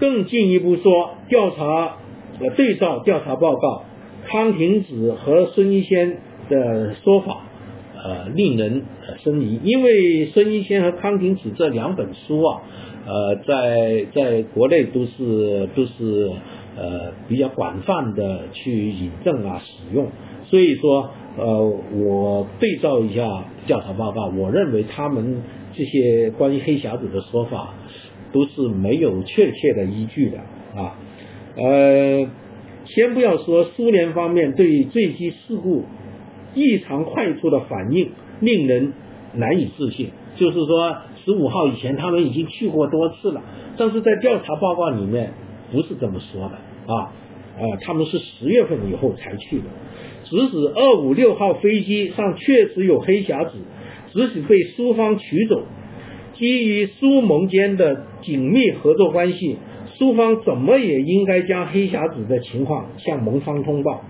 [0.00, 1.96] 更进一步说，调查
[2.40, 3.84] 呃对照调查报告，
[4.26, 6.18] 康廷子和孙一仙
[6.48, 7.38] 的说法
[7.96, 12.62] 呃令人呃生疑，因为孙一仙和康廷子这两本书啊，
[13.06, 16.30] 呃在在国内都是都是
[16.76, 20.08] 呃比较广泛的去引证啊使用，
[20.46, 21.64] 所以说呃
[21.94, 25.42] 我对照一下调查报告，我认为他们。
[25.74, 27.72] 这些关于黑匣子的说法
[28.32, 30.38] 都是没有确切的依据的
[30.80, 30.98] 啊。
[31.56, 32.28] 呃，
[32.84, 35.84] 先不要说苏联方面对坠机事故
[36.54, 38.10] 异常快速的反应
[38.40, 38.92] 令人
[39.34, 43.42] 难以置信，就是说十五号以前他们已经去过多次了，
[43.76, 45.32] 但是在调查报告里面
[45.72, 46.56] 不是这么说的
[46.92, 47.12] 啊。
[47.58, 49.64] 呃，他们是十月份以后才去的，
[50.24, 53.52] 即使二五六号飞机上确实有黑匣子。
[54.10, 55.62] 即使被苏方取走，
[56.38, 59.58] 基于苏蒙间的紧密合作关系，
[59.96, 64.02] 苏方怎么也应该将黑匣子的情况向蒙方通报。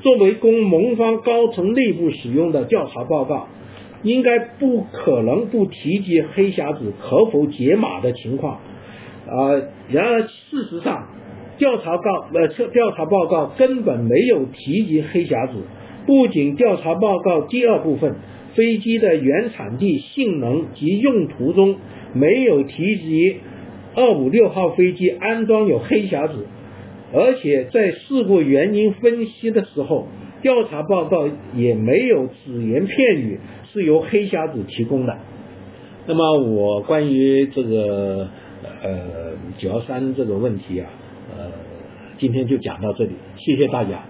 [0.00, 3.46] 作为供蒙方高层内部使用的调查报告，
[4.02, 8.54] 应该不可能不提及黑匣子可否解码的情况。
[9.28, 9.54] 啊，
[9.88, 11.06] 然而事实上，
[11.56, 15.62] 调查告呃调查报告根本没有提及黑匣子。
[16.04, 18.16] 不仅调查报告第二部分。
[18.56, 21.76] 飞机的原产地、性能及用途中
[22.14, 23.36] 没有提及
[23.94, 26.46] 二五六号飞机安装有黑匣子，
[27.12, 30.08] 而且在事故原因分析的时候，
[30.42, 33.38] 调查报告也没有只言片语
[33.72, 35.16] 是由黑匣子提供的。
[36.06, 38.28] 那么我关于这个
[38.82, 40.88] 呃九幺三这个问题啊，
[41.36, 41.52] 呃，
[42.18, 44.04] 今天就讲到这里，谢谢大家。